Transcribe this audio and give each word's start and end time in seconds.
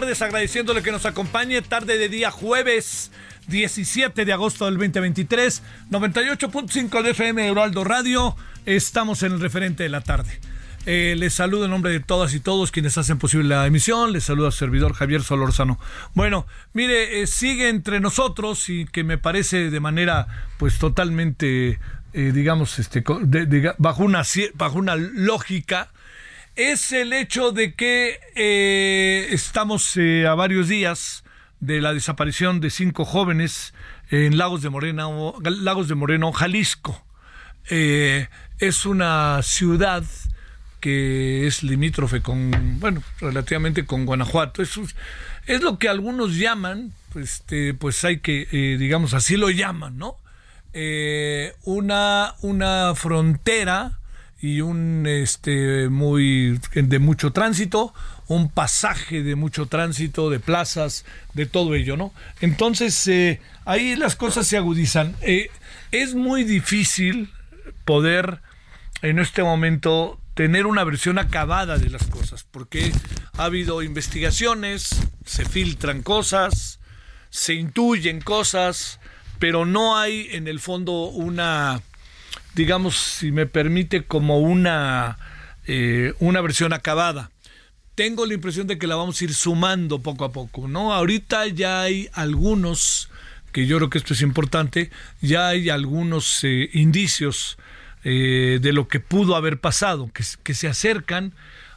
Tardes 0.00 0.22
agradeciéndole 0.22 0.82
que 0.82 0.92
nos 0.92 1.04
acompañe 1.04 1.60
tarde 1.60 1.98
de 1.98 2.08
día 2.08 2.30
jueves 2.30 3.10
17 3.48 4.24
de 4.24 4.32
agosto 4.32 4.64
del 4.64 4.78
2023, 4.78 5.62
98.5 5.90 7.02
de 7.02 7.10
FM 7.10 7.46
Heraldo 7.46 7.84
Radio, 7.84 8.34
estamos 8.64 9.22
en 9.24 9.32
el 9.32 9.40
referente 9.40 9.82
de 9.82 9.90
la 9.90 10.00
tarde. 10.00 10.40
Eh, 10.86 11.16
les 11.18 11.34
saludo 11.34 11.66
en 11.66 11.72
nombre 11.72 11.92
de 11.92 12.00
todas 12.00 12.32
y 12.32 12.40
todos 12.40 12.70
quienes 12.70 12.96
hacen 12.96 13.18
posible 13.18 13.50
la 13.50 13.66
emisión. 13.66 14.14
Les 14.14 14.24
saluda 14.24 14.50
su 14.50 14.56
servidor 14.56 14.94
Javier 14.94 15.22
Solórzano. 15.22 15.78
Bueno, 16.14 16.46
mire, 16.72 17.20
eh, 17.20 17.26
sigue 17.26 17.68
entre 17.68 18.00
nosotros 18.00 18.70
y 18.70 18.86
que 18.86 19.04
me 19.04 19.18
parece 19.18 19.70
de 19.70 19.80
manera 19.80 20.48
pues 20.56 20.78
totalmente, 20.78 21.78
eh, 22.14 22.32
digamos, 22.32 22.78
este, 22.78 23.04
bajo, 23.76 24.02
una, 24.02 24.22
bajo 24.54 24.78
una 24.78 24.96
lógica, 24.96 25.90
es 26.56 26.92
el 26.92 27.12
hecho 27.12 27.52
de 27.52 27.74
que 27.74 28.20
eh, 28.34 29.28
estamos 29.30 29.96
eh, 29.96 30.26
a 30.26 30.34
varios 30.34 30.68
días 30.68 31.24
de 31.60 31.80
la 31.80 31.92
desaparición 31.92 32.60
de 32.60 32.70
cinco 32.70 33.04
jóvenes 33.04 33.74
en 34.10 34.38
Lagos 34.38 34.62
de 34.62 34.70
Moreno, 34.70 35.34
Lagos 35.42 35.88
de 35.88 35.94
Moreno, 35.94 36.32
Jalisco. 36.32 37.04
Eh, 37.68 38.28
es 38.58 38.86
una 38.86 39.40
ciudad 39.42 40.04
que 40.80 41.46
es 41.46 41.62
limítrofe 41.62 42.22
con, 42.22 42.80
bueno, 42.80 43.02
relativamente 43.20 43.84
con 43.84 44.06
Guanajuato. 44.06 44.62
Es, 44.62 44.78
es 45.46 45.62
lo 45.62 45.78
que 45.78 45.88
algunos 45.88 46.36
llaman, 46.36 46.92
pues, 47.12 47.34
este, 47.34 47.74
pues 47.74 48.02
hay 48.04 48.20
que, 48.20 48.46
digamos, 48.78 49.14
así 49.14 49.36
lo 49.36 49.50
llaman, 49.50 49.98
¿no? 49.98 50.16
Una, 51.64 52.34
una 52.40 52.94
frontera 52.94 53.99
y 54.40 54.60
un 54.62 55.06
este 55.06 55.88
muy 55.88 56.58
de 56.72 56.98
mucho 56.98 57.32
tránsito, 57.32 57.92
un 58.26 58.50
pasaje 58.50 59.22
de 59.22 59.34
mucho 59.34 59.66
tránsito, 59.66 60.30
de 60.30 60.40
plazas, 60.40 61.04
de 61.34 61.46
todo 61.46 61.74
ello, 61.74 61.96
¿no? 61.96 62.12
Entonces 62.40 63.06
eh, 63.08 63.40
ahí 63.64 63.96
las 63.96 64.16
cosas 64.16 64.46
se 64.46 64.56
agudizan. 64.56 65.14
Eh, 65.20 65.50
es 65.90 66.14
muy 66.14 66.44
difícil 66.44 67.30
poder 67.84 68.40
en 69.02 69.18
este 69.18 69.42
momento 69.42 70.20
tener 70.34 70.66
una 70.66 70.84
versión 70.84 71.18
acabada 71.18 71.76
de 71.76 71.90
las 71.90 72.06
cosas, 72.06 72.44
porque 72.44 72.92
ha 73.36 73.44
habido 73.44 73.82
investigaciones, 73.82 74.88
se 75.24 75.44
filtran 75.44 76.02
cosas, 76.02 76.80
se 77.30 77.54
intuyen 77.54 78.20
cosas, 78.20 79.00
pero 79.38 79.64
no 79.64 79.98
hay 79.98 80.28
en 80.30 80.48
el 80.48 80.60
fondo 80.60 81.04
una, 81.08 81.82
digamos, 82.54 82.96
si 82.96 83.32
me 83.32 83.46
permite, 83.46 84.04
como 84.04 84.38
una, 84.38 85.18
eh, 85.66 86.14
una 86.18 86.40
versión 86.40 86.72
acabada. 86.72 87.30
Tengo 87.94 88.26
la 88.26 88.34
impresión 88.34 88.66
de 88.66 88.78
que 88.78 88.86
la 88.86 88.96
vamos 88.96 89.20
a 89.20 89.24
ir 89.24 89.34
sumando 89.34 90.00
poco 90.00 90.24
a 90.24 90.32
poco, 90.32 90.68
¿no? 90.68 90.92
Ahorita 90.92 91.46
ya 91.48 91.82
hay 91.82 92.08
algunos, 92.12 93.10
que 93.52 93.66
yo 93.66 93.76
creo 93.76 93.90
que 93.90 93.98
esto 93.98 94.14
es 94.14 94.22
importante, 94.22 94.90
ya 95.20 95.48
hay 95.48 95.68
algunos 95.68 96.42
eh, 96.44 96.70
indicios 96.72 97.58
eh, 98.04 98.58
de 98.62 98.72
lo 98.72 98.88
que 98.88 99.00
pudo 99.00 99.36
haber 99.36 99.60
pasado, 99.60 100.10
que, 100.12 100.24
que 100.42 100.54
se 100.54 100.68
acercan 100.68 101.34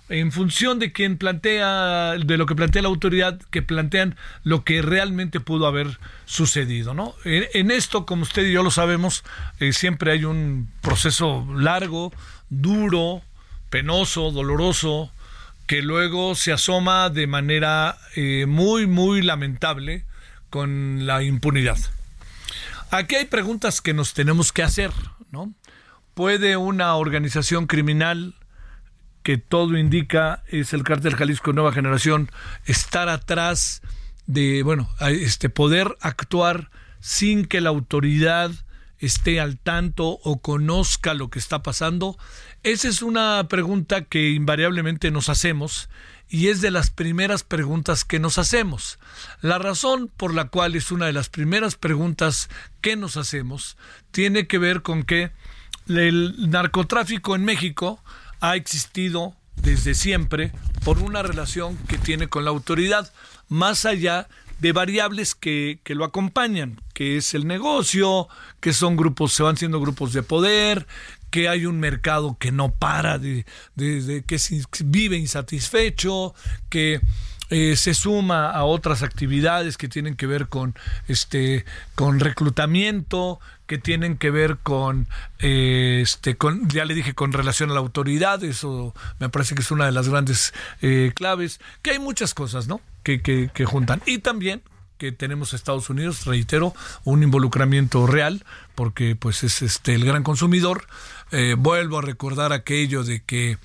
en 0.10 0.32
función 0.32 0.80
de 0.80 0.92
quien 0.92 1.18
plantea, 1.18 2.14
de 2.14 2.38
lo 2.38 2.46
que 2.46 2.56
plantea 2.56 2.82
la 2.82 2.90
autoridad, 2.90 3.40
que 3.52 3.62
plantean 3.62 4.16
lo 4.44 4.64
que 4.64 4.82
realmente 4.82 5.40
pudo 5.40 5.66
haber 5.66 6.00
sucedido, 6.26 6.94
¿no? 6.94 7.16
En, 7.24 7.72
esto, 7.72 8.06
como 8.06 8.24
usted 8.24 8.46
y 8.46 8.52
yo 8.52 8.64
lo 8.64 8.72
sabemos, 8.72 9.24
eh, 9.60 9.74
siempre 9.74 10.12
hay 10.12 10.26
un 10.26 10.70
proceso 10.82 11.48
largo, 11.56 12.12
duro, 12.50 13.22
penoso, 13.70 14.32
doloroso, 14.32 15.12
que 15.68 15.82
luego 15.82 16.36
se 16.36 16.52
asoma 16.52 17.10
de 17.10 17.26
manera 17.26 17.98
eh, 18.16 18.46
muy, 18.48 18.86
muy 18.88 19.22
lamentable 19.22 20.04
con 20.50 21.08
la 21.08 21.24
impunidad. 21.24 21.78
Aquí 22.92 23.16
hay 23.16 23.26
preguntas 23.26 23.82
que 23.82 23.94
nos 23.94 24.14
tenemos 24.14 24.52
que 24.52 24.62
hacer, 24.62 24.92
¿no? 25.32 25.52
¿Puede 26.14 26.58
una 26.58 26.94
organización 26.96 27.66
criminal 27.66 28.36
que 29.24 29.38
todo 29.38 29.78
indica 29.78 30.44
es 30.48 30.74
el 30.74 30.84
cártel 30.84 31.16
Jalisco 31.16 31.54
Nueva 31.54 31.72
Generación 31.72 32.30
estar 32.66 33.10
atrás 33.10 33.82
de, 34.26 34.64
bueno, 34.64 34.90
este 35.00 35.50
poder 35.50 35.98
actuar 36.02 36.70
sin 37.00 37.46
que 37.46 37.62
la 37.62 37.70
autoridad 37.70 38.52
esté 39.00 39.40
al 39.42 39.58
tanto 39.58 40.20
o 40.24 40.42
conozca 40.42 41.14
lo 41.14 41.30
que 41.30 41.40
está 41.40 41.64
pasando? 41.64 42.18
Esa 42.64 42.88
es 42.88 43.02
una 43.02 43.48
pregunta 43.50 44.04
que 44.06 44.30
invariablemente 44.30 45.12
nos 45.12 45.30
hacemos 45.30 45.90
y 46.30 46.48
es 46.48 46.62
de 46.62 46.72
las 46.72 46.90
primeras 46.90 47.44
preguntas 47.44 48.06
que 48.06 48.20
nos 48.20 48.38
hacemos. 48.38 49.00
La 49.42 49.60
razón 49.60 50.10
por 50.16 50.34
la 50.34 50.48
cual 50.48 50.76
es 50.76 50.92
una 50.92 51.06
de 51.06 51.14
las 51.14 51.30
primeras 51.30 51.76
preguntas 51.76 52.50
que 52.82 52.96
nos 52.96 53.18
hacemos 53.18 53.78
tiene 54.12 54.48
que 54.48 54.58
ver 54.58 54.82
con 54.82 55.04
que 55.04 55.32
el 55.88 56.50
narcotráfico 56.50 57.36
en 57.36 57.44
México 57.44 58.02
ha 58.44 58.58
existido 58.58 59.34
desde 59.56 59.96
siempre 59.96 60.52
por 60.84 61.00
una 61.00 61.24
relación 61.24 61.78
que 61.88 61.98
tiene 61.98 62.28
con 62.28 62.44
la 62.44 62.50
autoridad, 62.52 63.12
más 63.48 63.86
allá 63.86 64.28
de 64.60 64.74
variables 64.74 65.34
que, 65.34 65.80
que 65.84 65.96
lo 65.96 66.04
acompañan, 66.04 66.82
que 66.94 67.16
es 67.18 67.34
el 67.34 67.48
negocio, 67.48 68.28
que 68.60 68.74
son 68.74 68.98
grupos, 68.98 69.32
se 69.34 69.44
van 69.44 69.56
siendo 69.56 69.80
grupos 69.80 70.12
de 70.12 70.24
poder, 70.24 70.88
que 71.32 71.48
hay 71.48 71.66
un 71.66 71.80
mercado 71.80 72.36
que 72.38 72.52
no 72.52 72.74
para 72.74 73.18
de, 73.18 73.46
de- 73.76 74.02
de- 74.02 74.24
que 74.24 74.38
vive 74.84 75.16
insatisfecho, 75.18 76.36
que 76.70 77.00
eh, 77.56 77.76
se 77.76 77.94
suma 77.94 78.50
a 78.50 78.64
otras 78.64 79.04
actividades 79.04 79.78
que 79.78 79.88
tienen 79.88 80.16
que 80.16 80.26
ver 80.26 80.48
con 80.48 80.74
este 81.08 81.66
con 81.94 82.20
reclutamiento 82.20 83.40
que 83.68 83.78
tienen 83.78 84.18
que 84.18 84.32
ver 84.32 84.58
con 84.64 85.08
eh, 85.38 86.00
este 86.02 86.36
con 86.36 86.68
ya 86.68 86.84
le 86.84 86.96
dije 86.96 87.14
con 87.14 87.32
relación 87.32 87.70
a 87.70 87.76
la 87.76 87.80
autoridad 87.80 88.44
eso 88.44 88.96
me 89.20 89.30
parece 89.30 89.54
que 89.54 89.62
es 89.62 89.70
una 89.70 89.86
de 89.86 89.92
las 89.92 90.10
grandes 90.10 90.52
eh, 90.82 91.12
claves 91.14 91.60
que 91.84 91.92
hay 91.92 92.00
muchas 92.00 92.34
cosas 92.34 92.68
no 92.68 92.82
que, 93.04 93.22
que, 93.22 93.52
que 93.54 93.66
juntan 93.66 94.02
y 94.08 94.18
también 94.18 94.64
que 94.98 95.12
tenemos 95.12 95.54
Estados 95.54 95.90
Unidos, 95.90 96.26
reitero, 96.26 96.74
un 97.04 97.24
involucramiento 97.24 98.08
real, 98.08 98.46
porque 98.74 99.18
pues 99.18 99.44
es 99.44 99.62
este 99.62 99.96
el 99.96 100.06
gran 100.06 100.24
consumidor. 100.24 100.88
Vuelvo 101.58 101.98
a 101.98 102.02
recordar 102.04 102.54
aquello 102.54 103.04
de 103.04 103.22
que 103.22 103.58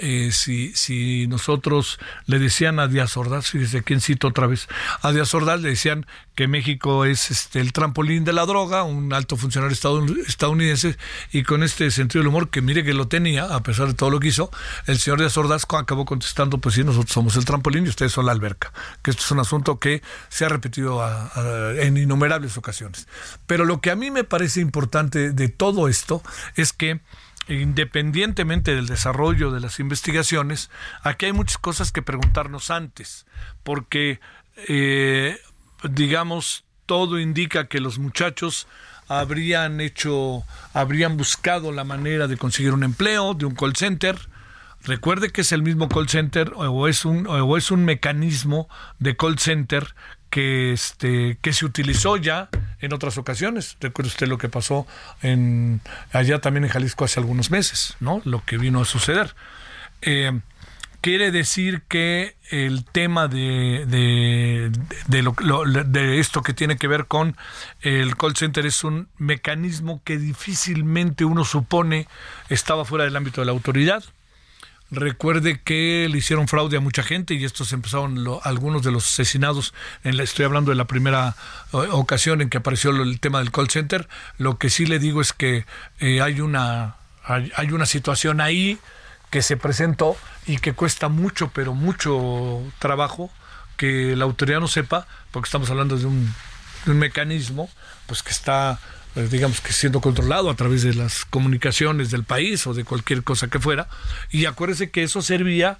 eh, 0.00 0.30
si, 0.32 0.74
si 0.74 1.26
nosotros 1.26 1.98
le 2.26 2.38
decían 2.38 2.78
a 2.80 2.88
Díaz 2.88 3.16
Ordaz, 3.16 3.50
fíjese 3.50 3.82
quién 3.82 4.00
cito 4.00 4.28
otra 4.28 4.46
vez, 4.46 4.68
a 5.02 5.12
Díaz 5.12 5.34
Ordaz 5.34 5.60
le 5.60 5.70
decían 5.70 6.06
que 6.34 6.48
México 6.48 7.04
es 7.04 7.30
este 7.30 7.60
el 7.60 7.72
trampolín 7.72 8.24
de 8.24 8.32
la 8.32 8.46
droga, 8.46 8.82
un 8.82 9.12
alto 9.12 9.36
funcionario 9.36 9.76
estadounidense, 10.26 10.96
y 11.32 11.42
con 11.42 11.62
este 11.62 11.90
sentido 11.90 12.22
del 12.22 12.28
humor, 12.28 12.48
que 12.48 12.62
mire 12.62 12.82
que 12.82 12.94
lo 12.94 13.08
tenía, 13.08 13.44
a 13.44 13.62
pesar 13.62 13.88
de 13.88 13.94
todo 13.94 14.10
lo 14.10 14.20
que 14.20 14.28
hizo, 14.28 14.50
el 14.86 14.98
señor 14.98 15.18
Díaz 15.18 15.36
Ordaz 15.36 15.66
acabó 15.70 16.04
contestando, 16.04 16.58
pues 16.58 16.74
sí, 16.74 16.84
nosotros 16.84 17.12
somos 17.12 17.36
el 17.36 17.44
trampolín 17.44 17.84
y 17.84 17.90
ustedes 17.90 18.12
son 18.12 18.26
la 18.26 18.32
alberca, 18.32 18.72
que 19.02 19.10
esto 19.10 19.22
es 19.22 19.30
un 19.30 19.40
asunto 19.40 19.78
que 19.78 20.02
se 20.28 20.46
ha 20.46 20.48
repetido 20.48 21.02
en 21.78 21.96
innumerables 21.96 22.56
ocasiones. 22.56 23.06
Pero 23.46 23.64
lo 23.64 23.80
que 23.80 23.90
a 23.90 23.96
mí 23.96 24.10
me 24.10 24.24
parece 24.24 24.60
importante 24.60 25.32
de 25.32 25.48
todo 25.48 25.88
esto 25.88 26.22
es 26.56 26.72
que 26.72 27.00
independientemente 27.50 28.74
del 28.74 28.86
desarrollo 28.86 29.50
de 29.50 29.60
las 29.60 29.80
investigaciones, 29.80 30.70
aquí 31.02 31.26
hay 31.26 31.32
muchas 31.32 31.58
cosas 31.58 31.92
que 31.92 32.02
preguntarnos 32.02 32.70
antes, 32.70 33.26
porque, 33.62 34.20
eh, 34.68 35.38
digamos, 35.82 36.64
todo 36.86 37.18
indica 37.18 37.68
que 37.68 37.80
los 37.80 37.98
muchachos 37.98 38.66
habrían 39.08 39.80
hecho, 39.80 40.44
habrían 40.72 41.16
buscado 41.16 41.72
la 41.72 41.84
manera 41.84 42.28
de 42.28 42.36
conseguir 42.36 42.72
un 42.72 42.84
empleo 42.84 43.34
de 43.34 43.44
un 43.44 43.54
call 43.54 43.74
center. 43.74 44.16
Recuerde 44.84 45.30
que 45.30 45.40
es 45.40 45.52
el 45.52 45.62
mismo 45.62 45.88
call 45.88 46.08
center 46.08 46.52
o 46.56 46.88
es 46.88 47.04
un, 47.04 47.26
o 47.26 47.56
es 47.56 47.70
un 47.70 47.84
mecanismo 47.84 48.68
de 48.98 49.16
call 49.16 49.38
center 49.38 49.94
que 50.30 50.72
este 50.72 51.38
que 51.42 51.52
se 51.52 51.64
utilizó 51.64 52.16
ya 52.16 52.48
en 52.80 52.92
otras 52.92 53.18
ocasiones. 53.18 53.76
Recuerde 53.80 54.08
usted 54.08 54.28
lo 54.28 54.38
que 54.38 54.48
pasó 54.48 54.86
en 55.22 55.80
allá 56.12 56.40
también 56.40 56.64
en 56.64 56.70
Jalisco 56.70 57.04
hace 57.04 57.20
algunos 57.20 57.50
meses, 57.50 57.96
¿no? 58.00 58.22
Lo 58.24 58.44
que 58.44 58.56
vino 58.56 58.80
a 58.80 58.84
suceder. 58.84 59.34
Eh, 60.02 60.40
quiere 61.00 61.30
decir 61.30 61.82
que 61.88 62.36
el 62.50 62.84
tema 62.84 63.28
de, 63.28 63.84
de, 63.86 64.72
de, 65.06 65.84
de, 65.86 66.20
esto 66.20 66.42
que 66.42 66.52
tiene 66.52 66.76
que 66.76 66.88
ver 66.88 67.06
con 67.06 67.36
el 67.80 68.16
call 68.16 68.36
center 68.36 68.66
es 68.66 68.84
un 68.84 69.08
mecanismo 69.18 70.02
que 70.04 70.18
difícilmente 70.18 71.24
uno 71.24 71.44
supone 71.44 72.06
estaba 72.48 72.84
fuera 72.84 73.04
del 73.04 73.16
ámbito 73.16 73.40
de 73.40 73.46
la 73.46 73.52
autoridad. 73.52 74.04
Recuerde 74.90 75.60
que 75.60 76.08
le 76.10 76.18
hicieron 76.18 76.48
fraude 76.48 76.76
a 76.76 76.80
mucha 76.80 77.02
gente 77.02 77.34
y 77.34 77.44
estos 77.44 77.72
empezaron 77.72 78.26
algunos 78.42 78.82
de 78.82 78.90
los 78.90 79.06
asesinados. 79.06 79.72
En 80.02 80.16
la, 80.16 80.24
estoy 80.24 80.44
hablando 80.44 80.70
de 80.70 80.76
la 80.76 80.86
primera 80.86 81.36
ocasión 81.72 82.40
en 82.40 82.50
que 82.50 82.58
apareció 82.58 82.90
el 82.90 83.20
tema 83.20 83.38
del 83.38 83.52
call 83.52 83.70
center. 83.70 84.08
Lo 84.38 84.58
que 84.58 84.68
sí 84.68 84.86
le 84.86 84.98
digo 84.98 85.20
es 85.20 85.32
que 85.32 85.64
eh, 86.00 86.20
hay 86.20 86.40
una 86.40 86.96
hay, 87.24 87.70
una 87.72 87.86
situación 87.86 88.40
ahí 88.40 88.78
que 89.30 89.42
se 89.42 89.56
presentó 89.56 90.16
y 90.46 90.58
que 90.58 90.72
cuesta 90.72 91.08
mucho, 91.08 91.50
pero 91.54 91.74
mucho 91.74 92.60
trabajo 92.78 93.30
que 93.76 94.16
la 94.16 94.24
autoridad 94.24 94.60
no 94.60 94.68
sepa, 94.68 95.06
porque 95.30 95.46
estamos 95.46 95.70
hablando 95.70 95.96
de 95.96 96.06
un, 96.06 96.34
un 96.86 96.98
mecanismo 96.98 97.68
pues 98.06 98.22
que 98.22 98.30
está 98.30 98.78
eh, 99.16 99.28
digamos 99.30 99.60
que 99.60 99.72
siendo 99.72 100.00
controlado 100.00 100.50
a 100.50 100.54
través 100.54 100.82
de 100.82 100.94
las 100.94 101.24
comunicaciones 101.24 102.10
del 102.10 102.24
país 102.24 102.66
o 102.66 102.74
de 102.74 102.84
cualquier 102.84 103.24
cosa 103.24 103.48
que 103.48 103.58
fuera. 103.58 103.88
Y 104.30 104.46
acuérdese 104.46 104.90
que 104.90 105.02
eso 105.02 105.20
servía 105.20 105.78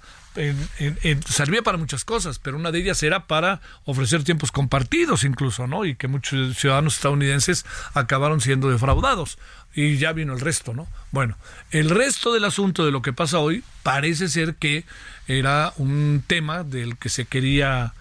servía 1.27 1.61
para 1.61 1.77
muchas 1.77 2.05
cosas, 2.05 2.39
pero 2.39 2.55
una 2.55 2.71
de 2.71 2.79
ellas 2.79 3.03
era 3.03 3.27
para 3.27 3.59
ofrecer 3.83 4.23
tiempos 4.23 4.51
compartidos 4.51 5.25
incluso, 5.25 5.67
¿no? 5.67 5.83
Y 5.83 5.95
que 5.95 6.07
muchos 6.07 6.57
ciudadanos 6.57 6.95
estadounidenses 6.95 7.65
acabaron 7.93 8.39
siendo 8.39 8.69
defraudados. 8.69 9.37
Y 9.73 9.97
ya 9.97 10.13
vino 10.13 10.33
el 10.33 10.39
resto, 10.39 10.73
¿no? 10.73 10.87
Bueno, 11.11 11.37
el 11.71 11.89
resto 11.89 12.33
del 12.33 12.45
asunto 12.45 12.85
de 12.85 12.91
lo 12.91 13.01
que 13.01 13.13
pasa 13.13 13.39
hoy 13.39 13.63
parece 13.83 14.29
ser 14.29 14.55
que 14.55 14.85
era 15.27 15.73
un 15.77 16.23
tema 16.25 16.63
del 16.63 16.97
que 16.97 17.09
se 17.09 17.25
quería 17.25 17.93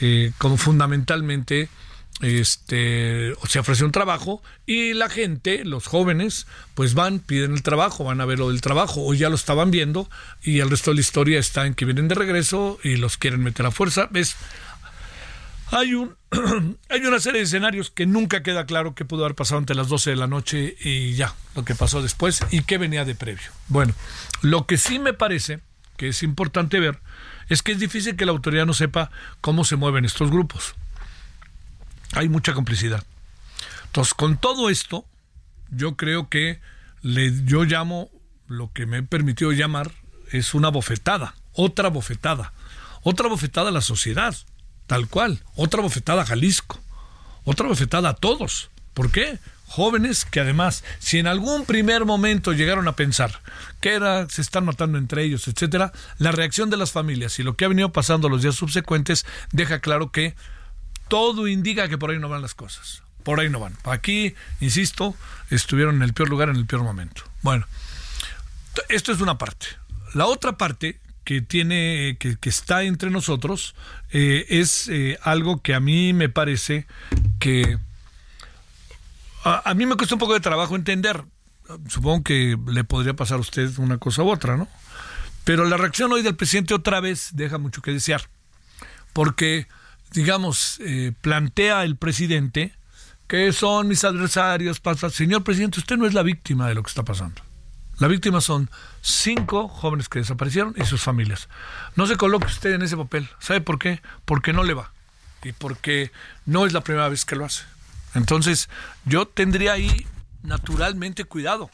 eh, 0.00 0.32
como 0.38 0.56
fundamentalmente 0.56 1.68
este 2.22 3.34
se 3.46 3.58
ofrece 3.58 3.84
un 3.84 3.92
trabajo 3.92 4.42
y 4.64 4.94
la 4.94 5.10
gente, 5.10 5.64
los 5.64 5.86
jóvenes, 5.86 6.46
pues 6.74 6.94
van, 6.94 7.18
piden 7.18 7.52
el 7.52 7.62
trabajo, 7.62 8.04
van 8.04 8.20
a 8.20 8.24
ver 8.24 8.38
lo 8.38 8.48
del 8.48 8.62
trabajo 8.62 9.04
o 9.04 9.12
ya 9.12 9.28
lo 9.28 9.34
estaban 9.34 9.70
viendo 9.70 10.08
y 10.42 10.60
el 10.60 10.70
resto 10.70 10.90
de 10.90 10.96
la 10.96 11.00
historia 11.02 11.38
está 11.38 11.66
en 11.66 11.74
que 11.74 11.84
vienen 11.84 12.08
de 12.08 12.14
regreso 12.14 12.78
y 12.82 12.96
los 12.96 13.18
quieren 13.18 13.42
meter 13.42 13.66
a 13.66 13.70
fuerza. 13.70 14.08
¿Ves? 14.10 14.36
Hay 15.72 15.94
un 15.94 16.16
hay 16.88 17.00
una 17.04 17.20
serie 17.20 17.40
de 17.40 17.44
escenarios 17.44 17.90
que 17.90 18.06
nunca 18.06 18.42
queda 18.42 18.64
claro 18.64 18.94
qué 18.94 19.04
pudo 19.04 19.24
haber 19.24 19.36
pasado 19.36 19.58
ante 19.58 19.74
las 19.74 19.88
12 19.88 20.10
de 20.10 20.16
la 20.16 20.26
noche 20.26 20.76
y 20.80 21.14
ya, 21.14 21.34
lo 21.54 21.64
que 21.64 21.74
pasó 21.74 22.02
después 22.02 22.40
y 22.50 22.62
qué 22.62 22.78
venía 22.78 23.04
de 23.04 23.14
previo. 23.14 23.50
Bueno, 23.68 23.94
lo 24.40 24.66
que 24.66 24.78
sí 24.78 24.98
me 24.98 25.12
parece 25.12 25.60
que 25.98 26.08
es 26.08 26.22
importante 26.22 26.80
ver 26.80 26.98
es 27.48 27.62
que 27.62 27.72
es 27.72 27.78
difícil 27.78 28.16
que 28.16 28.24
la 28.24 28.32
autoridad 28.32 28.64
no 28.64 28.72
sepa 28.72 29.10
cómo 29.42 29.64
se 29.64 29.76
mueven 29.76 30.04
estos 30.04 30.30
grupos 30.30 30.74
hay 32.12 32.28
mucha 32.28 32.54
complicidad. 32.54 33.04
Entonces, 33.86 34.14
con 34.14 34.36
todo 34.36 34.70
esto, 34.70 35.04
yo 35.70 35.96
creo 35.96 36.28
que 36.28 36.60
le, 37.02 37.32
yo 37.44 37.64
llamo, 37.64 38.10
lo 38.48 38.72
que 38.72 38.86
me 38.86 38.98
he 38.98 39.02
permitido 39.02 39.52
llamar, 39.52 39.92
es 40.30 40.54
una 40.54 40.68
bofetada, 40.68 41.34
otra 41.52 41.88
bofetada, 41.88 42.52
otra 43.02 43.28
bofetada 43.28 43.68
a 43.68 43.72
la 43.72 43.80
sociedad, 43.80 44.36
tal 44.86 45.08
cual, 45.08 45.42
otra 45.54 45.82
bofetada 45.82 46.22
a 46.22 46.26
Jalisco, 46.26 46.80
otra 47.44 47.68
bofetada 47.68 48.10
a 48.10 48.14
todos. 48.14 48.70
¿Por 48.94 49.10
qué? 49.10 49.38
Jóvenes 49.68 50.24
que 50.24 50.40
además, 50.40 50.84
si 51.00 51.18
en 51.18 51.26
algún 51.26 51.64
primer 51.64 52.04
momento 52.04 52.52
llegaron 52.52 52.86
a 52.88 52.96
pensar 52.96 53.40
que 53.80 53.94
era, 53.94 54.28
se 54.28 54.40
están 54.40 54.64
matando 54.64 54.96
entre 54.96 55.24
ellos, 55.24 55.48
etcétera, 55.48 55.92
la 56.18 56.32
reacción 56.32 56.70
de 56.70 56.76
las 56.76 56.92
familias 56.92 57.38
y 57.38 57.42
lo 57.42 57.56
que 57.56 57.64
ha 57.64 57.68
venido 57.68 57.92
pasando 57.92 58.28
los 58.28 58.42
días 58.42 58.54
subsecuentes 58.54 59.26
deja 59.52 59.80
claro 59.80 60.12
que 60.12 60.34
todo 61.08 61.48
indica 61.48 61.88
que 61.88 61.98
por 61.98 62.10
ahí 62.10 62.18
no 62.18 62.28
van 62.28 62.42
las 62.42 62.54
cosas. 62.54 63.02
Por 63.22 63.40
ahí 63.40 63.50
no 63.50 63.60
van. 63.60 63.76
Aquí, 63.84 64.34
insisto, 64.60 65.16
estuvieron 65.50 65.96
en 65.96 66.02
el 66.02 66.14
peor 66.14 66.28
lugar 66.28 66.48
en 66.48 66.56
el 66.56 66.66
peor 66.66 66.82
momento. 66.82 67.22
Bueno, 67.42 67.66
esto 68.88 69.12
es 69.12 69.20
una 69.20 69.38
parte. 69.38 69.66
La 70.14 70.26
otra 70.26 70.56
parte 70.56 71.00
que 71.24 71.40
tiene, 71.40 72.16
que, 72.20 72.38
está 72.48 72.84
entre 72.84 73.10
nosotros, 73.10 73.74
eh, 74.10 74.46
es 74.48 74.88
eh, 74.88 75.18
algo 75.22 75.60
que 75.60 75.74
a 75.74 75.80
mí 75.80 76.12
me 76.12 76.28
parece 76.28 76.86
que 77.40 77.78
a, 79.42 79.70
a, 79.70 79.74
mí 79.74 79.86
me 79.86 79.96
cuesta 79.96 80.14
un 80.14 80.20
poco 80.20 80.34
de 80.34 80.40
trabajo 80.40 80.76
entender. 80.76 81.24
Supongo 81.88 82.22
que 82.22 82.56
le 82.68 82.84
podría 82.84 83.14
pasar 83.14 83.38
a 83.38 83.40
usted 83.40 83.76
una 83.78 83.98
cosa 83.98 84.22
u 84.22 84.30
otra, 84.30 84.56
¿no? 84.56 84.68
Pero 85.42 85.64
la 85.64 85.76
reacción 85.76 86.12
hoy 86.12 86.22
del 86.22 86.36
presidente 86.36 86.74
otra 86.74 87.00
vez 87.00 87.30
deja 87.32 87.58
mucho 87.58 87.82
que 87.82 87.92
desear. 87.92 88.28
Porque 89.12 89.66
digamos, 90.12 90.78
eh, 90.80 91.12
plantea 91.20 91.84
el 91.84 91.96
presidente 91.96 92.72
que 93.26 93.52
son 93.52 93.88
mis 93.88 94.04
adversarios. 94.04 94.80
Señor 95.12 95.44
presidente, 95.44 95.80
usted 95.80 95.96
no 95.96 96.06
es 96.06 96.14
la 96.14 96.22
víctima 96.22 96.68
de 96.68 96.74
lo 96.74 96.82
que 96.82 96.88
está 96.88 97.04
pasando. 97.04 97.42
La 97.98 98.08
víctima 98.08 98.40
son 98.40 98.70
cinco 99.00 99.68
jóvenes 99.68 100.08
que 100.08 100.18
desaparecieron 100.18 100.74
y 100.76 100.84
sus 100.84 101.02
familias. 101.02 101.48
No 101.96 102.06
se 102.06 102.16
coloque 102.16 102.46
usted 102.46 102.74
en 102.74 102.82
ese 102.82 102.96
papel. 102.96 103.28
¿Sabe 103.38 103.60
por 103.60 103.78
qué? 103.78 104.02
Porque 104.24 104.52
no 104.52 104.64
le 104.64 104.74
va. 104.74 104.92
Y 105.42 105.52
porque 105.52 106.12
no 106.44 106.66
es 106.66 106.72
la 106.72 106.82
primera 106.82 107.08
vez 107.08 107.24
que 107.24 107.36
lo 107.36 107.46
hace. 107.46 107.64
Entonces, 108.14 108.68
yo 109.04 109.26
tendría 109.26 109.72
ahí 109.72 110.06
naturalmente 110.42 111.24
cuidado 111.24 111.70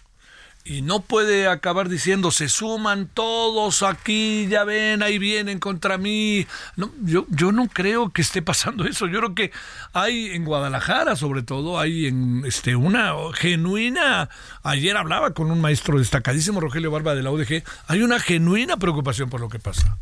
y 0.65 0.83
no 0.83 1.01
puede 1.01 1.49
acabar 1.49 1.89
diciendo 1.89 2.31
se 2.31 2.49
suman 2.49 3.09
todos 3.13 3.83
aquí, 3.83 4.47
ya 4.49 4.63
ven, 4.63 5.03
ahí 5.03 5.19
vienen 5.19 5.59
contra 5.59 5.99
mí. 5.99 6.47
No, 6.77 6.93
yo, 7.03 7.27
yo 7.31 7.51
no 7.51 7.69
creo 7.69 8.11
que 8.11 8.23
esté 8.23 8.43
pasando 8.43 8.85
eso. 8.85 9.07
Yo 9.07 9.19
creo 9.19 9.35
que 9.35 9.53
hay 9.93 10.31
en 10.31 10.45
Guadalajara, 10.45 11.17
sobre 11.17 11.43
todo, 11.43 11.81
hay 11.81 12.07
en 12.07 12.45
este 12.47 12.77
una 12.77 13.13
genuina. 13.35 14.29
Ayer 14.63 14.97
hablaba 14.97 15.35
con 15.35 15.51
un 15.51 15.61
maestro 15.61 15.99
destacadísimo, 15.99 16.61
Rogelio 16.61 16.91
Barba 16.91 17.15
de 17.15 17.23
la 17.23 17.33
UDG. 17.33 17.65
Hay 17.89 18.03
una 18.03 18.21
genuina 18.21 18.77
preocupación 18.77 19.31
por 19.31 19.41
lo 19.41 19.49
que 19.49 19.59
pasa. 19.59 19.99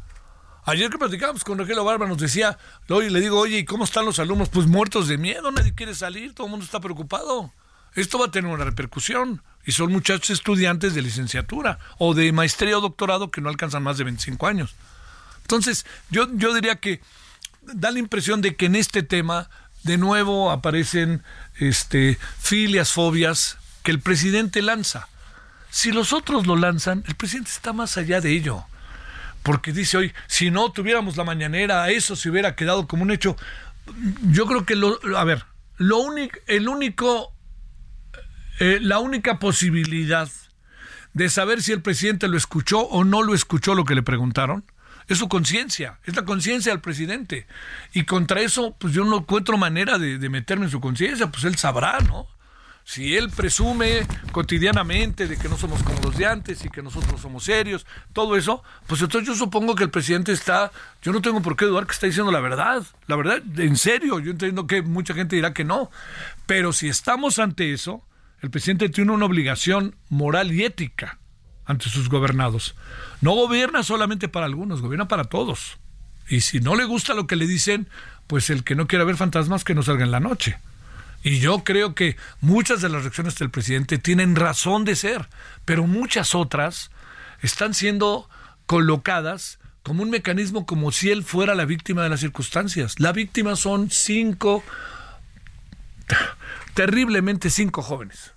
Ayer 0.65 0.91
que 0.91 0.99
platicábamos 0.99 1.43
con 1.43 1.57
Rogelio 1.57 1.85
Barba 1.85 2.07
nos 2.07 2.19
decía, 2.19 2.59
le 2.87 3.21
digo, 3.21 3.39
oye, 3.39 3.59
¿y 3.59 3.65
cómo 3.65 3.85
están 3.85 4.05
los 4.05 4.19
alumnos? 4.19 4.51
Pues 4.51 4.67
muertos 4.67 5.09
de 5.09 5.17
miedo, 5.17 5.51
nadie 5.51 5.75
quiere 5.75 5.95
salir, 5.95 6.35
todo 6.35 6.49
el 6.49 6.51
mundo 6.51 6.67
está 6.67 6.81
preocupado. 6.81 7.51
Esto 7.95 8.19
va 8.19 8.27
a 8.27 8.31
tener 8.31 8.53
una 8.53 8.65
repercusión 8.65 9.43
y 9.65 9.73
son 9.73 9.93
muchachos 9.93 10.31
estudiantes 10.31 10.95
de 10.95 11.03
licenciatura 11.03 11.79
o 11.99 12.15
de 12.15 12.33
maestría 12.33 12.79
o 12.79 12.81
doctorado 12.81 13.31
que 13.31 13.41
no 13.41 13.49
alcanzan 13.49 13.83
más 13.83 13.99
de 13.99 14.05
25 14.05 14.47
años. 14.47 14.75
Entonces, 15.43 15.85
yo, 16.11 16.29
yo 16.35 16.55
diría 16.55 16.77
que 16.77 17.01
da 17.63 17.91
la 17.91 17.99
impresión 17.99 18.41
de 18.41 18.57
que 18.57 18.67
en 18.67 18.77
este 18.77 19.03
tema 19.03 19.51
de 19.83 19.99
nuevo 19.99 20.51
aparecen 20.51 21.23
este, 21.59 22.19
filias, 22.39 22.93
fobias 22.93 23.59
que 23.83 23.91
el 23.91 24.01
presidente 24.01 24.63
lanza. 24.63 25.09
Si 25.71 25.93
los 25.93 26.13
otros 26.13 26.47
lo 26.47 26.57
lanzan, 26.57 27.05
el 27.07 27.15
presidente 27.15 27.51
está 27.51 27.73
más 27.73 27.97
allá 27.97 28.21
de 28.21 28.33
ello. 28.33 28.65
Porque 29.43 29.73
dice 29.73 29.97
hoy, 29.97 30.13
si 30.27 30.51
no 30.51 30.71
tuviéramos 30.73 31.17
la 31.17 31.25
mañanera, 31.25 31.89
eso 31.91 32.17
se 32.17 32.29
hubiera 32.29 32.57
quedado 32.57 32.87
como 32.87 33.03
un 33.03 33.11
hecho. 33.11 33.37
Yo 34.23 34.47
creo 34.47 34.67
que, 34.67 34.77
lo, 34.77 34.99
a 35.17 35.25
ver, 35.25 35.45
lo 35.77 35.99
único, 35.99 36.39
el 36.47 36.69
único 36.69 37.33
eh, 38.61 38.79
la 38.81 38.99
única 38.99 39.39
posibilidad 39.39 40.29
de 41.15 41.29
saber 41.29 41.63
si 41.63 41.73
el 41.73 41.83
presidente 41.83 42.29
lo 42.29 42.37
escuchó 42.37 42.81
o 42.81 43.05
no 43.05 43.23
lo 43.23 43.35
escuchó 43.35 43.75
lo 43.75 43.85
que 43.85 43.95
le 43.95 44.03
preguntaron. 44.03 44.65
Es 45.09 45.19
su 45.19 45.29
conciencia, 45.29 45.99
es 46.05 46.15
la 46.15 46.25
conciencia 46.25 46.71
del 46.71 46.81
presidente. 46.81 47.47
Y 47.93 48.05
contra 48.05 48.43
eso, 48.43 48.77
pues 48.79 48.93
yo 48.93 49.05
no 49.05 49.19
encuentro 49.19 49.57
manera 49.59 49.99
de, 49.99 50.19
de 50.19 50.29
meterme 50.29 50.67
en 50.67 50.71
su 50.71 50.81
conciencia, 50.81 51.27
pues 51.29 51.45
él 51.45 51.57
sabrá, 51.57 51.99
¿no? 52.01 52.29
Si 52.85 53.17
él 53.17 53.31
presume 53.31 54.07
cotidianamente 54.33 55.27
de 55.27 55.39
que 55.39 55.49
no 55.49 55.57
somos 55.57 55.83
como 55.83 56.01
los 56.01 56.17
de 56.17 56.27
antes 56.27 56.65
y 56.65 56.69
que 56.69 56.83
nosotros 56.83 57.21
somos 57.21 57.45
serios, 57.45 57.87
todo 58.13 58.37
eso, 58.37 58.63
pues 58.87 59.01
entonces 59.01 59.29
yo 59.29 59.35
supongo 59.35 59.75
que 59.75 59.85
el 59.85 59.91
presidente 59.91 60.33
está, 60.33 60.71
yo 61.01 61.13
no 61.13 61.23
tengo 61.23 61.41
por 61.41 61.57
qué 61.57 61.65
dudar 61.65 61.87
que 61.87 61.93
está 61.93 62.07
diciendo 62.07 62.31
la 62.31 62.41
verdad, 62.41 62.83
la 63.07 63.17
verdad, 63.17 63.43
en 63.57 63.77
serio, 63.77 64.19
yo 64.19 64.33
entiendo 64.33 64.67
que 64.67 64.83
mucha 64.83 65.15
gente 65.15 65.37
dirá 65.37 65.55
que 65.55 65.65
no, 65.65 65.91
pero 66.47 66.73
si 66.73 66.89
estamos 66.89 67.39
ante 67.39 67.73
eso, 67.73 68.03
el 68.41 68.51
presidente 68.51 68.89
tiene 68.89 69.13
una 69.13 69.27
obligación 69.27 69.97
moral 70.09 70.53
y 70.53 70.65
ética 70.65 71.19
ante 71.67 71.89
sus 71.89 72.09
gobernados. 72.09 72.75
No 73.21 73.33
gobierna 73.33 73.83
solamente 73.83 74.29
para 74.29 74.47
algunos, 74.47 74.81
gobierna 74.81 75.09
para 75.09 75.25
todos. 75.25 75.79
Y 76.29 76.41
si 76.41 76.61
no 76.61 76.75
le 76.75 76.85
gusta 76.85 77.15
lo 77.15 77.27
que 77.27 77.37
le 77.37 77.47
dicen, 77.47 77.89
pues 78.27 78.51
el 78.51 78.65
que 78.65 78.75
no 78.75 78.87
quiera 78.87 79.05
ver 79.05 79.17
fantasmas 79.17 79.65
que 79.65 79.75
no 79.75 79.83
salga 79.83 80.05
en 80.05 80.11
la 80.11 80.21
noche. 80.21 80.59
Y 81.23 81.39
yo 81.39 81.65
creo 81.65 81.95
que 81.95 82.17
muchas 82.41 82.81
de 82.81 82.89
las 82.89 83.03
reacciones 83.03 83.37
del 83.37 83.51
presidente 83.51 83.99
tienen 83.99 84.37
razón 84.37 84.85
de 84.85 84.97
ser, 84.97 85.29
pero 85.65 85.87
muchas 85.87 86.35
otras 86.35 86.91
están 87.43 87.75
siendo 87.75 88.29
colocadas 88.67 89.59
como 89.83 90.03
un 90.03 90.11
mecanismo 90.11 90.67
como 90.67 90.93
si 90.93 91.11
él 91.11 91.25
fuera 91.25 91.55
la 91.55 91.65
víctima 91.65 92.03
de 92.03 92.09
las 92.09 92.21
circunstancias. 92.21 93.01
La 93.01 93.13
víctima 93.13 93.57
son 93.57 93.91
cinco, 93.91 94.63
terriblemente 96.75 97.51
cinco 97.51 97.83
jóvenes, 97.83 98.33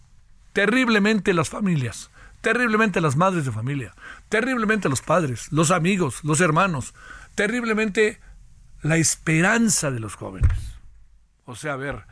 terriblemente 0.53 1.33
las 1.33 1.49
familias, 1.49 2.09
terriblemente 2.41 3.01
las 3.01 3.15
madres 3.15 3.45
de 3.45 3.51
familia, 3.51 3.93
terriblemente 4.29 4.89
los 4.89 5.01
padres, 5.01 5.51
los 5.51 5.71
amigos, 5.71 6.23
los 6.23 6.41
hermanos, 6.41 6.93
terriblemente 7.35 8.19
la 8.81 8.97
esperanza 8.97 9.91
de 9.91 9.99
los 9.99 10.15
jóvenes. 10.15 10.51
O 11.45 11.55
sea, 11.55 11.73
a 11.73 11.77
ver, 11.77 12.05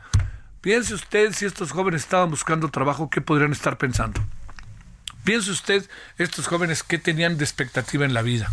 Piense 0.62 0.94
usted 0.94 1.32
si 1.32 1.44
estos 1.44 1.72
jóvenes 1.72 2.02
estaban 2.02 2.30
buscando 2.30 2.68
trabajo, 2.68 3.10
¿qué 3.10 3.20
podrían 3.20 3.50
estar 3.50 3.78
pensando? 3.78 4.24
Piense 5.24 5.50
usted 5.50 5.84
estos 6.18 6.46
jóvenes 6.46 6.84
qué 6.84 6.98
tenían 6.98 7.36
de 7.36 7.42
expectativa 7.42 8.04
en 8.04 8.14
la 8.14 8.22
vida, 8.22 8.48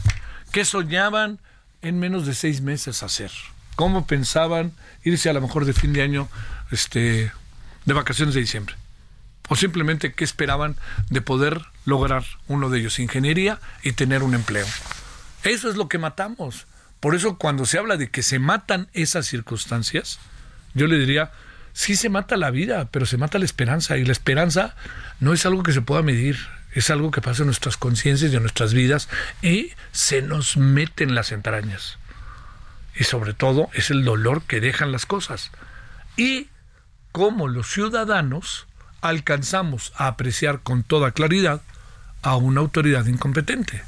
qué 0.52 0.66
soñaban 0.66 1.38
en 1.84 2.00
menos 2.00 2.26
de 2.26 2.34
seis 2.34 2.62
meses 2.62 3.04
hacer, 3.04 3.32
cómo 3.76 4.08
pensaban 4.08 4.72
irse 5.04 5.30
a 5.30 5.34
lo 5.34 5.42
mejor 5.42 5.66
de 5.66 5.74
fin 5.74 5.94
de 5.94 6.02
año, 6.02 6.28
este, 6.72 7.32
de 7.90 7.94
vacaciones 7.96 8.34
de 8.34 8.42
diciembre, 8.42 8.76
o 9.50 9.56
simplemente 9.56 10.14
qué 10.14 10.24
esperaban 10.24 10.78
de 11.10 11.22
poder 11.22 11.62
lograr 11.86 12.24
uno 12.48 12.70
de 12.70 12.80
ellos 12.80 13.00
ingeniería 13.00 13.60
y 13.84 13.92
tener 13.94 14.24
un 14.24 14.36
empleo. 14.36 14.66
Eso 15.44 15.70
es 15.70 15.76
lo 15.76 15.90
que 15.90 15.98
matamos. 15.98 16.68
Por 17.00 17.16
eso 17.16 17.38
cuando 17.38 17.66
se 17.66 17.78
habla 17.78 17.98
de 17.98 18.10
que 18.10 18.24
se 18.24 18.40
matan 18.40 18.90
esas 18.94 19.26
circunstancias, 19.26 20.20
yo 20.74 20.86
le 20.88 20.98
diría, 20.98 21.32
sí 21.74 21.96
se 21.96 22.10
mata 22.10 22.38
la 22.38 22.52
vida, 22.52 22.90
pero 22.92 23.06
se 23.06 23.18
mata 23.18 23.40
la 23.40 23.46
esperanza. 23.46 23.98
Y 23.98 24.06
la 24.06 24.12
esperanza 24.12 24.76
no 25.20 25.34
es 25.34 25.46
algo 25.46 25.64
que 25.64 25.74
se 25.74 25.82
pueda 25.82 26.02
medir, 26.02 26.38
es 26.74 26.90
algo 26.90 27.10
que 27.10 27.22
pasa 27.22 27.42
en 27.42 27.48
nuestras 27.48 27.78
conciencias 27.78 28.32
y 28.32 28.36
en 28.36 28.44
nuestras 28.44 28.74
vidas 28.74 29.10
y 29.42 29.72
se 29.92 30.22
nos 30.22 30.58
mete 30.58 31.04
en 31.04 31.16
las 31.16 31.32
entrañas. 31.32 31.98
Y 32.96 33.06
sobre 33.06 33.34
todo 33.34 33.70
es 33.74 33.90
el 33.90 34.04
dolor 34.04 34.44
que 34.44 34.60
dejan 34.60 34.92
las 34.92 35.06
cosas. 35.06 35.52
Y 36.18 36.50
cómo 37.12 37.48
los 37.48 37.68
ciudadanos 37.68 38.68
alcanzamos 39.02 39.94
a 39.96 40.08
apreciar 40.08 40.62
con 40.62 40.84
toda 40.84 41.12
claridad 41.12 41.62
a 42.22 42.36
una 42.36 42.62
autoridad 42.62 43.06
incompetente. 43.06 43.84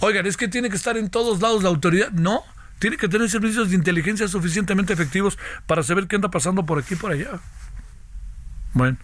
Oigan, 0.00 0.26
es 0.26 0.36
que 0.36 0.48
tiene 0.48 0.70
que 0.70 0.76
estar 0.76 0.96
en 0.96 1.10
todos 1.10 1.40
lados 1.40 1.62
la 1.62 1.68
autoridad. 1.68 2.10
No, 2.10 2.42
tiene 2.78 2.96
que 2.96 3.08
tener 3.08 3.30
servicios 3.30 3.70
de 3.70 3.76
inteligencia 3.76 4.26
suficientemente 4.28 4.92
efectivos 4.92 5.38
para 5.66 5.82
saber 5.82 6.08
qué 6.08 6.16
anda 6.16 6.30
pasando 6.30 6.66
por 6.66 6.78
aquí 6.78 6.94
y 6.94 6.96
por 6.96 7.12
allá. 7.12 7.40
Bueno, 8.74 8.96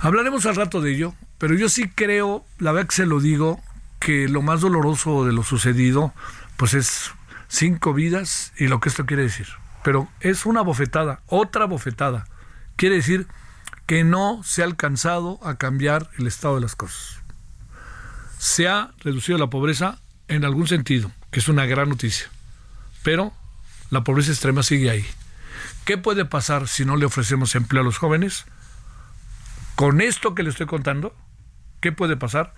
hablaremos 0.00 0.46
al 0.46 0.56
rato 0.56 0.80
de 0.80 0.92
ello, 0.92 1.14
pero 1.38 1.54
yo 1.54 1.68
sí 1.68 1.88
creo, 1.88 2.44
la 2.58 2.72
verdad 2.72 2.88
que 2.88 2.96
se 2.96 3.06
lo 3.06 3.20
digo, 3.20 3.60
que 3.98 4.28
lo 4.28 4.42
más 4.42 4.60
doloroso 4.60 5.26
de 5.26 5.32
lo 5.32 5.42
sucedido, 5.42 6.14
pues 6.56 6.74
es 6.74 7.10
cinco 7.48 7.92
vidas 7.92 8.52
y 8.56 8.68
lo 8.68 8.80
que 8.80 8.88
esto 8.88 9.06
quiere 9.06 9.24
decir. 9.24 9.48
Pero 9.82 10.08
es 10.20 10.46
una 10.46 10.62
bofetada, 10.62 11.20
otra 11.26 11.66
bofetada. 11.66 12.26
Quiere 12.76 12.96
decir 12.96 13.26
que 13.86 14.04
no 14.04 14.42
se 14.44 14.62
ha 14.62 14.66
alcanzado 14.66 15.40
a 15.42 15.56
cambiar 15.56 16.10
el 16.18 16.26
estado 16.26 16.56
de 16.56 16.60
las 16.60 16.76
cosas. 16.76 17.20
Se 18.38 18.68
ha 18.68 18.92
reducido 19.00 19.38
la 19.38 19.50
pobreza 19.50 19.98
en 20.28 20.44
algún 20.44 20.68
sentido, 20.68 21.10
que 21.30 21.40
es 21.40 21.48
una 21.48 21.66
gran 21.66 21.88
noticia 21.88 22.28
pero 23.08 23.32
la 23.90 24.04
pobreza 24.04 24.32
extrema 24.32 24.62
sigue 24.62 24.90
ahí. 24.90 25.06
¿Qué 25.86 25.96
puede 25.96 26.26
pasar 26.26 26.68
si 26.68 26.84
no 26.84 26.96
le 26.96 27.06
ofrecemos 27.06 27.54
empleo 27.54 27.80
a 27.80 27.84
los 27.84 27.96
jóvenes? 27.96 28.44
Con 29.76 30.02
esto 30.02 30.34
que 30.34 30.42
le 30.42 30.50
estoy 30.50 30.66
contando, 30.66 31.14
¿qué 31.80 31.90
puede 31.90 32.18
pasar 32.18 32.54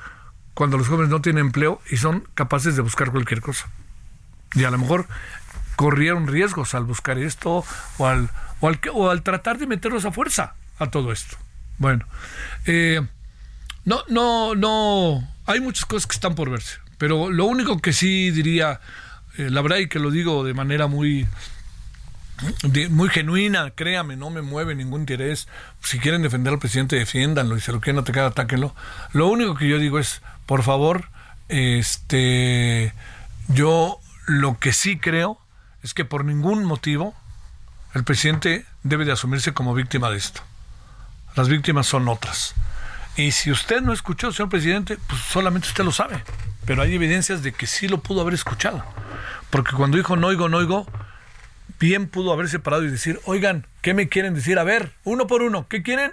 cuando 0.55 0.77
los 0.77 0.89
jóvenes 0.89 1.11
no 1.11 1.21
tienen 1.23 1.47
empleo 1.47 1.81
y 1.89 1.99
son 1.99 2.27
capaces 2.35 2.75
de 2.75 2.83
buscar 2.83 3.12
cualquier 3.12 3.41
cosa? 3.41 3.71
Y 4.55 4.65
a 4.65 4.73
lo 4.73 4.79
mejor 4.79 5.07
corrieron 5.81 6.27
riesgos 6.27 6.75
al 6.75 6.85
buscar 6.85 7.17
esto 7.17 7.65
o 7.97 8.07
al, 8.07 8.29
o 8.61 9.09
al, 9.09 9.23
tratar 9.23 9.57
de 9.57 9.67
meterlos 9.67 10.05
a 10.05 10.13
fuerza 10.13 10.53
a 10.79 10.91
todo 10.91 11.11
esto. 11.11 11.39
Bueno, 11.79 12.05
eh, 12.67 13.01
no, 13.87 14.03
no, 14.09 14.55
no, 14.55 15.27
hay 15.47 15.61
muchas 15.61 15.87
cosas 15.87 16.07
que 16.07 16.13
están 16.13 16.35
por 16.35 16.51
verse, 16.51 16.77
pero 16.99 17.31
lo 17.31 17.47
único 17.47 17.81
que 17.81 17.95
sí 17.95 18.31
diría 18.31 18.79
eh, 19.39 19.49
la 19.49 19.63
verdad 19.63 19.79
y 19.79 19.89
que 19.89 19.99
lo 19.99 20.11
digo 20.11 20.45
de 20.45 20.53
manera 20.53 20.87
muy 20.87 21.27
muy 22.91 23.09
genuina, 23.09 23.71
créame, 23.71 24.17
no 24.17 24.29
me 24.29 24.43
mueve 24.43 24.75
ningún 24.75 25.01
interés. 25.01 25.49
Si 25.83 25.99
quieren 25.99 26.21
defender 26.21 26.53
al 26.53 26.59
presidente, 26.59 26.97
defiéndanlo 26.97 27.57
y 27.57 27.63
si 27.63 27.73
lo 27.73 27.81
quieren 27.81 28.03
atacar, 28.03 28.25
atáquenlo. 28.25 28.75
Lo 29.15 29.29
único 29.29 29.55
que 29.55 29.67
yo 29.67 29.79
digo 29.79 29.99
es, 29.99 30.21
por 30.45 30.63
favor, 30.63 31.09
este, 31.49 32.93
yo 33.49 33.99
lo 34.27 34.59
que 34.59 34.75
sí 34.75 34.99
creo 34.99 35.41
es 35.83 35.95
que 35.95 36.05
por 36.05 36.25
ningún 36.25 36.65
motivo 36.65 37.15
el 37.95 38.05
presidente 38.05 38.67
debe 38.83 39.05
de 39.05 39.13
asumirse 39.13 39.53
como 39.53 39.75
víctima 39.75 40.11
de 40.11 40.19
esto. 40.19 40.43
Las 41.37 41.49
víctimas 41.49 41.87
son 41.87 42.09
otras. 42.09 42.55
Y 43.17 43.33
si 43.33 43.51
usted 43.51 43.81
no 43.81 43.93
escuchó, 43.93 44.33
señor 44.33 44.49
presidente, 44.49 44.99
pues 45.09 45.21
solamente 45.21 45.69
usted 45.69 45.85
lo 45.85 45.93
sabe. 45.93 46.23
Pero 46.65 46.83
hay 46.83 46.95
evidencias 46.95 47.43
de 47.43 47.53
que 47.53 47.67
sí 47.67 47.89
lo 47.89 48.03
pudo 48.03 48.21
haber 48.21 48.35
escuchado. 48.35 48.85
Porque 49.51 49.73
cuando 49.73 49.97
dijo 49.97 50.17
no 50.17 50.29
oigo, 50.29 50.49
no 50.49 50.59
oigo, 50.59 50.87
bien 51.81 52.09
pudo 52.09 52.33
haberse 52.33 52.59
parado 52.59 52.85
y 52.85 52.91
decir, 52.91 53.21
oigan, 53.25 53.67
¿qué 53.83 53.95
me 53.95 54.09
quieren 54.09 54.35
decir? 54.35 54.59
A 54.59 54.65
ver, 54.65 54.93
uno 55.05 55.27
por 55.27 55.43
uno, 55.43 55.67
¿qué 55.69 55.83
quieren? 55.83 56.13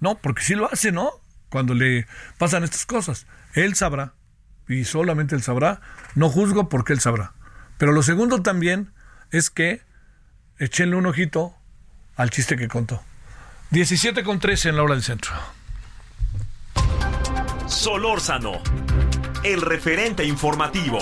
No, 0.00 0.16
porque 0.16 0.42
sí 0.42 0.54
lo 0.54 0.72
hace, 0.72 0.90
¿no? 0.90 1.12
Cuando 1.48 1.74
le 1.74 2.06
pasan 2.38 2.64
estas 2.64 2.86
cosas. 2.86 3.26
Él 3.54 3.76
sabrá, 3.76 4.14
y 4.68 4.84
solamente 4.84 5.36
él 5.36 5.42
sabrá, 5.42 5.80
no 6.14 6.28
juzgo 6.28 6.68
porque 6.68 6.92
él 6.92 7.00
sabrá. 7.00 7.34
Pero 7.78 7.92
lo 7.92 8.02
segundo 8.02 8.42
también 8.42 8.90
es 9.32 9.50
que 9.50 9.80
échenle 10.58 10.94
un 10.94 11.06
ojito 11.06 11.54
al 12.14 12.30
chiste 12.30 12.56
que 12.56 12.68
contó. 12.68 13.02
17 13.70 14.22
con 14.22 14.38
13 14.38 14.68
en 14.68 14.76
la 14.76 14.82
hora 14.82 14.94
del 14.94 15.02
centro. 15.02 15.32
Solórzano, 17.66 18.62
el 19.42 19.62
referente 19.62 20.24
informativo. 20.24 20.98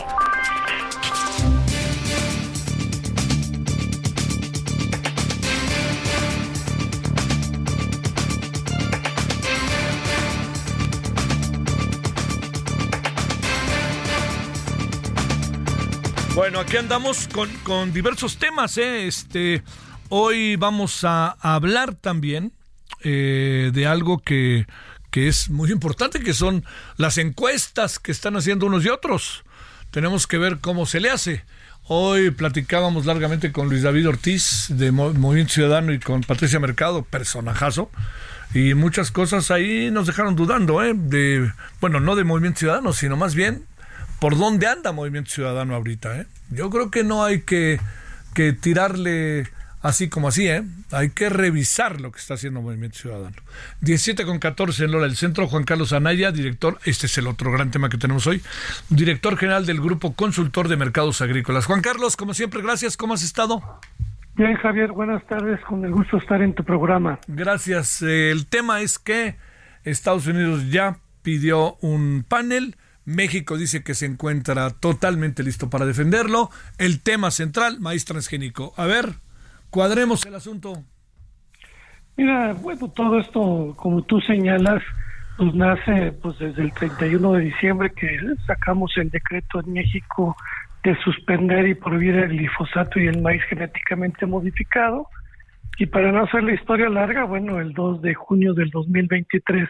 Bueno, 16.35 16.61
aquí 16.61 16.77
andamos 16.77 17.29
con, 17.65 17.93
diversos 17.93 18.39
temas. 18.39 18.79
¿eh? 18.79 19.07
Este, 19.07 19.63
hoy 20.09 20.57
vamos 20.57 21.05
a, 21.05 21.37
hablar 21.41 21.95
también 21.95 22.53
eh, 23.03 23.71
de 23.75 23.87
algo 23.87 24.21
que, 24.21 24.67
que 25.11 25.29
es 25.29 25.51
muy 25.51 25.71
importante, 25.73 26.21
que 26.21 26.33
son 26.33 26.65
las 26.97 27.19
encuestas 27.19 27.99
que 27.99 28.13
están 28.13 28.37
haciendo 28.37 28.67
unos 28.67 28.85
y 28.85 28.89
otros. 28.89 29.45
Tenemos 29.91 30.27
que 30.27 30.39
ver 30.39 30.59
cómo 30.61 30.87
se 30.87 31.01
le 31.01 31.11
hace. 31.11 31.45
Hoy 31.85 32.31
platicábamos 32.31 33.07
largamente 33.07 33.51
con 33.51 33.69
Luis 33.69 33.83
David 33.83 34.09
Ortiz 34.09 34.67
de 34.69 34.93
Movimiento 34.93 35.55
Ciudadano 35.55 35.93
y 35.93 35.99
con 35.99 36.21
Patricia 36.21 36.61
Mercado, 36.61 37.03
personajazo, 37.03 37.91
y 38.55 38.75
muchas 38.75 39.11
cosas 39.11 39.51
ahí 39.51 39.91
nos 39.91 40.07
dejaron 40.07 40.37
dudando, 40.37 40.85
¿eh? 40.85 40.93
De, 40.95 41.53
bueno, 41.81 41.99
no 41.99 42.15
de 42.15 42.23
Movimiento 42.23 42.61
Ciudadano, 42.61 42.93
sino 42.93 43.17
más 43.17 43.35
bien 43.35 43.67
por 44.21 44.39
dónde 44.39 44.67
anda 44.67 44.93
Movimiento 44.93 45.31
Ciudadano 45.31 45.75
ahorita. 45.75 46.21
¿eh? 46.21 46.27
Yo 46.51 46.71
creo 46.71 46.91
que 46.91 47.05
no 47.05 47.25
hay 47.25 47.41
que, 47.41 47.81
que 48.35 48.53
tirarle 48.53 49.49
así 49.83 50.09
como 50.09 50.29
así, 50.29 50.47
¿eh? 50.47 50.63
Hay 50.93 51.11
que 51.11 51.29
revisar 51.29 52.01
lo 52.01 52.13
que 52.13 52.19
está 52.19 52.35
haciendo 52.35 52.61
Movimiento 52.61 52.99
Ciudadano. 52.99 53.37
17 53.81 54.25
con 54.25 54.39
14 54.39 54.85
en 54.85 54.93
Lola 54.93 55.07
del 55.07 55.17
Centro, 55.17 55.47
Juan 55.49 55.65
Carlos 55.65 55.93
Anaya, 55.93 56.33
director, 56.33 56.79
este 56.85 57.07
es 57.07 57.19
el 57.19 57.27
otro 57.27 57.51
gran 57.51 57.71
tema 57.71 57.89
que 57.89 57.99
tenemos 57.99 58.27
hoy, 58.27 58.43
director 58.91 59.37
general 59.37 59.67
del 59.67 59.81
Grupo 59.81 60.15
Consultor 60.15 60.69
de 60.69 60.77
Mercados 60.77 61.23
Agrícolas. 61.23 61.67
Juan 61.67 61.81
Carlos, 61.81 62.17
como 62.17 62.35
siempre, 62.35 62.63
gracias, 62.63 62.97
¿cómo 62.97 63.15
has 63.15 63.23
estado? 63.23 63.63
Bien, 64.35 64.55
Javier, 64.57 64.93
buenas 64.93 65.27
tardes, 65.27 65.61
con 65.63 65.85
el 65.85 65.93
gusto 65.93 66.17
de 66.17 66.23
estar 66.23 66.41
en 66.43 66.55
tu 66.55 66.65
programa. 66.65 67.19
Gracias. 67.27 68.01
El 68.03 68.47
tema 68.47 68.81
es 68.81 68.99
que 68.99 69.37
Estados 69.85 70.27
Unidos 70.27 70.71
ya 70.71 70.99
pidió 71.23 71.77
un 71.81 72.25
panel. 72.27 72.77
México 73.05 73.57
dice 73.57 73.83
que 73.83 73.95
se 73.95 74.07
encuentra 74.07 74.71
totalmente 74.71 75.43
listo 75.43 75.71
para 75.71 75.87
defenderlo. 75.87 76.51
El 76.79 77.01
tema 77.01 77.31
central, 77.31 77.81
maíz 77.81 78.05
transgénico. 78.05 78.73
A 78.77 78.87
ver, 78.87 79.15
cuadremos 79.71 80.25
el 80.27 80.35
asunto. 80.35 80.85
Mira, 82.17 82.53
bueno, 82.55 82.89
todo 82.89 83.19
esto, 83.19 83.75
como 83.77 84.03
tú 84.03 84.21
señalas, 84.21 84.83
pues 85.37 85.55
nace 85.55 86.13
pues 86.21 86.39
desde 86.39 86.63
el 86.63 86.73
31 86.73 87.33
de 87.33 87.45
diciembre 87.45 87.91
que 87.97 88.19
sacamos 88.47 88.93
el 88.97 89.09
decreto 89.09 89.61
en 89.61 89.73
México 89.73 90.37
de 90.85 90.95
suspender 91.03 91.67
y 91.67 91.75
prohibir 91.75 92.17
el 92.17 92.29
glifosato 92.29 92.99
y 92.99 93.07
el 93.07 93.23
maíz 93.23 93.43
genéticamente 93.45 94.27
modificado. 94.27 95.09
Y 95.79 95.87
para 95.87 96.13
no 96.13 96.25
hacer 96.25 96.43
la 96.43 96.53
historia 96.53 96.91
larga, 96.91 97.25
bueno, 97.25 97.59
el 97.59 97.73
2 97.73 98.03
de 98.03 98.15
junio 98.15 98.53
del 98.53 98.71
2023, 98.71 99.69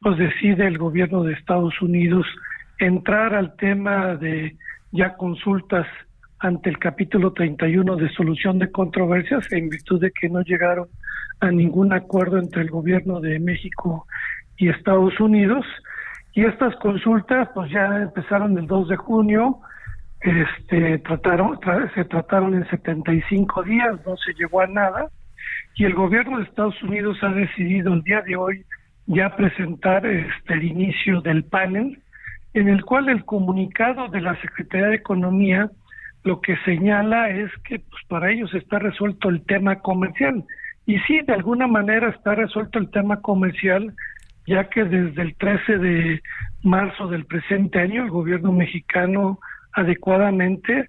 pues 0.00 0.16
decide 0.16 0.66
el 0.66 0.78
gobierno 0.78 1.24
de 1.24 1.32
Estados 1.32 1.80
Unidos 1.82 2.26
entrar 2.78 3.34
al 3.34 3.56
tema 3.56 4.14
de 4.16 4.56
ya 4.92 5.16
consultas 5.16 5.86
ante 6.38 6.70
el 6.70 6.78
capítulo 6.78 7.32
31 7.32 7.96
de 7.96 8.08
solución 8.10 8.60
de 8.60 8.70
controversias 8.70 9.50
en 9.50 9.68
virtud 9.68 10.00
de 10.00 10.12
que 10.12 10.28
no 10.28 10.42
llegaron 10.42 10.88
a 11.40 11.50
ningún 11.50 11.92
acuerdo 11.92 12.38
entre 12.38 12.62
el 12.62 12.70
gobierno 12.70 13.20
de 13.20 13.40
México 13.40 14.06
y 14.56 14.68
Estados 14.68 15.18
Unidos. 15.18 15.66
Y 16.32 16.44
estas 16.44 16.76
consultas 16.76 17.48
pues 17.54 17.70
ya 17.72 18.02
empezaron 18.02 18.56
el 18.56 18.66
2 18.68 18.88
de 18.88 18.96
junio, 18.96 19.58
este 20.20 20.98
trataron 20.98 21.58
se 21.94 22.04
trataron 22.04 22.54
en 22.54 22.68
75 22.70 23.62
días, 23.64 23.98
no 24.06 24.16
se 24.16 24.32
llegó 24.34 24.60
a 24.60 24.66
nada 24.68 25.08
y 25.74 25.84
el 25.84 25.94
gobierno 25.94 26.38
de 26.38 26.44
Estados 26.44 26.80
Unidos 26.82 27.18
ha 27.22 27.28
decidido 27.30 27.94
el 27.94 28.02
día 28.02 28.22
de 28.22 28.36
hoy 28.36 28.64
ya 29.08 29.34
presentar 29.34 30.06
este 30.06 30.54
el 30.54 30.64
inicio 30.64 31.20
del 31.22 31.42
panel 31.44 31.98
en 32.54 32.68
el 32.68 32.84
cual 32.84 33.08
el 33.08 33.24
comunicado 33.24 34.08
de 34.08 34.20
la 34.20 34.38
Secretaría 34.40 34.88
de 34.88 34.96
Economía 34.96 35.70
lo 36.24 36.40
que 36.40 36.56
señala 36.64 37.30
es 37.30 37.50
que 37.64 37.78
pues, 37.78 38.02
para 38.06 38.30
ellos 38.30 38.52
está 38.54 38.78
resuelto 38.78 39.30
el 39.30 39.42
tema 39.46 39.76
comercial. 39.80 40.44
Y 40.86 40.98
sí 41.00 41.20
de 41.26 41.32
alguna 41.32 41.66
manera 41.66 42.10
está 42.10 42.34
resuelto 42.34 42.78
el 42.78 42.90
tema 42.90 43.20
comercial 43.20 43.94
ya 44.46 44.68
que 44.68 44.84
desde 44.84 45.22
el 45.22 45.34
13 45.36 45.78
de 45.78 46.22
marzo 46.62 47.08
del 47.08 47.24
presente 47.24 47.78
año 47.80 48.04
el 48.04 48.10
gobierno 48.10 48.52
mexicano 48.52 49.38
adecuadamente 49.72 50.88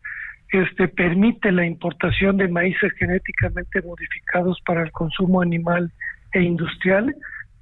este 0.51 0.88
permite 0.88 1.51
la 1.51 1.65
importación 1.65 2.38
de 2.38 2.47
maíces 2.47 2.91
genéticamente 2.97 3.81
modificados 3.81 4.59
para 4.65 4.83
el 4.83 4.91
consumo 4.91 5.41
animal 5.41 5.91
e 6.33 6.41
industrial 6.41 7.13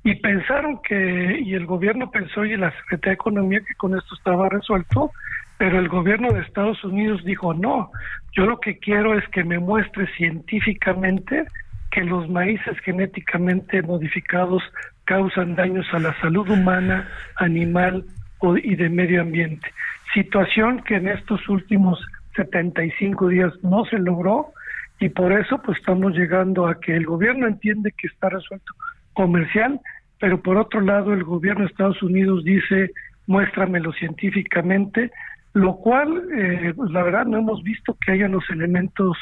y 0.07 0.15
pensaron 0.15 0.79
que 0.81 1.41
y 1.43 1.53
el 1.53 1.65
gobierno 1.65 2.09
pensó 2.09 2.45
y 2.45 2.55
la 2.55 2.71
Secretaría 2.71 3.11
de 3.11 3.15
Economía 3.15 3.59
que 3.59 3.75
con 3.75 3.93
esto 3.97 4.15
estaba 4.15 4.47
resuelto 4.47 5.11
pero 5.57 5.79
el 5.79 5.89
gobierno 5.89 6.31
de 6.31 6.39
Estados 6.39 6.81
Unidos 6.85 7.25
dijo 7.25 7.53
no 7.53 7.91
yo 8.31 8.45
lo 8.45 8.57
que 8.61 8.79
quiero 8.79 9.17
es 9.17 9.27
que 9.29 9.43
me 9.43 9.59
muestre 9.59 10.07
científicamente 10.15 11.43
que 11.91 12.05
los 12.05 12.29
maíces 12.29 12.79
genéticamente 12.85 13.81
modificados 13.81 14.63
causan 15.03 15.55
daños 15.55 15.85
a 15.91 15.99
la 15.99 16.17
salud 16.21 16.49
humana, 16.49 17.09
animal 17.35 18.05
y 18.63 18.75
de 18.77 18.87
medio 18.87 19.21
ambiente 19.21 19.67
situación 20.13 20.83
que 20.83 20.95
en 20.95 21.09
estos 21.09 21.49
últimos 21.49 21.99
75 22.37 23.27
días 23.27 23.51
no 23.61 23.83
se 23.83 23.99
logró 23.99 24.53
y 25.01 25.09
por 25.09 25.33
eso 25.33 25.61
pues 25.61 25.79
estamos 25.79 26.13
llegando 26.13 26.65
a 26.65 26.79
que 26.79 26.95
el 26.95 27.05
gobierno 27.05 27.45
entiende 27.45 27.91
que 27.91 28.07
está 28.07 28.29
resuelto 28.29 28.73
comercial, 29.17 29.81
pero 30.19 30.41
por 30.41 30.57
otro 30.57 30.81
lado 30.81 31.13
el 31.13 31.23
gobierno 31.23 31.61
de 31.61 31.71
Estados 31.71 32.01
Unidos 32.01 32.43
dice 32.43 32.91
muéstramelo 33.27 33.91
científicamente, 33.93 35.11
lo 35.53 35.75
cual 35.75 36.23
eh, 36.33 36.73
pues 36.75 36.91
la 36.91 37.03
verdad 37.03 37.25
no 37.25 37.37
hemos 37.37 37.63
visto 37.63 37.97
que 38.05 38.13
haya 38.13 38.27
los 38.27 38.49
elementos, 38.49 39.17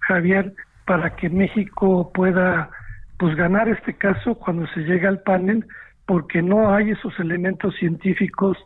Javier, 0.00 0.52
para 0.86 1.14
que 1.16 1.28
México 1.28 2.10
pueda 2.12 2.70
pues 3.18 3.36
ganar 3.36 3.68
este 3.68 3.94
caso 3.94 4.34
cuando 4.34 4.66
se 4.68 4.80
llega 4.80 5.08
al 5.08 5.20
panel, 5.20 5.66
porque 6.06 6.42
no 6.42 6.74
hay 6.74 6.90
esos 6.90 7.18
elementos 7.20 7.74
científicos 7.76 8.56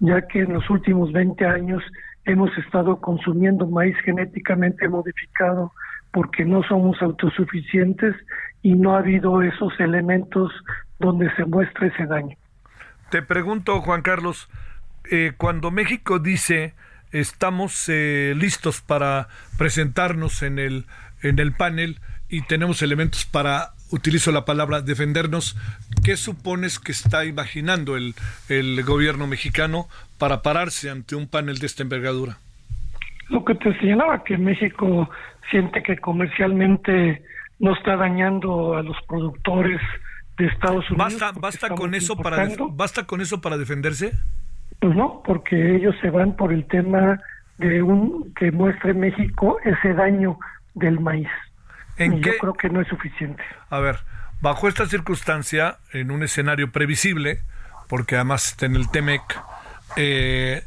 ya 0.00 0.22
que 0.26 0.40
en 0.40 0.54
los 0.54 0.68
últimos 0.70 1.12
20 1.12 1.44
años 1.44 1.82
hemos 2.24 2.56
estado 2.58 3.00
consumiendo 3.00 3.66
maíz 3.66 3.96
genéticamente 4.04 4.88
modificado 4.88 5.72
porque 6.12 6.44
no 6.44 6.62
somos 6.62 7.00
autosuficientes 7.02 8.14
y 8.62 8.74
no 8.74 8.94
ha 8.94 9.00
habido 9.00 9.42
esos 9.42 9.78
elementos 9.80 10.52
donde 11.04 11.34
se 11.36 11.44
muestra 11.44 11.86
ese 11.86 12.06
daño. 12.06 12.36
Te 13.10 13.22
pregunto, 13.22 13.80
Juan 13.80 14.02
Carlos, 14.02 14.48
eh, 15.10 15.32
cuando 15.36 15.70
México 15.70 16.18
dice 16.18 16.74
estamos 17.12 17.88
eh, 17.88 18.34
listos 18.36 18.80
para 18.80 19.28
presentarnos 19.56 20.42
en 20.42 20.58
el 20.58 20.86
en 21.22 21.38
el 21.38 21.52
panel 21.52 22.00
y 22.28 22.42
tenemos 22.42 22.82
elementos 22.82 23.24
para 23.24 23.70
utilizo 23.90 24.32
la 24.32 24.44
palabra 24.44 24.80
defendernos, 24.80 25.56
¿qué 26.04 26.16
supones 26.16 26.80
que 26.80 26.92
está 26.92 27.24
imaginando 27.24 27.96
el, 27.96 28.14
el 28.48 28.82
gobierno 28.82 29.26
mexicano 29.26 29.86
para 30.18 30.42
pararse 30.42 30.90
ante 30.90 31.14
un 31.14 31.28
panel 31.28 31.58
de 31.58 31.66
esta 31.66 31.82
envergadura? 31.82 32.38
Lo 33.28 33.44
que 33.44 33.54
te 33.54 33.78
señalaba, 33.78 34.24
que 34.24 34.36
México 34.36 35.08
siente 35.50 35.82
que 35.82 35.96
comercialmente 35.98 37.22
no 37.60 37.74
está 37.74 37.96
dañando 37.96 38.74
a 38.74 38.82
los 38.82 38.96
productores 39.06 39.80
de 40.36 40.46
Estados 40.46 40.90
Unidos. 40.90 41.20
¿Basta, 41.20 41.32
basta, 41.40 41.68
con, 41.70 41.94
eso 41.94 42.16
para 42.16 42.48
¿Basta 42.72 43.04
con 43.04 43.20
eso 43.20 43.40
para 43.40 43.56
defenderse? 43.56 44.12
Pues 44.80 44.94
no, 44.96 45.22
porque 45.24 45.76
ellos 45.76 45.94
se 46.00 46.10
van 46.10 46.36
por 46.36 46.52
el 46.52 46.66
tema 46.66 47.20
de 47.58 47.82
un 47.82 48.32
que 48.34 48.50
muestre 48.50 48.94
México 48.94 49.58
ese 49.64 49.94
daño 49.94 50.38
del 50.74 51.00
maíz. 51.00 51.28
¿En 51.96 52.20
Yo 52.20 52.32
creo 52.40 52.54
que 52.54 52.68
no 52.68 52.80
es 52.80 52.88
suficiente. 52.88 53.42
A 53.70 53.78
ver, 53.78 53.98
bajo 54.40 54.68
esta 54.68 54.86
circunstancia, 54.86 55.78
en 55.92 56.10
un 56.10 56.22
escenario 56.24 56.72
previsible, 56.72 57.40
porque 57.88 58.16
además 58.16 58.48
está 58.48 58.66
en 58.66 58.74
el 58.74 58.90
TEMEC, 58.90 59.22
eh, 59.96 60.64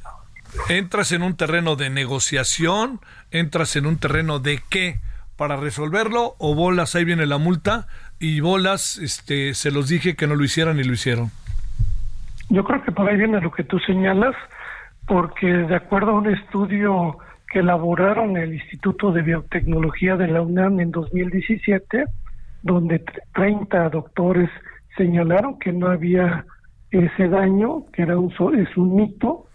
entras 0.69 1.11
en 1.11 1.23
un 1.23 1.35
terreno 1.35 1.75
de 1.75 1.89
negociación, 1.89 3.01
entras 3.31 3.75
en 3.75 3.85
un 3.85 3.97
terreno 3.97 4.39
de 4.39 4.61
qué 4.69 4.99
para 5.35 5.57
resolverlo 5.57 6.35
o 6.39 6.55
bolas 6.55 6.95
ahí 6.95 7.05
viene 7.05 7.25
la 7.25 7.37
multa 7.37 7.87
y 8.19 8.39
bolas 8.39 8.97
este 8.97 9.53
se 9.53 9.71
los 9.71 9.89
dije 9.89 10.15
que 10.15 10.27
no 10.27 10.35
lo 10.35 10.43
hicieran 10.43 10.79
y 10.79 10.83
lo 10.83 10.93
hicieron. 10.93 11.31
Yo 12.49 12.63
creo 12.63 12.83
que 12.83 12.91
por 12.91 13.09
ahí 13.09 13.17
viene 13.17 13.41
lo 13.41 13.51
que 13.51 13.63
tú 13.63 13.79
señalas 13.79 14.35
porque 15.07 15.47
de 15.47 15.75
acuerdo 15.75 16.11
a 16.11 16.19
un 16.19 16.33
estudio 16.33 17.17
que 17.51 17.59
elaboraron 17.59 18.35
el 18.37 18.53
Instituto 18.53 19.11
de 19.11 19.21
Biotecnología 19.21 20.17
de 20.17 20.27
la 20.27 20.41
UNAM 20.41 20.79
en 20.81 20.91
2017, 20.91 22.03
donde 22.61 23.03
30 23.33 23.89
doctores 23.89 24.49
señalaron 24.97 25.57
que 25.59 25.71
no 25.71 25.87
había 25.87 26.45
ese 26.91 27.29
daño, 27.29 27.85
que 27.93 28.01
era 28.01 28.17
un, 28.17 28.33
es 28.57 28.75
un 28.75 28.95
mito, 28.95 29.45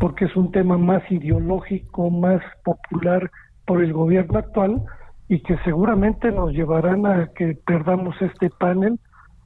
porque 0.00 0.24
es 0.24 0.34
un 0.34 0.50
tema 0.50 0.76
más 0.76 1.08
ideológico, 1.10 2.10
más 2.10 2.42
popular 2.64 3.30
por 3.64 3.82
el 3.82 3.92
gobierno 3.92 4.38
actual 4.38 4.82
y 5.28 5.40
que 5.40 5.56
seguramente 5.64 6.30
nos 6.30 6.52
llevarán 6.52 7.06
a 7.06 7.28
que 7.28 7.56
perdamos 7.66 8.14
este 8.20 8.50
panel 8.50 8.98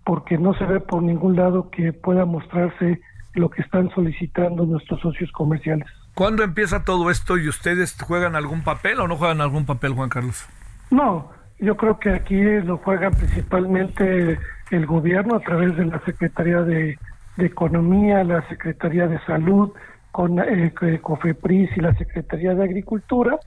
porque 0.05 0.39
no 0.39 0.55
se 0.55 0.65
ve 0.65 0.81
por 0.81 1.03
ningún 1.03 1.37
lado 1.37 1.71
que 1.71 1.93
pueda 1.93 2.25
mostrarse 2.25 3.01
lo 3.35 3.49
que 3.51 3.63
están 3.63 3.91
solicitando 3.91 4.67
nuestros 4.67 5.01
socios 5.01 5.31
comerciales. 5.33 5.87
¿Cuándo 6.15 6.43
empieza 6.43 6.85
todo 6.85 7.11
esto 7.11 7.39
y 7.39 7.49
ustedes 7.49 7.97
juegan 8.03 8.35
algún 8.35 8.63
papel 8.63 9.01
o 9.01 9.09
no 9.09 9.17
juegan 9.17 9.41
algún 9.41 9.67
papel, 9.67 9.93
Juan 9.93 10.09
Carlos? 10.09 10.47
No, 10.91 11.31
yo 11.61 11.77
creo 11.77 11.99
que 11.99 12.11
aquí 12.11 12.41
lo 12.41 12.79
juega 12.79 13.11
principalmente 13.11 14.39
el 14.71 14.87
gobierno 14.87 15.37
a 15.37 15.41
través 15.41 15.77
de 15.77 15.87
la 15.87 16.01
Secretaría 16.05 16.63
de, 16.63 16.99
Economía, 17.39 18.23
la 18.23 18.47
Secretaría 18.49 19.07
de 19.07 19.19
Salud, 19.21 19.71
con 20.11 20.39
eh, 20.41 20.75
COFEPRIS 21.01 21.71
y 21.75 21.81
la 21.81 21.95
Secretaría 21.95 22.55
de 22.55 22.65
Agricultura, 22.65 23.39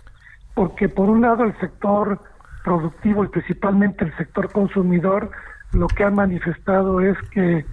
porque 0.54 0.90
por 0.90 1.10
un 1.10 1.22
lado 1.22 1.44
el 1.44 1.58
sector 1.60 2.20
productivo 2.64 3.24
y 3.24 3.28
principalmente 3.28 4.06
el 4.06 4.16
sector 4.18 4.52
consumidor 4.52 5.32
lo 5.74 5.88
que 5.88 6.04
ha 6.04 6.10
manifestado 6.10 7.02
es 7.02 7.18
que, 7.32 7.66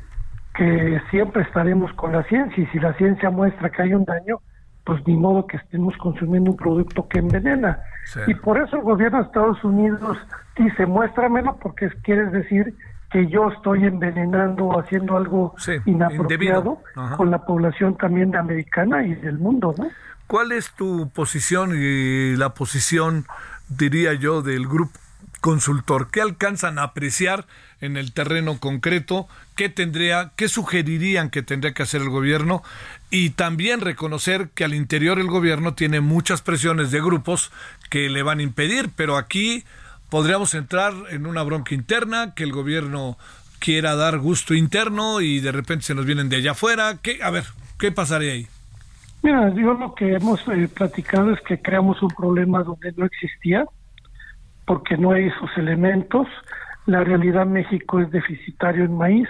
que 0.54 1.00
siempre 1.10 1.42
estaremos 1.42 1.92
con 1.94 2.12
la 2.12 2.22
ciencia 2.24 2.62
y 2.62 2.66
si 2.68 2.78
la 2.78 2.94
ciencia 2.94 3.30
muestra 3.30 3.70
que 3.70 3.82
hay 3.82 3.94
un 3.94 4.04
daño, 4.04 4.40
pues 4.84 5.06
ni 5.06 5.16
modo 5.16 5.46
que 5.46 5.58
estemos 5.58 5.96
consumiendo 5.98 6.52
un 6.52 6.56
producto 6.56 7.06
que 7.06 7.18
envenena. 7.18 7.78
Y 8.26 8.34
por 8.34 8.58
eso 8.58 8.76
el 8.76 8.82
gobierno 8.82 9.18
de 9.18 9.24
Estados 9.24 9.62
Unidos 9.62 10.18
dice, 10.56 10.86
muéstramelo 10.86 11.56
porque 11.56 11.90
quieres 12.02 12.32
decir 12.32 12.74
que 13.10 13.26
yo 13.26 13.50
estoy 13.50 13.84
envenenando 13.84 14.66
o 14.66 14.80
haciendo 14.80 15.16
algo 15.16 15.54
inapropiado 15.84 16.78
con 17.16 17.30
la 17.30 17.44
población 17.44 17.96
también 17.96 18.34
americana 18.36 19.04
y 19.04 19.14
del 19.16 19.38
mundo, 19.38 19.74
¿no? 19.76 19.88
¿Cuál 20.30 20.52
es 20.52 20.70
tu 20.76 21.10
posición 21.10 21.74
y 21.74 22.36
la 22.36 22.54
posición, 22.54 23.26
diría 23.68 24.14
yo, 24.14 24.42
del 24.42 24.68
grupo 24.68 24.96
consultor? 25.40 26.08
¿Qué 26.12 26.20
alcanzan 26.20 26.78
a 26.78 26.84
apreciar 26.84 27.48
en 27.80 27.96
el 27.96 28.12
terreno 28.12 28.60
concreto? 28.60 29.26
¿Qué 29.56 29.68
tendría, 29.68 30.30
qué 30.36 30.48
sugerirían 30.48 31.30
que 31.30 31.42
tendría 31.42 31.74
que 31.74 31.82
hacer 31.82 32.02
el 32.02 32.10
gobierno? 32.10 32.62
Y 33.10 33.30
también 33.30 33.80
reconocer 33.80 34.50
que 34.54 34.62
al 34.62 34.72
interior 34.72 35.18
el 35.18 35.26
gobierno 35.26 35.74
tiene 35.74 36.00
muchas 36.00 36.42
presiones 36.42 36.92
de 36.92 37.00
grupos 37.00 37.50
que 37.90 38.08
le 38.08 38.22
van 38.22 38.38
a 38.38 38.44
impedir, 38.44 38.88
pero 38.94 39.16
aquí 39.16 39.64
podríamos 40.10 40.54
entrar 40.54 40.94
en 41.08 41.26
una 41.26 41.42
bronca 41.42 41.74
interna, 41.74 42.36
que 42.36 42.44
el 42.44 42.52
gobierno 42.52 43.18
quiera 43.58 43.96
dar 43.96 44.20
gusto 44.20 44.54
interno 44.54 45.22
y 45.22 45.40
de 45.40 45.50
repente 45.50 45.86
se 45.86 45.96
nos 45.96 46.06
vienen 46.06 46.28
de 46.28 46.36
allá 46.36 46.52
afuera. 46.52 46.98
¿Qué, 47.02 47.18
a 47.20 47.30
ver, 47.30 47.46
¿qué 47.80 47.90
pasaría 47.90 48.34
ahí? 48.34 48.46
Mira, 49.22 49.50
yo 49.50 49.74
lo 49.74 49.94
que 49.94 50.14
hemos 50.14 50.40
eh, 50.48 50.68
platicado 50.74 51.32
es 51.32 51.40
que 51.42 51.60
creamos 51.60 52.02
un 52.02 52.08
problema 52.08 52.62
donde 52.62 52.92
no 52.92 53.04
existía, 53.04 53.66
porque 54.66 54.96
no 54.96 55.10
hay 55.10 55.26
esos 55.26 55.50
elementos. 55.58 56.26
La 56.86 57.04
realidad 57.04 57.44
México 57.44 58.00
es 58.00 58.10
deficitario 58.10 58.84
en 58.84 58.96
maíz, 58.96 59.28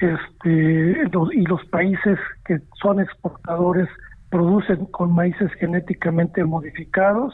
este, 0.00 1.08
y 1.34 1.42
los 1.46 1.64
países 1.66 2.18
que 2.44 2.58
son 2.80 3.00
exportadores 3.00 3.88
producen 4.30 4.86
con 4.86 5.14
maíces 5.14 5.52
genéticamente 5.60 6.42
modificados 6.44 7.32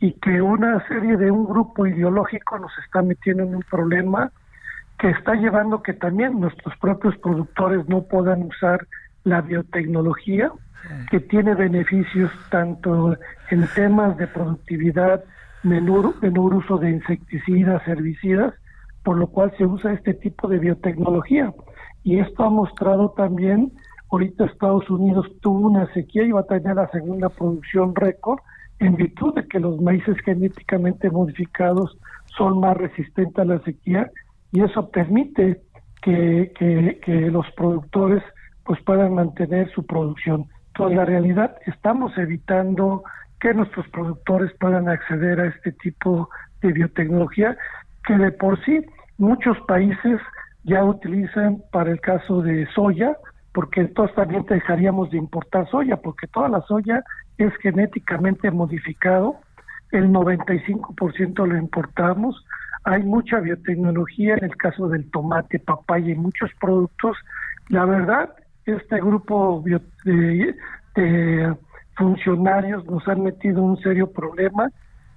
y 0.00 0.12
que 0.12 0.40
una 0.40 0.86
serie 0.88 1.16
de 1.18 1.30
un 1.30 1.44
grupo 1.44 1.86
ideológico 1.86 2.58
nos 2.58 2.72
está 2.86 3.02
metiendo 3.02 3.42
en 3.42 3.56
un 3.56 3.62
problema 3.68 4.32
que 4.98 5.10
está 5.10 5.34
llevando 5.34 5.82
que 5.82 5.92
también 5.92 6.40
nuestros 6.40 6.74
propios 6.78 7.16
productores 7.18 7.86
no 7.88 8.02
puedan 8.02 8.44
usar 8.44 8.86
la 9.24 9.42
biotecnología 9.42 10.50
que 11.10 11.20
tiene 11.20 11.54
beneficios 11.54 12.30
tanto 12.50 13.16
en 13.50 13.66
temas 13.74 14.16
de 14.16 14.26
productividad, 14.26 15.24
menor, 15.62 16.14
menor 16.22 16.54
uso 16.54 16.78
de 16.78 16.90
insecticidas, 16.90 17.86
herbicidas, 17.86 18.54
por 19.02 19.16
lo 19.16 19.26
cual 19.28 19.52
se 19.56 19.64
usa 19.64 19.92
este 19.92 20.14
tipo 20.14 20.48
de 20.48 20.58
biotecnología. 20.58 21.52
Y 22.04 22.18
esto 22.18 22.44
ha 22.44 22.50
mostrado 22.50 23.10
también, 23.10 23.72
ahorita 24.10 24.46
Estados 24.46 24.88
Unidos 24.90 25.26
tuvo 25.40 25.68
una 25.68 25.92
sequía 25.92 26.24
y 26.24 26.32
va 26.32 26.40
a 26.40 26.46
tener 26.46 26.76
la 26.76 26.88
segunda 26.88 27.28
producción 27.28 27.94
récord, 27.94 28.38
en 28.80 28.96
virtud 28.96 29.34
de 29.34 29.46
que 29.48 29.58
los 29.58 29.80
maíces 29.80 30.16
genéticamente 30.24 31.10
modificados 31.10 31.98
son 32.36 32.60
más 32.60 32.76
resistentes 32.76 33.38
a 33.38 33.44
la 33.44 33.58
sequía 33.60 34.10
y 34.52 34.62
eso 34.62 34.88
permite 34.90 35.60
que, 36.02 37.30
los 37.32 37.46
productores 37.56 38.22
pues 38.64 38.80
puedan 38.82 39.14
mantener 39.14 39.70
su 39.72 39.84
producción. 39.84 40.46
Entonces, 40.78 40.96
la 40.96 41.04
realidad, 41.06 41.56
estamos 41.66 42.16
evitando 42.16 43.02
que 43.40 43.52
nuestros 43.52 43.88
productores 43.88 44.52
puedan 44.60 44.88
acceder 44.88 45.40
a 45.40 45.46
este 45.46 45.72
tipo 45.72 46.30
de 46.62 46.72
biotecnología 46.72 47.56
que 48.06 48.16
de 48.16 48.30
por 48.30 48.64
sí 48.64 48.86
muchos 49.16 49.58
países 49.66 50.20
ya 50.62 50.84
utilizan 50.84 51.62
para 51.72 51.90
el 51.90 52.00
caso 52.00 52.42
de 52.42 52.64
soya, 52.76 53.16
porque 53.52 53.80
entonces 53.80 54.14
también 54.14 54.44
dejaríamos 54.48 55.10
de 55.10 55.18
importar 55.18 55.68
soya, 55.68 55.96
porque 55.96 56.28
toda 56.28 56.48
la 56.48 56.60
soya 56.62 57.02
es 57.38 57.52
genéticamente 57.56 58.48
modificado, 58.52 59.34
el 59.90 60.12
95% 60.12 61.44
lo 61.44 61.56
importamos, 61.56 62.44
hay 62.84 63.02
mucha 63.02 63.40
biotecnología 63.40 64.34
en 64.34 64.44
el 64.44 64.56
caso 64.56 64.88
del 64.88 65.10
tomate, 65.10 65.58
papaya 65.58 66.12
y 66.12 66.14
muchos 66.14 66.50
productos. 66.60 67.16
La 67.68 67.84
verdad, 67.84 68.32
este 68.72 68.96
grupo 68.96 69.64
de, 70.04 70.54
funcionarios 71.96 72.84
nos 72.86 73.06
han 73.08 73.22
metido 73.22 73.62
un 73.62 73.76
serio 73.82 74.10
problema 74.12 74.70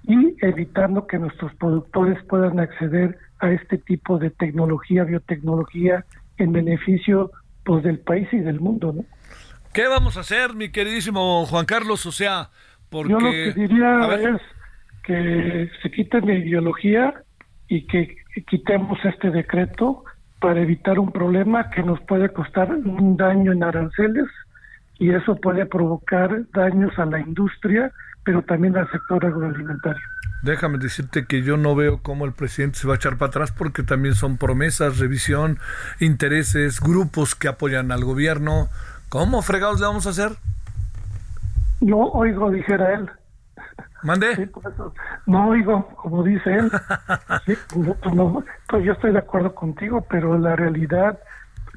y 0.04 0.34
evitando 0.44 1.06
que 1.06 1.18
nuestros 1.18 1.54
productores 1.54 2.22
puedan 2.24 2.58
acceder 2.58 3.18
a 3.38 3.50
este 3.50 3.78
tipo 3.78 4.18
de 4.18 4.30
tecnología, 4.30 5.04
biotecnología, 5.04 6.04
en 6.38 6.52
beneficio 6.52 7.30
pues 7.64 7.84
del 7.84 8.00
país 8.00 8.28
y 8.32 8.38
del 8.38 8.60
mundo, 8.60 8.92
¿no? 8.92 9.04
¿Qué 9.72 9.86
vamos 9.86 10.16
a 10.16 10.20
hacer, 10.20 10.54
mi 10.54 10.70
queridísimo 10.70 11.46
Juan 11.46 11.64
Carlos? 11.64 12.04
O 12.06 12.12
sea, 12.12 12.50
porque... 12.90 13.12
Yo 13.12 13.20
lo 13.20 13.30
que 13.30 13.52
diría 13.54 14.14
es 14.16 14.40
que 15.04 15.70
se 15.82 15.90
quiten 15.90 16.26
la 16.26 16.34
ideología 16.34 17.14
y 17.68 17.86
que 17.86 18.16
quitemos 18.48 18.98
este 19.04 19.30
decreto 19.30 20.04
para 20.42 20.60
evitar 20.60 20.98
un 20.98 21.12
problema 21.12 21.70
que 21.70 21.82
nos 21.84 22.00
puede 22.00 22.28
costar 22.30 22.70
un 22.72 23.16
daño 23.16 23.52
en 23.52 23.62
aranceles 23.62 24.26
y 24.98 25.10
eso 25.10 25.36
puede 25.36 25.64
provocar 25.66 26.42
daños 26.52 26.98
a 26.98 27.06
la 27.06 27.20
industria, 27.20 27.92
pero 28.24 28.42
también 28.42 28.76
al 28.76 28.90
sector 28.90 29.24
agroalimentario. 29.24 30.02
Déjame 30.42 30.78
decirte 30.78 31.24
que 31.26 31.42
yo 31.42 31.56
no 31.56 31.76
veo 31.76 32.02
cómo 32.02 32.24
el 32.24 32.32
presidente 32.32 32.78
se 32.78 32.88
va 32.88 32.94
a 32.94 32.96
echar 32.96 33.16
para 33.16 33.28
atrás 33.28 33.52
porque 33.52 33.84
también 33.84 34.16
son 34.16 34.36
promesas, 34.36 34.98
revisión, 34.98 35.58
intereses, 36.00 36.80
grupos 36.80 37.36
que 37.36 37.46
apoyan 37.46 37.92
al 37.92 38.04
gobierno. 38.04 38.68
¿Cómo 39.08 39.42
fregados 39.42 39.78
le 39.78 39.86
vamos 39.86 40.08
a 40.08 40.10
hacer? 40.10 40.32
No 41.80 42.08
oigo, 42.08 42.50
dijera 42.50 42.94
él. 42.94 43.08
¿Mande? 44.02 44.50
no 45.26 45.48
oigo, 45.48 45.86
como 45.96 46.22
dice 46.22 46.52
él. 46.54 46.70
pues 48.68 48.84
yo 48.84 48.92
estoy 48.92 49.12
de 49.12 49.18
acuerdo 49.18 49.54
contigo, 49.54 50.04
pero 50.10 50.36
la 50.38 50.56
realidad, 50.56 51.18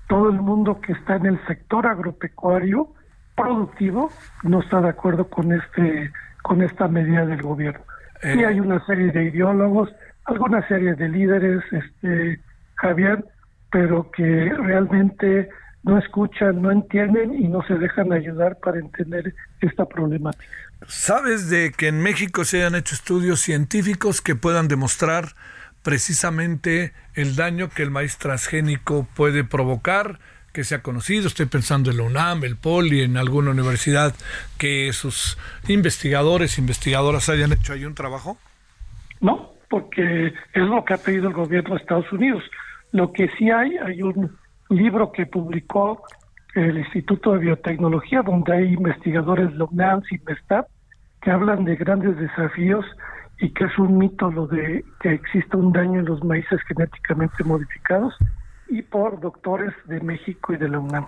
todo 0.08 0.30
el 0.30 0.42
mundo 0.42 0.82
que 0.82 0.94
está 0.94 1.16
en 1.16 1.28
el 1.28 1.48
sector 1.48 1.86
agropecuario 1.86 2.90
productivo 3.36 4.10
no 4.44 4.62
está 4.62 4.82
de 4.82 4.90
acuerdo 4.90 5.30
con 5.30 5.52
este 5.52 6.12
con 6.42 6.62
esta 6.62 6.88
medida 6.88 7.26
del 7.26 7.42
gobierno. 7.42 7.82
Sí 8.22 8.40
eh. 8.40 8.46
hay 8.46 8.60
una 8.60 8.84
serie 8.86 9.12
de 9.12 9.26
ideólogos, 9.26 9.94
alguna 10.26 10.66
serie 10.68 10.94
de 10.94 11.10
líderes, 11.10 11.64
este 11.72 12.40
Javier, 12.76 13.26
pero 13.72 14.10
que 14.12 14.54
realmente 14.58 15.50
no 15.86 16.00
escuchan, 16.00 16.62
no 16.62 16.72
entienden 16.72 17.36
y 17.36 17.48
no 17.48 17.62
se 17.68 17.76
dejan 17.76 18.12
ayudar 18.12 18.58
para 18.58 18.80
entender 18.80 19.36
esta 19.62 19.86
problemática. 19.86 20.44
¿Sabes 20.88 21.50
de 21.50 21.72
que 21.72 21.88
en 21.88 22.02
México 22.02 22.44
se 22.44 22.58
hayan 22.58 22.76
hecho 22.76 22.96
estudios 22.96 23.40
científicos 23.40 24.20
que 24.22 24.36
puedan 24.36 24.68
demostrar 24.68 25.30
precisamente 25.84 26.94
el 27.14 27.36
daño 27.36 27.70
que 27.70 27.84
el 27.84 27.92
maíz 27.92 28.18
transgénico 28.18 29.08
puede 29.16 29.44
provocar? 29.44 30.20
que 30.52 30.64
se 30.64 30.74
ha 30.74 30.82
conocido, 30.82 31.28
estoy 31.28 31.48
pensando 31.48 31.92
en 31.92 31.98
la 31.98 32.04
UNAM, 32.04 32.46
el 32.46 32.56
POLI, 32.56 33.02
en 33.02 33.18
alguna 33.18 33.52
universidad, 33.52 34.14
que 34.58 34.94
sus 34.94 35.38
investigadores, 35.68 36.58
investigadoras 36.58 37.28
hayan 37.28 37.52
hecho 37.52 37.74
ahí 37.74 37.84
un 37.84 37.94
trabajo? 37.94 38.38
No, 39.20 39.52
porque 39.70 40.28
es 40.28 40.64
lo 40.64 40.86
que 40.86 40.94
ha 40.94 40.98
pedido 40.98 41.28
el 41.28 41.34
gobierno 41.34 41.76
de 41.76 41.82
Estados 41.82 42.10
Unidos. 42.10 42.42
Lo 42.94 43.12
que 43.12 43.30
sí 43.38 43.52
hay, 43.52 43.76
hay 43.86 44.02
un 44.02 44.38
libro 44.70 45.12
que 45.12 45.26
publicó 45.26 46.04
el 46.56 46.78
Instituto 46.78 47.34
de 47.34 47.40
Biotecnología, 47.40 48.22
donde 48.22 48.54
hay 48.54 48.74
investigadores 48.74 49.56
de 49.58 49.64
UNAM 49.64 50.02
y 50.10 50.20
que 51.22 51.32
hablan 51.32 51.66
de 51.66 51.76
grandes 51.76 52.18
desafíos 52.18 52.86
y 53.40 53.50
que 53.50 53.66
es 53.66 53.78
un 53.78 53.98
mito 53.98 54.32
lo 54.32 54.48
de 54.48 54.86
que 55.02 55.12
existe 55.12 55.58
un 55.58 55.74
daño 55.74 56.00
en 56.00 56.06
los 56.06 56.24
maíces 56.24 56.60
genéticamente 56.68 57.44
modificados 57.44 58.14
y 58.70 58.82
por 58.82 59.20
doctores 59.20 59.74
de 59.86 60.00
México 60.00 60.54
y 60.54 60.58
de 60.58 60.70
la 60.70 60.80
UNAM. 60.80 61.08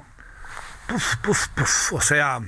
o 1.92 2.02
sea, 2.02 2.40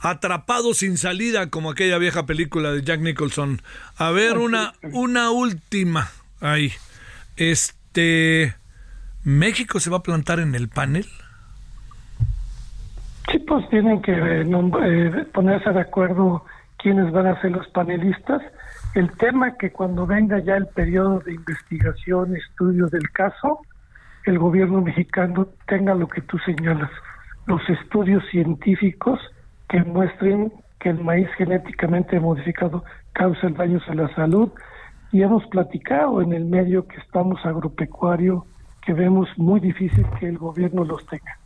atrapado 0.00 0.74
sin 0.74 0.96
salida 0.96 1.50
como 1.50 1.70
aquella 1.70 1.98
vieja 1.98 2.26
película 2.26 2.72
de 2.72 2.82
Jack 2.82 3.00
Nicholson. 3.00 3.62
A 3.96 4.10
ver 4.10 4.38
una 4.38 4.74
una 4.82 5.30
última 5.30 6.08
ahí. 6.40 6.72
Este 7.36 8.54
¿México 9.26 9.80
se 9.80 9.90
va 9.90 9.96
a 9.96 10.02
plantar 10.04 10.38
en 10.38 10.54
el 10.54 10.68
panel? 10.68 11.04
Sí, 13.28 13.40
pues 13.40 13.68
tienen 13.70 14.00
que 14.00 14.12
eh, 14.12 14.42
eh, 14.42 15.26
ponerse 15.34 15.72
de 15.72 15.80
acuerdo 15.80 16.44
quiénes 16.78 17.10
van 17.10 17.26
a 17.26 17.40
ser 17.40 17.50
los 17.50 17.66
panelistas. 17.70 18.40
El 18.94 19.10
tema 19.16 19.56
que 19.56 19.72
cuando 19.72 20.06
venga 20.06 20.38
ya 20.38 20.54
el 20.54 20.68
periodo 20.68 21.18
de 21.18 21.34
investigación, 21.34 22.36
estudio 22.36 22.86
del 22.86 23.10
caso, 23.10 23.62
el 24.26 24.38
gobierno 24.38 24.80
mexicano 24.80 25.48
tenga 25.66 25.96
lo 25.96 26.06
que 26.06 26.20
tú 26.20 26.38
señalas, 26.38 26.92
los 27.46 27.68
estudios 27.68 28.22
científicos 28.30 29.18
que 29.68 29.82
muestren 29.82 30.52
que 30.78 30.90
el 30.90 31.02
maíz 31.02 31.28
genéticamente 31.36 32.20
modificado 32.20 32.84
causa 33.12 33.48
daños 33.48 33.82
a 33.88 33.94
la 33.96 34.08
salud. 34.14 34.52
Y 35.10 35.22
hemos 35.22 35.44
platicado 35.48 36.22
en 36.22 36.32
el 36.32 36.44
medio 36.44 36.86
que 36.86 36.98
estamos 36.98 37.44
agropecuario, 37.44 38.46
que 38.86 38.94
vemos 38.94 39.28
muy 39.36 39.58
difícil 39.58 40.06
que 40.20 40.28
el 40.28 40.38
gobierno 40.38 40.84
los 40.84 41.04
tenga. 41.06 41.38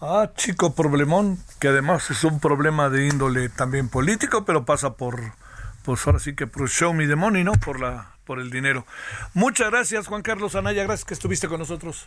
Ah, 0.00 0.30
chico 0.34 0.74
problemón, 0.74 1.38
que 1.58 1.68
además 1.68 2.10
es 2.10 2.22
un 2.22 2.38
problema 2.38 2.90
de 2.90 3.08
índole 3.08 3.48
también 3.48 3.88
político, 3.88 4.44
pero 4.44 4.64
pasa 4.64 4.94
por, 4.94 5.20
pues 5.84 6.06
ahora 6.06 6.18
sí 6.18 6.34
que 6.34 6.46
por 6.46 6.68
show 6.68 6.92
me 6.92 7.06
the 7.06 7.16
money, 7.16 7.44
¿no? 7.44 7.52
Por 7.52 7.80
la, 7.80 8.12
por 8.24 8.38
el 8.38 8.50
dinero. 8.50 8.86
Muchas 9.34 9.70
gracias, 9.70 10.06
Juan 10.06 10.22
Carlos 10.22 10.54
Anaya, 10.54 10.84
gracias 10.84 11.06
que 11.06 11.14
estuviste 11.14 11.48
con 11.48 11.58
nosotros. 11.58 12.06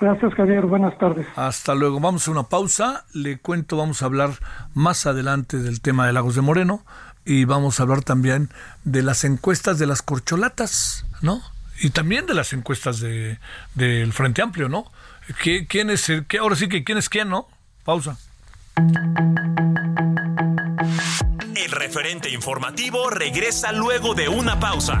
Gracias, 0.00 0.34
Javier, 0.34 0.66
buenas 0.66 0.96
tardes. 0.98 1.26
Hasta 1.36 1.74
luego, 1.74 2.00
vamos 2.00 2.26
a 2.28 2.30
una 2.30 2.44
pausa, 2.44 3.04
le 3.12 3.38
cuento, 3.38 3.76
vamos 3.76 4.02
a 4.02 4.06
hablar 4.06 4.30
más 4.74 5.06
adelante 5.06 5.58
del 5.58 5.80
tema 5.80 6.06
de 6.06 6.12
Lagos 6.12 6.34
de 6.34 6.42
Moreno 6.42 6.84
y 7.24 7.44
vamos 7.44 7.78
a 7.78 7.84
hablar 7.84 8.02
también 8.02 8.50
de 8.84 9.02
las 9.02 9.24
encuestas 9.24 9.78
de 9.78 9.86
las 9.86 10.02
corcholatas, 10.02 11.06
¿no? 11.22 11.40
Y 11.80 11.90
también 11.90 12.26
de 12.26 12.34
las 12.34 12.52
encuestas 12.52 13.00
de 13.00 13.38
del 13.74 14.12
Frente 14.12 14.42
Amplio, 14.42 14.68
¿no? 14.68 14.90
¿Quién 15.68 15.90
es 15.90 16.08
el 16.08 16.26
que 16.26 16.38
ahora 16.38 16.56
sí 16.56 16.68
que 16.68 16.84
quién 16.84 16.98
es 16.98 17.08
quién, 17.08 17.28
no? 17.28 17.48
Pausa. 17.84 18.18
El 21.56 21.70
referente 21.70 22.30
informativo 22.30 23.10
regresa 23.10 23.72
luego 23.72 24.14
de 24.14 24.28
una 24.28 24.58
pausa. 24.60 25.00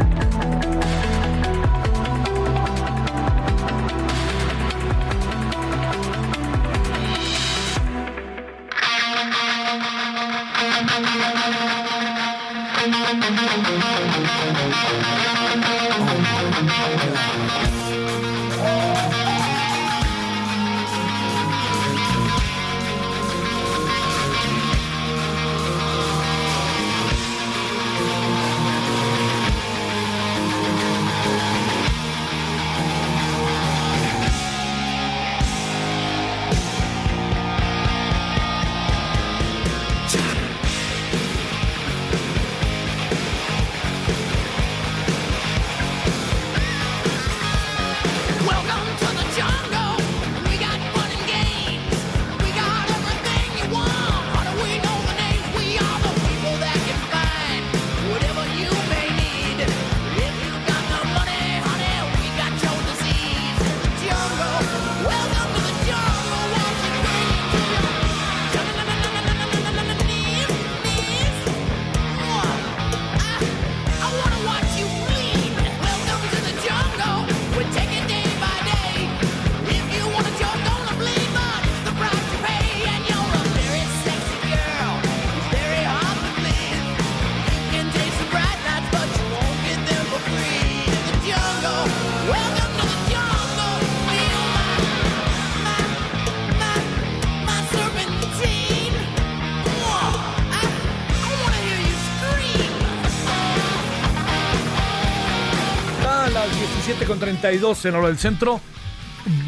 17.32 107.51 107.85
en 107.85 107.95
hora 107.95 108.07
del 108.07 108.17
centro, 108.17 108.61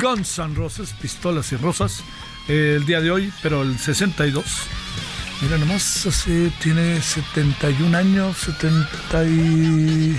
Guns 0.01 0.39
N' 0.39 0.55
Roses, 0.55 0.93
pistolas 1.01 1.51
y 1.51 1.57
rosas, 1.57 2.03
eh, 2.47 2.75
el 2.77 2.85
día 2.85 3.01
de 3.01 3.11
hoy, 3.11 3.31
pero 3.41 3.61
el 3.61 3.77
62. 3.79 4.43
Mira, 5.41 5.57
nomás 5.57 6.05
hace, 6.05 6.51
tiene 6.61 7.01
71 7.01 7.97
años, 7.97 8.37
70 8.37 9.23
y... 9.25 10.17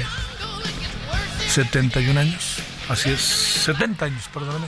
71 1.49 2.19
años, 2.19 2.57
así 2.89 3.11
es, 3.11 3.21
70 3.21 4.07
años, 4.07 4.25
perdóname. 4.33 4.67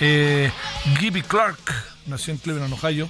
Eh, 0.00 0.50
Gibby 0.98 1.22
Clark 1.22 1.58
nació 2.06 2.32
en 2.32 2.38
Cleveland, 2.38 2.72
Ohio. 2.72 3.08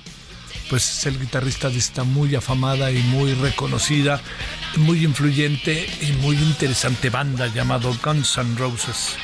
Pues 0.70 0.98
es 0.98 1.06
el 1.06 1.20
guitarrista 1.20 1.68
de 1.68 1.78
esta 1.78 2.04
muy 2.04 2.34
afamada 2.34 2.90
y 2.90 2.98
muy 3.02 3.34
reconocida, 3.34 4.20
muy 4.76 5.04
influyente 5.04 5.86
y 6.00 6.12
muy 6.22 6.36
interesante 6.36 7.10
banda 7.10 7.48
llamado 7.48 7.94
Guns 8.02 8.38
N' 8.38 8.56
Roses. 8.56 9.16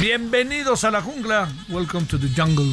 Bienvenidos 0.00 0.84
a 0.84 0.90
la 0.90 1.00
jungla. 1.00 1.48
Welcome 1.68 2.06
to 2.06 2.18
the 2.18 2.28
jungle. 2.28 2.66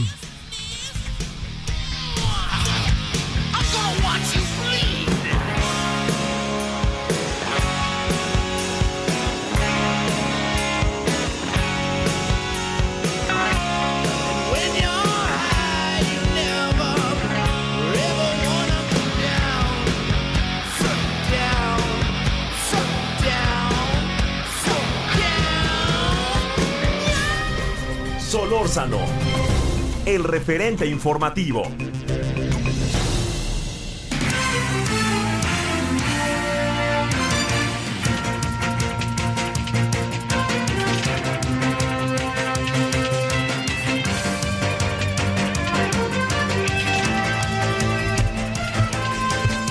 El 30.06 30.24
referente 30.24 30.86
informativo. 30.86 31.64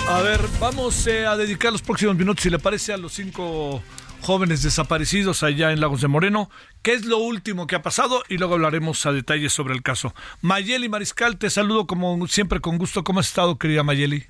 A 0.08 0.20
ver, 0.20 0.40
vamos 0.60 1.06
eh, 1.06 1.24
a 1.24 1.38
dedicar 1.38 1.72
los 1.72 1.80
próximos 1.80 2.16
minutos, 2.16 2.42
si 2.42 2.50
le 2.50 2.58
parece, 2.58 2.92
a 2.92 2.98
los 2.98 3.14
cinco 3.14 3.82
jóvenes 4.20 4.62
desaparecidos 4.62 5.42
allá 5.42 5.72
en 5.72 5.80
Lagos 5.80 6.00
de 6.00 6.08
Moreno. 6.08 6.50
¿Qué 6.82 6.92
es 6.92 7.04
lo 7.04 7.18
último 7.18 7.66
que 7.66 7.76
ha 7.76 7.82
pasado? 7.82 8.22
Y 8.28 8.38
luego 8.38 8.54
hablaremos 8.54 9.04
a 9.06 9.12
detalle 9.12 9.48
sobre 9.48 9.74
el 9.74 9.82
caso. 9.82 10.14
Mayeli 10.42 10.88
Mariscal, 10.88 11.38
te 11.38 11.50
saludo 11.50 11.86
como 11.86 12.26
siempre 12.26 12.60
con 12.60 12.78
gusto. 12.78 13.04
¿Cómo 13.04 13.20
has 13.20 13.28
estado, 13.28 13.58
querida 13.58 13.82
Mayeli? 13.82 14.26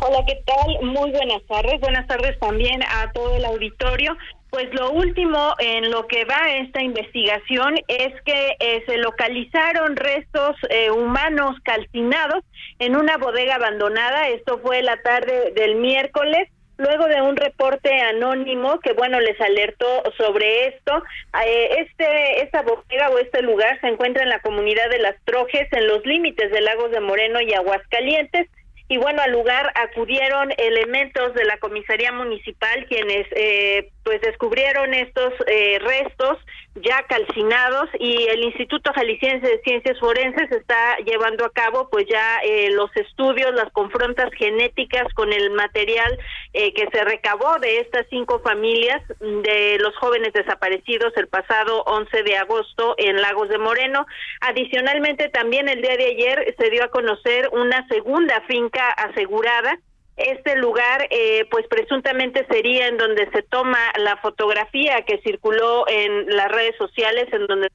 Hola, 0.00 0.24
¿qué 0.26 0.42
tal? 0.46 0.86
Muy 0.86 1.10
buenas 1.10 1.42
tardes. 1.46 1.80
Buenas 1.80 2.06
tardes 2.06 2.38
también 2.38 2.82
a 2.82 3.12
todo 3.12 3.36
el 3.36 3.44
auditorio. 3.44 4.16
Pues 4.50 4.72
lo 4.72 4.90
último 4.90 5.54
en 5.58 5.90
lo 5.90 6.06
que 6.08 6.24
va 6.24 6.50
esta 6.56 6.82
investigación 6.82 7.76
es 7.86 8.12
que 8.24 8.56
eh, 8.58 8.82
se 8.86 8.96
localizaron 8.96 9.94
restos 9.94 10.56
eh, 10.70 10.90
humanos 10.90 11.56
calcinados 11.62 12.42
en 12.78 12.96
una 12.96 13.16
bodega 13.16 13.56
abandonada. 13.56 14.28
Esto 14.28 14.58
fue 14.58 14.82
la 14.82 15.00
tarde 15.02 15.52
del 15.54 15.76
miércoles. 15.76 16.48
Luego 16.80 17.08
de 17.08 17.20
un 17.20 17.36
reporte 17.36 17.92
anónimo 18.00 18.80
que, 18.80 18.94
bueno, 18.94 19.20
les 19.20 19.38
alertó 19.38 20.02
sobre 20.16 20.68
esto, 20.68 21.02
eh, 21.44 21.84
este, 21.86 22.42
esta 22.42 22.62
bodega 22.62 23.10
o 23.10 23.18
este 23.18 23.42
lugar 23.42 23.78
se 23.82 23.88
encuentra 23.88 24.22
en 24.22 24.30
la 24.30 24.40
comunidad 24.40 24.88
de 24.88 24.98
Las 24.98 25.14
Trojes, 25.26 25.70
en 25.72 25.86
los 25.86 26.06
límites 26.06 26.50
de 26.50 26.62
Lagos 26.62 26.90
de 26.90 27.00
Moreno 27.00 27.38
y 27.42 27.52
Aguascalientes. 27.52 28.48
Y 28.88 28.96
bueno, 28.96 29.20
al 29.20 29.30
lugar 29.30 29.70
acudieron 29.74 30.52
elementos 30.56 31.34
de 31.34 31.44
la 31.44 31.58
comisaría 31.58 32.12
municipal 32.12 32.86
quienes 32.86 33.26
eh, 33.32 33.90
pues 34.02 34.22
descubrieron 34.22 34.94
estos 34.94 35.34
eh, 35.48 35.78
restos 35.80 36.38
ya 36.76 37.02
calcinados 37.08 37.88
y 37.98 38.28
el 38.28 38.44
Instituto 38.44 38.92
Jalisciense 38.94 39.46
de 39.46 39.60
Ciencias 39.62 39.98
Forenses 39.98 40.50
está 40.52 40.96
llevando 41.04 41.44
a 41.44 41.50
cabo 41.50 41.88
pues 41.90 42.06
ya 42.08 42.38
eh, 42.44 42.70
los 42.70 42.94
estudios, 42.96 43.52
las 43.54 43.70
confrontas 43.72 44.30
genéticas 44.36 45.12
con 45.14 45.32
el 45.32 45.50
material 45.50 46.18
eh, 46.52 46.72
que 46.72 46.88
se 46.92 47.04
recabó 47.04 47.58
de 47.58 47.78
estas 47.78 48.06
cinco 48.08 48.40
familias 48.40 49.02
de 49.18 49.78
los 49.80 49.96
jóvenes 49.96 50.32
desaparecidos 50.32 51.12
el 51.16 51.26
pasado 51.26 51.82
11 51.86 52.22
de 52.22 52.36
agosto 52.36 52.94
en 52.98 53.20
Lagos 53.20 53.48
de 53.48 53.58
Moreno. 53.58 54.06
Adicionalmente 54.40 55.28
también 55.28 55.68
el 55.68 55.82
día 55.82 55.96
de 55.96 56.06
ayer 56.06 56.54
se 56.56 56.70
dio 56.70 56.84
a 56.84 56.88
conocer 56.88 57.48
una 57.52 57.86
segunda 57.88 58.40
finca 58.46 58.90
asegurada 58.90 59.78
este 60.20 60.56
lugar, 60.56 61.06
eh, 61.10 61.46
pues 61.50 61.66
presuntamente 61.68 62.46
sería 62.46 62.88
en 62.88 62.96
donde 62.96 63.28
se 63.30 63.42
toma 63.42 63.78
la 63.98 64.16
fotografía 64.18 65.02
que 65.02 65.20
circuló 65.22 65.86
en 65.88 66.26
las 66.34 66.50
redes 66.50 66.76
sociales, 66.76 67.32
en 67.32 67.46
donde 67.46 67.68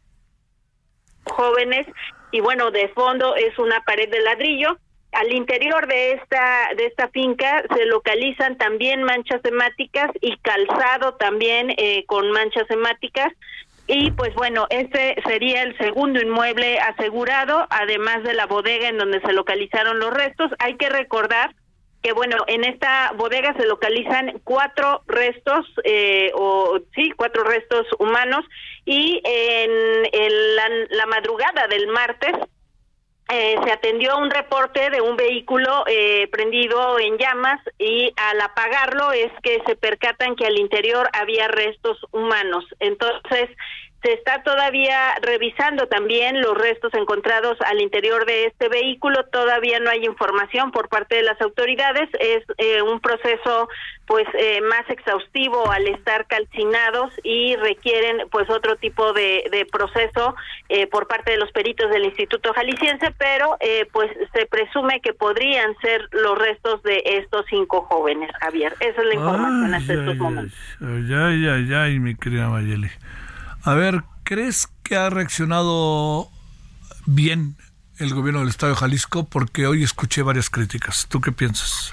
jóvenes 1.25 1.88
y 2.31 2.41
bueno, 2.41 2.71
de 2.71 2.89
fondo 2.89 3.36
es 3.36 3.58
una 3.60 3.81
pared 3.86 4.10
de 4.10 4.19
ladrillo. 4.19 4.77
Al 5.13 5.31
interior 5.31 5.88
de 5.88 6.12
esta 6.13 6.69
de 6.75 6.88
esta 6.88 7.08
finca 7.08 7.63
se 7.73 7.86
localizan 7.86 8.58
también 8.58 9.03
manchas 9.03 9.39
hemáticas 9.45 10.12
y 10.19 10.36
calzado 10.39 11.13
también 11.13 11.73
eh, 11.77 12.03
con 12.05 12.29
manchas 12.31 12.69
hemáticas. 12.69 13.31
Y 13.88 14.12
pues 14.12 14.34
bueno, 14.36 14.67
este 14.69 15.15
sería 15.25 15.62
el 15.62 15.77
segundo 15.77 16.19
inmueble 16.19 16.79
asegurado, 16.79 17.67
además 17.69 18.23
de 18.23 18.34
la 18.34 18.47
bodega 18.47 18.89
en 18.89 18.97
donde 18.97 19.21
se 19.21 19.31
localizaron 19.31 19.99
los 19.99 20.13
restos. 20.13 20.51
Hay 20.60 20.75
que 20.75 20.89
recordar 20.89 21.55
que 22.06 22.13
bueno, 22.13 22.38
en 22.46 22.63
esta 22.63 23.13
bodega 23.18 23.56
se 23.58 23.65
localizan 23.65 24.39
cuatro 24.44 25.02
restos, 25.08 25.65
eh, 25.84 26.30
o 26.36 26.78
sí, 26.94 27.10
cuatro 27.18 27.44
restos 27.44 27.88
humanos, 27.98 28.46
y 28.86 29.20
en, 29.24 30.56
la, 30.56 30.70
la 30.91 31.06
madrugada 31.08 31.65
del 31.68 31.88
martes 31.88 32.36
eh, 33.28 33.56
se 33.65 33.72
atendió 33.72 34.20
un 34.20 34.30
reporte 34.30 34.91
de 34.91 35.02
un 35.02 35.18
vehículo 35.18 35.84
eh, 35.88 36.28
prendido 36.32 37.00
en 37.00 37.18
llamas 37.18 37.60
y 37.80 38.13
al 38.18 38.39
apagarlo 38.39 39.12
es 39.12 39.32
que 39.41 39.63
se 39.65 39.76
percatan 39.76 40.36
que 40.36 40.46
al 40.46 40.60
interior 40.60 41.10
había 41.12 41.48
restos 41.48 41.98
humanos. 42.12 42.65
Entonces, 42.80 43.50
se 44.06 44.13
está 44.13 44.44
todavía 44.44 45.15
revisando 45.24 45.88
también 45.88 46.39
los 46.39 46.56
restos 46.56 46.94
encontrados 46.94 47.58
al 47.62 47.82
interior 47.82 48.28
de 48.28 48.46
este 48.46 48.70
vehículo. 48.70 49.26
Todavía 49.32 49.80
no 49.80 49.89
hay 49.89 50.06
información 50.06 50.72
por 50.72 50.89
parte 50.89 51.15
de 51.15 51.24
las 51.24 51.41
autoridades. 51.41 52.08
Es 52.20 52.44
eh, 52.60 52.84
un 52.84 53.00
proceso 53.00 53.68
pues 54.06 54.28
eh, 54.38 54.62
más 54.62 54.88
exhaustivo 54.89 55.72
al 55.72 55.88
estar 55.88 56.28
calcinados 56.28 57.12
y 57.24 57.56
requieren 57.56 58.28
pues 58.30 58.48
otro 58.52 58.76
tipo 58.76 59.12
de, 59.13 59.46
de 59.52 59.65
proceso 59.65 60.36
eh, 60.70 60.86
por 60.86 61.08
parte 61.08 61.32
de 61.32 61.38
los 61.38 61.52
peritos 61.52 61.89
del 61.89 62.06
Instituto 62.06 62.54
Jalisciense, 62.54 63.12
pero 63.18 63.58
eh, 63.60 63.88
pues 63.91 64.12
se 64.34 64.46
presume 64.46 65.02
que 65.02 65.13
podrían 65.13 65.76
ser 65.82 66.08
los 66.12 66.38
restos 66.38 66.84
de 66.84 67.02
estos 67.06 67.48
cinco 67.50 67.82
jóvenes, 67.89 68.30
Javier. 68.39 68.76
Esa 68.80 69.02
es 69.02 69.08
la 69.08 69.15
información 69.15 69.74
hasta 69.74 69.94
Ay, 69.94 70.00
estos 70.00 70.13
ay, 70.13 70.20
momentos. 70.20 70.60
ay, 70.82 71.13
ay, 71.13 71.48
ay, 71.48 71.74
ay, 71.74 72.00
mi 72.00 72.13
querida 72.15 72.50
Mayeli. 72.50 72.91
A 73.65 73.73
ver, 73.73 74.04
¿crees 74.23 74.67
que 74.84 74.95
ha 74.95 75.10
reaccionado 75.10 76.30
bien 77.08 77.56
el 77.97 78.13
gobierno 78.13 78.41
del 78.41 78.49
Estado 78.49 78.73
de 78.73 78.80
Jalisco? 78.80 79.28
Porque 79.28 79.65
hoy 79.65 79.84
escuché 79.84 80.21
varias 80.21 80.51
críticas. 80.51 81.08
¿Tú 81.10 81.19
qué 81.19 81.32
piensas? 81.32 81.91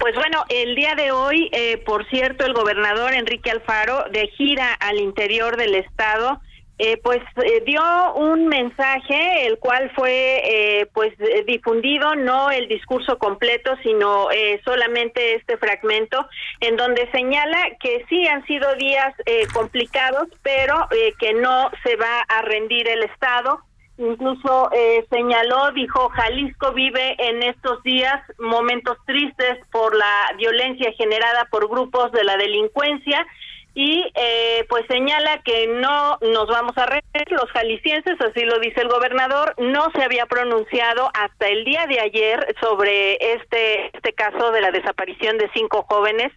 Pues 0.00 0.16
bueno, 0.16 0.44
el 0.48 0.74
día 0.74 0.96
de 0.96 1.12
hoy, 1.12 1.48
eh, 1.52 1.78
por 1.86 2.04
cierto, 2.10 2.44
el 2.44 2.52
gobernador 2.52 3.14
Enrique 3.14 3.48
Alfaro, 3.48 4.06
de 4.10 4.26
gira 4.36 4.74
al 4.74 4.98
interior 4.98 5.56
del 5.56 5.76
estado, 5.76 6.40
eh, 6.78 6.98
pues 7.02 7.22
eh, 7.36 7.62
dio 7.64 7.82
un 8.14 8.48
mensaje, 8.48 9.46
el 9.46 9.58
cual 9.58 9.90
fue 9.94 10.42
eh, 10.44 10.86
pues 10.92 11.12
difundido, 11.46 12.14
no 12.14 12.50
el 12.50 12.68
discurso 12.68 13.18
completo, 13.18 13.74
sino 13.82 14.30
eh, 14.30 14.60
solamente 14.64 15.36
este 15.36 15.56
fragmento, 15.56 16.28
en 16.60 16.76
donde 16.76 17.10
señala 17.12 17.58
que 17.80 18.04
sí 18.08 18.26
han 18.26 18.44
sido 18.46 18.74
días 18.74 19.14
eh, 19.24 19.46
complicados, 19.54 20.28
pero 20.42 20.86
que 21.18 21.32
no 21.32 21.70
se 21.82 21.96
va 21.96 22.20
a 22.28 22.42
rendir 22.42 22.88
el 22.88 23.02
Estado. 23.04 23.60
Incluso 23.98 24.70
señaló, 25.10 25.72
dijo, 25.72 26.10
Jalisco 26.10 26.72
vive 26.72 27.16
en 27.18 27.42
estos 27.42 27.82
días 27.82 28.20
momentos 28.38 28.98
tristes 29.06 29.58
por 29.72 29.96
la 29.96 30.32
violencia 30.36 30.92
generada 30.92 31.46
por 31.50 31.68
grupos 31.68 32.12
de 32.12 32.24
la 32.24 32.36
delincuencia 32.36 33.26
y 33.78 34.10
eh, 34.14 34.64
pues 34.70 34.86
señala 34.88 35.42
que 35.44 35.66
no 35.66 36.16
nos 36.22 36.46
vamos 36.48 36.72
a 36.78 36.86
rendir 36.86 37.30
los 37.30 37.44
jaliscienses, 37.50 38.18
así 38.22 38.40
lo 38.46 38.58
dice 38.58 38.80
el 38.80 38.88
gobernador, 38.88 39.54
no 39.58 39.90
se 39.94 40.02
había 40.02 40.24
pronunciado 40.24 41.10
hasta 41.12 41.48
el 41.48 41.62
día 41.66 41.86
de 41.86 42.00
ayer 42.00 42.56
sobre 42.58 43.18
este 43.34 43.94
este 43.94 44.14
caso 44.14 44.50
de 44.50 44.62
la 44.62 44.70
desaparición 44.70 45.36
de 45.36 45.50
cinco 45.52 45.84
jóvenes. 45.90 46.32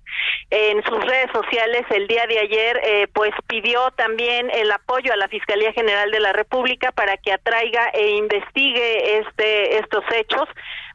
En 0.50 0.84
sus 0.84 1.00
redes 1.06 1.32
sociales 1.32 1.84
el 1.92 2.08
día 2.08 2.26
de 2.28 2.40
ayer 2.40 2.82
eh, 2.84 3.08
pues 3.14 3.32
pidió 3.48 3.90
también 3.92 4.50
el 4.52 4.70
apoyo 4.70 5.14
a 5.14 5.16
la 5.16 5.30
Fiscalía 5.30 5.72
General 5.72 6.12
de 6.12 6.20
la 6.20 6.34
República 6.34 6.92
para 6.92 7.16
que 7.16 7.32
atraiga 7.32 7.88
e 7.94 8.18
investigue 8.18 9.20
este 9.20 9.78
estos 9.78 10.04
hechos 10.14 10.50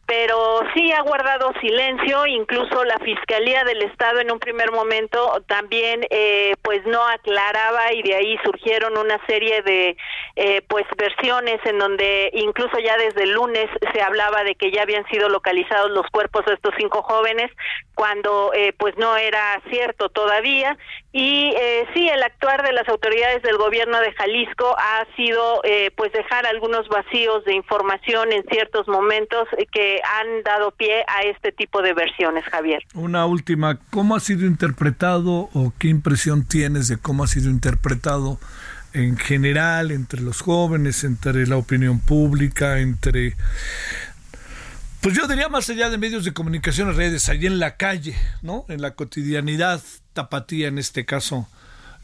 pero 0.06 0.60
sí 0.74 0.92
ha 0.92 1.02
guardado 1.02 1.52
silencio, 1.60 2.26
incluso 2.26 2.84
la 2.84 2.98
Fiscalía 2.98 3.64
del 3.64 3.82
Estado 3.82 4.20
en 4.20 4.30
un 4.30 4.38
primer 4.38 4.70
momento 4.70 5.42
también 5.46 6.06
eh, 6.10 6.54
pues 6.62 6.84
no 6.86 7.02
aclaraba 7.06 7.92
y 7.92 8.02
de 8.02 8.14
ahí 8.14 8.36
surgieron 8.44 8.98
una 8.98 9.18
serie 9.26 9.62
de 9.62 9.96
eh, 10.36 10.62
pues 10.68 10.84
versiones 10.96 11.60
en 11.64 11.78
donde 11.78 12.30
incluso 12.34 12.78
ya 12.78 12.96
desde 12.96 13.24
el 13.24 13.32
lunes 13.32 13.66
se 13.92 14.02
hablaba 14.02 14.44
de 14.44 14.54
que 14.54 14.70
ya 14.70 14.82
habían 14.82 15.06
sido 15.08 15.28
localizados 15.28 15.90
los 15.90 16.06
cuerpos 16.10 16.44
de 16.46 16.54
estos 16.54 16.74
cinco 16.76 17.02
jóvenes 17.02 17.50
cuando 17.94 18.52
eh, 18.54 18.74
pues 18.76 18.96
no 18.98 19.16
era 19.16 19.60
cierto 19.70 20.08
todavía. 20.08 20.76
Y 21.12 21.54
eh, 21.56 21.86
sí 21.94 22.08
el 22.08 22.22
actuar 22.24 22.64
de 22.64 22.72
las 22.72 22.88
autoridades 22.88 23.40
del 23.42 23.56
gobierno 23.56 24.00
de 24.00 24.12
Jalisco 24.14 24.74
ha 24.76 25.06
sido 25.14 25.60
eh, 25.62 25.92
pues 25.96 26.12
dejar 26.12 26.44
algunos 26.44 26.88
vacíos 26.88 27.44
de 27.44 27.54
información 27.54 28.32
en 28.32 28.42
ciertos 28.50 28.88
momentos 28.88 29.46
eh, 29.56 29.93
han 30.02 30.42
dado 30.42 30.70
pie 30.72 31.04
a 31.06 31.22
este 31.22 31.52
tipo 31.52 31.82
de 31.82 31.92
versiones, 31.92 32.44
Javier. 32.44 32.82
Una 32.94 33.26
última, 33.26 33.78
¿cómo 33.90 34.16
ha 34.16 34.20
sido 34.20 34.46
interpretado 34.46 35.50
o 35.52 35.72
qué 35.78 35.88
impresión 35.88 36.44
tienes 36.44 36.88
de 36.88 36.96
cómo 36.96 37.24
ha 37.24 37.26
sido 37.26 37.50
interpretado 37.50 38.38
en 38.94 39.16
general 39.16 39.90
entre 39.90 40.22
los 40.22 40.40
jóvenes, 40.40 41.04
entre 41.04 41.46
la 41.46 41.56
opinión 41.56 42.00
pública, 42.00 42.78
entre... 42.78 43.36
Pues 45.00 45.14
yo 45.14 45.26
diría 45.26 45.50
más 45.50 45.68
allá 45.68 45.90
de 45.90 45.98
medios 45.98 46.24
de 46.24 46.32
comunicación, 46.32 46.96
redes, 46.96 47.28
allí 47.28 47.46
en 47.46 47.58
la 47.58 47.76
calle, 47.76 48.16
¿no? 48.40 48.64
En 48.68 48.80
la 48.80 48.94
cotidianidad 48.94 49.82
tapatía 50.14 50.68
en 50.68 50.78
este 50.78 51.04
caso, 51.04 51.46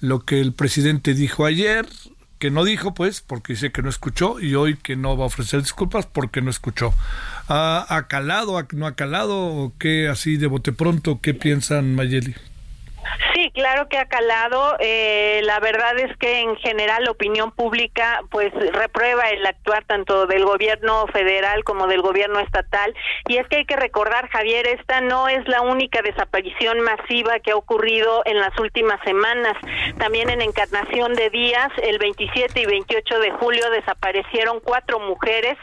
lo 0.00 0.26
que 0.26 0.40
el 0.40 0.52
presidente 0.52 1.14
dijo 1.14 1.46
ayer, 1.46 1.86
que 2.38 2.50
no 2.50 2.64
dijo, 2.64 2.92
pues, 2.92 3.20
porque 3.20 3.52
dice 3.52 3.70
que 3.70 3.82
no 3.82 3.88
escuchó, 3.88 4.40
y 4.40 4.54
hoy 4.54 4.76
que 4.76 4.96
no 4.96 5.16
va 5.16 5.24
a 5.24 5.28
ofrecer 5.28 5.60
disculpas 5.60 6.06
porque 6.06 6.42
no 6.42 6.50
escuchó. 6.50 6.92
¿Ha, 7.52 8.06
calado, 8.08 8.64
no 8.74 8.86
ha 8.86 8.94
calado, 8.94 9.36
o 9.36 9.72
qué 9.76 10.06
así 10.06 10.36
de 10.36 10.46
bote 10.46 10.70
pronto, 10.72 11.20
qué 11.20 11.34
piensan 11.34 11.96
Mayeli? 11.96 12.36
Claro 13.52 13.88
que 13.88 13.98
ha 13.98 14.06
calado. 14.06 14.76
Eh, 14.78 15.40
la 15.44 15.58
verdad 15.60 15.98
es 15.98 16.16
que 16.18 16.40
en 16.40 16.56
general 16.56 17.04
la 17.04 17.10
opinión 17.10 17.50
pública 17.50 18.20
pues 18.30 18.52
reprueba 18.72 19.28
el 19.30 19.44
actuar 19.44 19.84
tanto 19.84 20.26
del 20.26 20.44
gobierno 20.44 21.06
federal 21.08 21.64
como 21.64 21.86
del 21.86 22.02
gobierno 22.02 22.38
estatal. 22.40 22.94
Y 23.26 23.38
es 23.38 23.48
que 23.48 23.56
hay 23.56 23.64
que 23.64 23.76
recordar, 23.76 24.28
Javier, 24.28 24.66
esta 24.66 25.00
no 25.00 25.28
es 25.28 25.46
la 25.48 25.62
única 25.62 26.02
desaparición 26.02 26.80
masiva 26.80 27.40
que 27.40 27.52
ha 27.52 27.56
ocurrido 27.56 28.22
en 28.24 28.38
las 28.38 28.56
últimas 28.58 29.00
semanas. 29.04 29.56
También 29.98 30.30
en 30.30 30.42
Encarnación 30.42 31.14
de 31.14 31.30
Díaz, 31.30 31.70
el 31.82 31.98
27 31.98 32.60
y 32.60 32.66
28 32.66 33.18
de 33.18 33.30
julio 33.32 33.70
desaparecieron 33.70 34.60
cuatro 34.60 35.00
mujeres. 35.00 35.56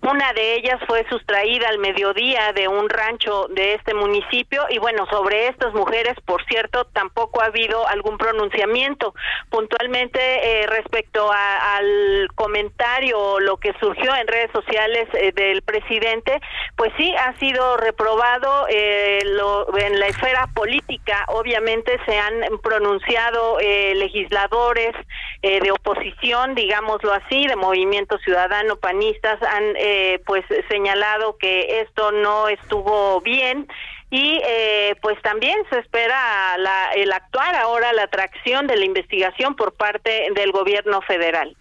Una 0.00 0.32
de 0.32 0.56
ellas 0.56 0.80
fue 0.86 1.06
sustraída 1.08 1.68
al 1.68 1.78
mediodía 1.78 2.52
de 2.52 2.68
un 2.68 2.88
rancho 2.88 3.46
de 3.48 3.74
este 3.74 3.94
municipio. 3.94 4.64
Y 4.68 4.78
bueno, 4.78 5.06
sobre 5.10 5.48
estas 5.48 5.72
mujeres, 5.74 6.14
por 6.24 6.44
cierto, 6.46 6.84
tampoco 6.86 7.31
ha 7.40 7.46
habido 7.46 7.86
algún 7.88 8.18
pronunciamiento. 8.18 9.14
Puntualmente 9.50 10.20
eh, 10.20 10.66
respecto 10.66 11.30
a- 11.32 11.76
al 11.76 12.28
comentario 12.34 13.18
o 13.18 13.40
lo 13.40 13.56
que 13.58 13.72
surgió 13.80 14.14
en 14.16 14.26
redes 14.26 14.50
sociales 14.52 15.08
eh, 15.14 15.32
del 15.32 15.62
presidente, 15.62 16.40
pues 16.76 16.92
sí 16.96 17.14
ha 17.16 17.38
sido 17.38 17.76
reprobado 17.76 18.66
eh, 18.68 19.20
lo- 19.24 19.66
en 19.78 19.98
la 20.00 20.06
esfera 20.08 20.48
política. 20.54 21.24
Obviamente 21.28 21.98
se 22.06 22.18
han 22.18 22.42
pronunciado 22.62 23.58
eh, 23.60 23.94
legisladores 23.94 24.94
eh, 25.42 25.60
de 25.60 25.70
oposición, 25.72 26.54
digámoslo 26.54 27.12
así, 27.12 27.46
de 27.46 27.56
Movimiento 27.56 28.18
Ciudadano, 28.18 28.76
panistas, 28.76 29.40
han 29.42 29.74
eh, 29.76 30.20
pues 30.26 30.44
señalado 30.68 31.36
que 31.38 31.80
esto 31.80 32.12
no 32.12 32.48
estuvo 32.48 33.20
bien 33.20 33.68
y 34.12 34.38
eh, 34.46 34.94
pues 35.00 35.16
también 35.22 35.56
se 35.70 35.78
espera 35.78 36.58
la- 36.58 36.92
el 36.92 37.10
actuar 37.12 37.56
ahora 37.56 37.92
la 37.94 38.02
atracción 38.04 38.66
de 38.66 38.76
la 38.76 38.84
investigación 38.84 39.56
por 39.56 39.72
parte 39.72 40.26
del 40.36 40.52
gobierno 40.52 41.00
federal. 41.00 41.56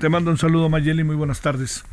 Te 0.00 0.08
mando 0.08 0.32
un 0.32 0.36
saludo, 0.36 0.68
Mayeli, 0.68 1.04
muy 1.04 1.14
buenas 1.14 1.40
tardes. 1.40 1.84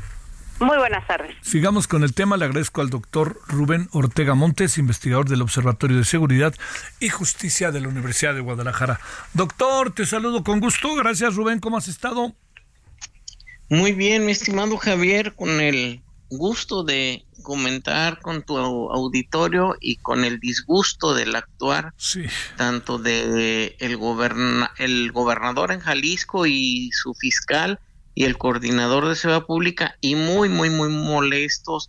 Muy 0.59 0.77
buenas 0.77 1.05
tardes. 1.07 1.35
Sigamos 1.41 1.87
con 1.87 2.03
el 2.03 2.13
tema. 2.15 2.35
Le 2.37 2.45
agradezco 2.45 2.81
al 2.81 2.89
doctor 2.89 3.39
Rubén 3.47 3.89
Ortega 3.93 4.33
Montes, 4.35 4.77
investigador 4.79 5.27
del 5.29 5.41
Observatorio 5.43 5.97
de 5.97 6.03
Seguridad 6.03 6.53
y 6.99 7.09
Justicia 7.09 7.71
de 7.71 7.81
la 7.81 7.87
Universidad 7.87 8.33
de 8.35 8.41
Guadalajara. 8.41 8.99
Doctor, 9.33 9.93
te 9.93 10.05
saludo 10.07 10.43
con 10.43 10.59
gusto. 10.59 10.95
Gracias, 10.95 11.35
Rubén. 11.35 11.59
¿Cómo 11.59 11.77
has 11.77 11.87
estado? 11.87 12.33
Muy 13.69 13.93
bien, 13.93 14.25
mi 14.25 14.33
estimado 14.33 14.77
Javier, 14.77 15.33
con 15.33 15.61
el 15.61 16.01
gusto 16.31 16.83
de 16.83 17.25
comentar 17.43 18.19
con 18.21 18.43
tu 18.43 18.57
auditorio 18.57 19.75
y 19.81 19.97
con 19.97 20.23
el 20.23 20.39
disgusto 20.39 21.13
del 21.13 21.35
actuar 21.35 21.93
Sí. 21.97 22.23
tanto 22.57 22.97
de 22.97 23.75
el, 23.79 23.97
goberna- 23.97 24.71
el 24.77 25.11
gobernador 25.11 25.71
en 25.73 25.81
Jalisco 25.81 26.45
y 26.45 26.89
su 26.93 27.13
fiscal 27.13 27.79
y 28.15 28.23
el 28.23 28.37
coordinador 28.37 29.07
de 29.07 29.15
seguridad 29.15 29.45
pública 29.45 29.95
y 29.99 30.15
muy 30.15 30.47
muy 30.47 30.69
muy 30.69 30.89
molestos 30.89 31.87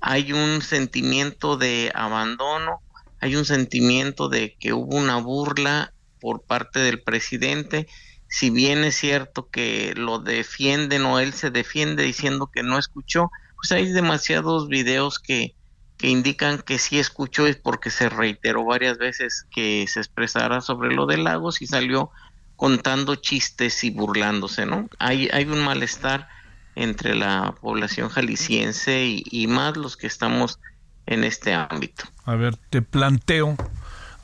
hay 0.00 0.32
un 0.32 0.60
sentimiento 0.60 1.56
de 1.56 1.92
abandono 1.94 2.82
hay 3.20 3.36
un 3.36 3.44
sentimiento 3.44 4.28
de 4.28 4.56
que 4.58 4.72
hubo 4.72 4.96
una 4.96 5.16
burla 5.18 5.94
por 6.20 6.44
parte 6.44 6.80
del 6.80 7.00
presidente 7.02 7.86
si 8.28 8.50
bien 8.50 8.82
es 8.82 8.96
cierto 8.96 9.48
que 9.50 9.94
lo 9.96 10.18
defienden 10.18 11.04
o 11.04 11.20
él 11.20 11.32
se 11.32 11.50
defiende 11.50 12.02
diciendo 12.02 12.50
que 12.52 12.64
no 12.64 12.78
escuchó 12.78 13.30
pues 13.64 13.72
hay 13.72 13.92
demasiados 13.92 14.68
videos 14.68 15.18
que 15.18 15.54
que 15.96 16.08
indican 16.08 16.58
que 16.58 16.78
sí 16.78 16.98
escuchó 16.98 17.46
es 17.46 17.56
porque 17.56 17.90
se 17.90 18.08
reiteró 18.08 18.64
varias 18.64 18.98
veces 18.98 19.46
que 19.50 19.86
se 19.88 20.00
expresara 20.00 20.60
sobre 20.60 20.94
lo 20.94 21.06
de 21.06 21.18
Lagos 21.18 21.62
y 21.62 21.66
salió 21.66 22.10
contando 22.56 23.14
chistes 23.16 23.84
y 23.84 23.90
burlándose, 23.90 24.66
¿no? 24.66 24.88
Hay, 24.98 25.28
hay 25.32 25.44
un 25.44 25.64
malestar 25.64 26.28
entre 26.74 27.14
la 27.14 27.54
población 27.60 28.08
jalisciense 28.08 29.04
y, 29.06 29.46
más 29.46 29.76
los 29.76 29.96
que 29.96 30.06
estamos 30.06 30.58
en 31.06 31.24
este 31.24 31.54
ámbito. 31.54 32.04
A 32.24 32.34
ver, 32.34 32.56
te 32.70 32.82
planteo. 32.82 33.56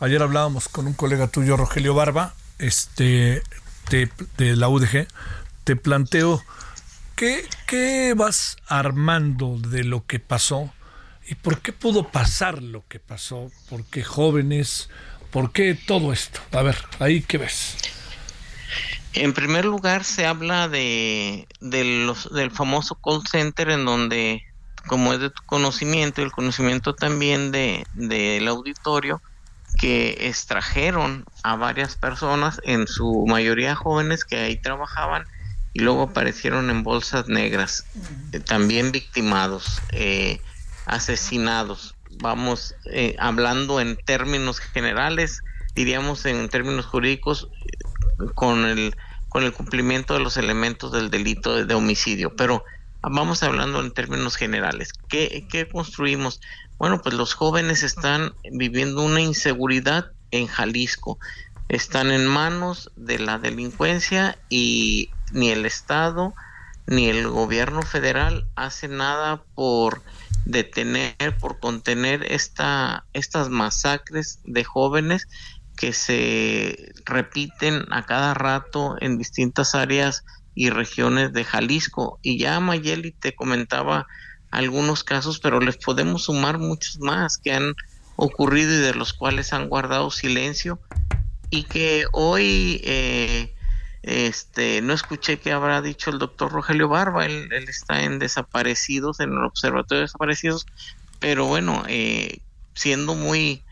Ayer 0.01 0.23
hablábamos 0.23 0.69
con 0.69 0.87
un 0.87 0.95
colega 0.95 1.29
tuyo, 1.29 1.57
Rogelio 1.57 1.95
Barba, 1.95 2.35
este, 2.59 3.43
te- 3.89 4.11
de 4.37 4.57
la 4.57 4.69
UDG. 4.69 5.07
Te 5.65 5.77
planteo 5.77 6.43
¿qué, 7.21 7.47
qué 7.67 8.15
vas 8.17 8.57
armando 8.67 9.59
de 9.59 9.85
lo 9.85 10.07
que 10.07 10.21
pasó 10.21 10.73
y 11.29 11.35
por 11.35 11.61
qué 11.61 11.71
pudo 11.71 12.09
pasar 12.09 12.63
lo 12.63 12.83
que 12.89 12.99
pasó, 12.99 13.51
por 13.69 13.85
qué 13.85 14.03
jóvenes, 14.03 14.89
por 15.31 15.53
qué 15.53 15.75
todo 15.75 16.15
esto. 16.15 16.41
A 16.53 16.63
ver, 16.63 16.79
ahí 16.99 17.21
qué 17.21 17.37
ves. 17.37 17.77
En 19.13 19.35
primer 19.35 19.67
lugar, 19.67 20.05
se 20.05 20.25
habla 20.25 20.67
de, 20.69 21.47
de 21.61 21.85
los, 22.07 22.33
del 22.33 22.51
famoso 22.51 22.95
call 22.95 23.21
center 23.31 23.69
en 23.69 23.85
donde, 23.85 24.43
como 24.87 25.13
es 25.13 25.21
de 25.21 25.29
tu 25.29 25.43
conocimiento 25.45 26.23
y 26.23 26.25
el 26.25 26.33
conocimiento 26.33 26.95
también 26.95 27.53
de, 27.53 27.85
del 27.93 28.49
auditorio, 28.49 29.21
que 29.79 30.17
extrajeron 30.27 31.27
a 31.43 31.57
varias 31.57 31.97
personas, 31.97 32.63
en 32.65 32.89
su 32.89 33.27
mayoría 33.29 33.75
jóvenes 33.75 34.25
que 34.25 34.39
ahí 34.39 34.57
trabajaban, 34.57 35.27
y 35.73 35.81
luego 35.81 36.03
aparecieron 36.03 36.71
en 36.71 36.83
bolsas 36.83 37.29
negras, 37.29 37.85
eh, 38.33 38.41
también 38.41 38.93
victimados, 38.93 39.81
eh, 39.93 40.41
asesinados. 40.87 41.95
Vamos, 42.21 42.75
eh, 42.93 43.15
hablando 43.19 43.81
en 43.81 43.97
términos 43.97 44.59
generales, 44.59 45.43
diríamos 45.75 46.27
en 46.27 46.49
términos 46.49 46.87
jurídicos, 46.87 47.49
con 48.35 48.67
el 48.67 48.95
con 49.29 49.45
el 49.45 49.53
cumplimiento 49.53 50.15
de 50.15 50.21
los 50.21 50.37
elementos 50.37 50.91
del 50.91 51.09
delito 51.09 51.55
de, 51.55 51.65
de 51.65 51.75
homicidio. 51.75 52.35
Pero 52.35 52.65
vamos 53.01 53.45
hablando 53.45 53.81
en 53.81 53.93
términos 53.93 54.37
generales. 54.37 54.93
¿Qué, 55.09 55.47
¿Qué 55.49 55.69
construimos? 55.69 56.41
Bueno, 56.79 57.01
pues 57.01 57.15
los 57.15 57.35
jóvenes 57.35 57.83
están 57.83 58.35
viviendo 58.51 59.03
una 59.03 59.21
inseguridad 59.21 60.11
en 60.31 60.47
Jalisco. 60.47 61.19
Están 61.71 62.11
en 62.11 62.27
manos 62.27 62.91
de 62.97 63.21
la 63.21 63.39
delincuencia 63.39 64.37
y 64.49 65.11
ni 65.31 65.51
el 65.51 65.65
Estado 65.65 66.35
ni 66.89 67.09
el 67.09 67.29
gobierno 67.29 67.83
federal 67.83 68.45
hace 68.57 68.89
nada 68.89 69.45
por 69.55 70.03
detener, 70.45 71.39
por 71.39 71.61
contener 71.61 72.25
esta, 72.25 73.05
estas 73.13 73.51
masacres 73.51 74.41
de 74.43 74.65
jóvenes 74.65 75.29
que 75.77 75.93
se 75.93 76.93
repiten 77.05 77.85
a 77.93 78.05
cada 78.05 78.35
rato 78.35 78.97
en 79.01 79.17
distintas 79.17 79.77
áreas 79.77 80.25
y 80.57 80.71
regiones 80.71 81.33
de 81.33 81.45
Jalisco. 81.45 82.19
Y 82.21 82.37
ya 82.37 82.59
Mayeli 82.59 83.13
te 83.13 83.37
comentaba 83.37 84.09
algunos 84.51 85.05
casos, 85.05 85.39
pero 85.39 85.61
les 85.61 85.77
podemos 85.77 86.25
sumar 86.25 86.59
muchos 86.59 86.99
más 86.99 87.39
que 87.39 87.53
han 87.53 87.77
ocurrido 88.17 88.73
y 88.75 88.79
de 88.79 88.95
los 88.95 89.13
cuales 89.13 89.53
han 89.53 89.69
guardado 89.69 90.11
silencio 90.11 90.81
y 91.51 91.65
que 91.65 92.07
hoy 92.13 92.81
eh, 92.85 93.55
este 94.03 94.81
no 94.83 94.93
escuché 94.93 95.39
que 95.39 95.53
habrá 95.53 95.83
dicho 95.83 96.11
el 96.11 96.19
doctor 96.19 96.53
Rogelio 96.53 96.89
Barba, 96.89 97.27
él, 97.27 97.51
está 97.69 98.03
en 98.03 98.19
desaparecidos, 98.19 99.21
en 99.21 99.33
el 99.33 99.45
observatorio 99.45 100.01
de 100.01 100.05
desaparecidos, 100.07 100.67
pero 101.19 101.47
bueno, 101.47 101.85
eh, 101.89 102.41
siendo 102.75 103.15
muy 103.15 103.65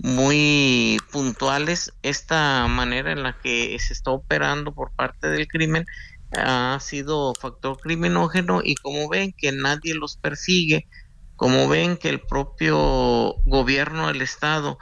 muy 0.00 0.96
puntuales 1.10 1.92
esta 2.02 2.66
manera 2.68 3.10
en 3.12 3.24
la 3.24 3.36
que 3.40 3.76
se 3.80 3.92
está 3.92 4.12
operando 4.12 4.72
por 4.72 4.92
parte 4.92 5.28
del 5.28 5.48
crimen 5.48 5.86
ha 6.36 6.78
sido 6.80 7.34
factor 7.34 7.78
criminógeno 7.80 8.60
y 8.62 8.74
como 8.76 9.08
ven 9.08 9.32
que 9.32 9.50
nadie 9.50 9.94
los 9.94 10.16
persigue, 10.16 10.86
como 11.36 11.68
ven 11.68 11.96
que 11.96 12.10
el 12.10 12.20
propio 12.20 13.34
gobierno 13.44 14.08
del 14.08 14.22
estado 14.22 14.78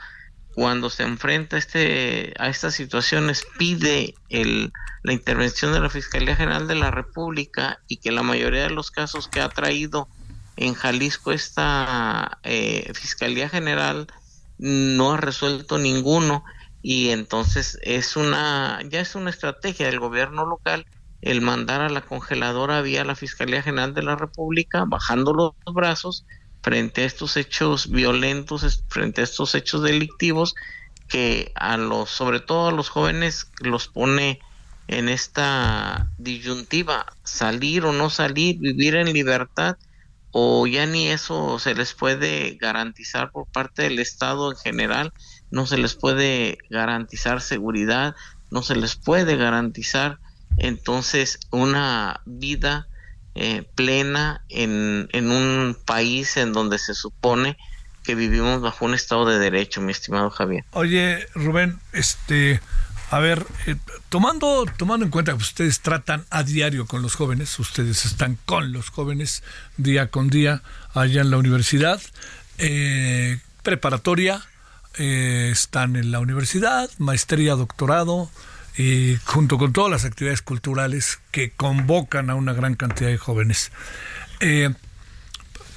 cuando 0.57 0.89
se 0.89 1.03
enfrenta 1.03 1.55
a, 1.55 1.59
este, 1.59 2.33
a 2.39 2.49
estas 2.49 2.73
situaciones 2.73 3.45
pide 3.59 4.15
el, 4.29 4.73
la 5.03 5.13
intervención 5.13 5.71
de 5.71 5.79
la 5.79 5.91
Fiscalía 5.91 6.35
General 6.35 6.67
de 6.67 6.73
la 6.73 6.89
República 6.89 7.79
y 7.87 7.97
que 7.97 8.11
la 8.11 8.23
mayoría 8.23 8.63
de 8.63 8.71
los 8.71 8.89
casos 8.89 9.27
que 9.27 9.39
ha 9.39 9.49
traído 9.49 10.09
en 10.55 10.73
Jalisco 10.73 11.31
esta 11.31 12.39
eh, 12.41 12.91
Fiscalía 12.95 13.49
General 13.49 14.07
no 14.57 15.11
ha 15.11 15.17
resuelto 15.17 15.77
ninguno 15.77 16.43
y 16.81 17.09
entonces 17.09 17.77
es 17.83 18.15
una 18.15 18.79
ya 18.89 18.99
es 18.99 19.13
una 19.13 19.29
estrategia 19.29 19.85
del 19.85 19.99
gobierno 19.99 20.43
local 20.43 20.87
el 21.21 21.41
mandar 21.41 21.81
a 21.81 21.89
la 21.89 22.01
congeladora 22.01 22.81
vía 22.81 23.05
la 23.05 23.13
Fiscalía 23.13 23.61
General 23.61 23.93
de 23.93 24.01
la 24.01 24.15
República 24.15 24.85
bajando 24.87 25.33
los 25.33 25.75
brazos 25.75 26.25
frente 26.67 27.03
a 27.03 27.05
estos 27.05 27.37
hechos 27.37 27.89
violentos 27.89 28.83
frente 28.89 29.21
a 29.21 29.23
estos 29.23 29.55
hechos 29.55 29.83
delictivos 29.83 30.53
que 31.07 31.53
a 31.55 31.77
los 31.77 32.09
sobre 32.09 32.41
todo 32.41 32.67
a 32.67 32.73
los 32.73 32.89
jóvenes 32.89 33.49
los 33.61 33.87
pone 33.87 34.41
en 34.89 35.07
esta 35.07 36.11
disyuntiva 36.17 37.05
salir 37.23 37.85
o 37.85 37.93
no 37.93 38.09
salir 38.09 38.59
vivir 38.59 38.95
en 38.95 39.13
libertad 39.13 39.77
o 40.31 40.67
ya 40.67 40.85
ni 40.85 41.07
eso 41.07 41.57
se 41.57 41.73
les 41.73 41.93
puede 41.93 42.57
garantizar 42.59 43.31
por 43.31 43.47
parte 43.47 43.83
del 43.83 43.99
Estado 43.99 44.51
en 44.51 44.57
general 44.57 45.13
no 45.51 45.65
se 45.67 45.77
les 45.77 45.95
puede 45.95 46.57
garantizar 46.69 47.39
seguridad, 47.39 48.13
no 48.51 48.61
se 48.61 48.75
les 48.75 48.97
puede 48.97 49.37
garantizar 49.37 50.19
entonces 50.57 51.39
una 51.49 52.19
vida 52.25 52.89
eh, 53.37 53.63
plena 53.75 54.43
en, 54.49 55.07
en 55.11 55.31
un 55.31 55.77
país 55.85 56.37
en 56.37 56.53
donde 56.53 56.77
se 56.79 56.93
supone 56.93 57.57
que 58.03 58.15
vivimos 58.15 58.61
bajo 58.61 58.85
un 58.85 58.93
estado 58.93 59.25
de 59.25 59.37
derecho, 59.37 59.81
mi 59.81 59.91
estimado 59.91 60.29
Javier. 60.29 60.63
Oye, 60.71 61.27
Rubén, 61.35 61.77
este, 61.91 62.61
a 63.09 63.19
ver, 63.19 63.45
eh, 63.65 63.75
tomando, 64.09 64.65
tomando 64.77 65.05
en 65.05 65.11
cuenta 65.11 65.33
que 65.33 65.43
ustedes 65.43 65.81
tratan 65.81 66.25
a 66.29 66.43
diario 66.43 66.85
con 66.85 67.01
los 67.01 67.15
jóvenes, 67.15 67.57
ustedes 67.59 68.05
están 68.05 68.37
con 68.45 68.71
los 68.71 68.89
jóvenes 68.89 69.43
día 69.77 70.07
con 70.07 70.29
día 70.29 70.61
allá 70.93 71.21
en 71.21 71.31
la 71.31 71.37
universidad, 71.37 72.01
eh, 72.57 73.39
preparatoria, 73.63 74.41
eh, 74.97 75.49
están 75.51 75.95
en 75.95 76.11
la 76.11 76.19
universidad, 76.19 76.89
maestría, 76.97 77.55
doctorado, 77.55 78.29
y 78.77 79.17
junto 79.25 79.57
con 79.57 79.73
todas 79.73 79.91
las 79.91 80.05
actividades 80.05 80.41
culturales 80.41 81.19
que 81.31 81.51
convocan 81.51 82.29
a 82.29 82.35
una 82.35 82.53
gran 82.53 82.75
cantidad 82.75 83.09
de 83.09 83.17
jóvenes. 83.17 83.71
Eh, 84.39 84.69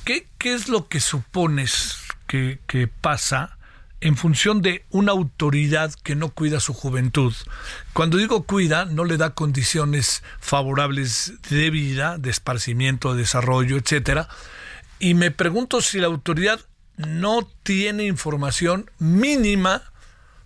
¿qué, 0.05 0.27
qué 0.39 0.55
es 0.55 0.69
lo 0.69 0.89
que 0.89 1.01
supones 1.01 1.97
que, 2.27 2.59
que 2.67 2.89
pasa 2.89 3.57
en 4.03 4.17
función 4.17 4.63
de 4.63 4.85
una 4.91 5.13
autoridad 5.13 5.95
que 6.03 6.15
no 6.15 6.29
cuida 6.29 6.61
su 6.61 6.75
juventud? 6.75 7.35
Cuando 7.95 8.19
digo 8.19 8.45
cuida, 8.45 8.85
no 8.85 9.05
le 9.05 9.17
da 9.17 9.35
condiciones 9.35 10.23
favorables 10.39 11.33
de 11.49 11.71
vida, 11.71 12.19
de 12.19 12.31
esparcimiento, 12.31 13.15
de 13.15 13.23
desarrollo, 13.23 13.79
etcétera. 13.79 14.29
Y 14.99 15.15
me 15.15 15.31
pregunto 15.31 15.81
si 15.81 15.99
la 15.99 16.09
autoridad 16.09 16.61
no 16.99 17.49
tiene 17.63 18.05
información 18.05 18.91
mínima 18.99 19.91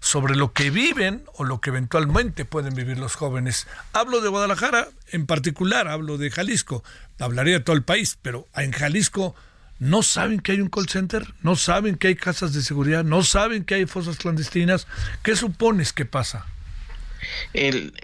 sobre 0.04 0.36
lo 0.36 0.52
que 0.52 0.68
viven 0.68 1.24
o 1.32 1.44
lo 1.44 1.62
que 1.62 1.70
eventualmente 1.70 2.44
pueden 2.44 2.74
vivir 2.74 2.98
los 2.98 3.14
jóvenes. 3.14 3.66
Hablo 3.94 4.20
de 4.20 4.28
Guadalajara 4.28 4.88
en 5.12 5.24
particular, 5.24 5.88
hablo 5.88 6.18
de 6.18 6.30
Jalisco, 6.30 6.84
hablaría 7.18 7.54
de 7.54 7.60
todo 7.60 7.74
el 7.74 7.84
país, 7.84 8.18
pero 8.20 8.46
en 8.54 8.72
Jalisco 8.72 9.34
no 9.78 10.02
saben 10.02 10.40
que 10.40 10.52
hay 10.52 10.60
un 10.60 10.68
call 10.68 10.90
center, 10.90 11.32
no 11.40 11.56
saben 11.56 11.96
que 11.96 12.08
hay 12.08 12.16
casas 12.16 12.52
de 12.52 12.60
seguridad, 12.60 13.02
no 13.02 13.22
saben 13.22 13.64
que 13.64 13.76
hay 13.76 13.86
fosas 13.86 14.18
clandestinas. 14.18 14.86
¿Qué 15.22 15.36
supones 15.36 15.94
que 15.94 16.04
pasa? 16.04 16.44
El, 17.54 17.94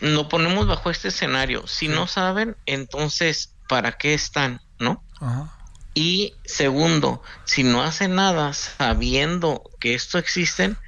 lo 0.00 0.28
ponemos 0.28 0.68
bajo 0.68 0.92
este 0.92 1.08
escenario. 1.08 1.66
Si 1.66 1.88
no 1.88 2.06
saben, 2.06 2.54
entonces, 2.66 3.52
¿para 3.68 3.98
qué 3.98 4.14
están? 4.14 4.60
¿No? 4.78 5.02
Ajá. 5.20 5.52
Y 5.92 6.34
segundo, 6.44 7.20
si 7.44 7.64
no 7.64 7.82
hacen 7.82 8.14
nada 8.14 8.52
sabiendo 8.52 9.64
que 9.80 9.94
esto 9.94 10.18
existen, 10.18 10.78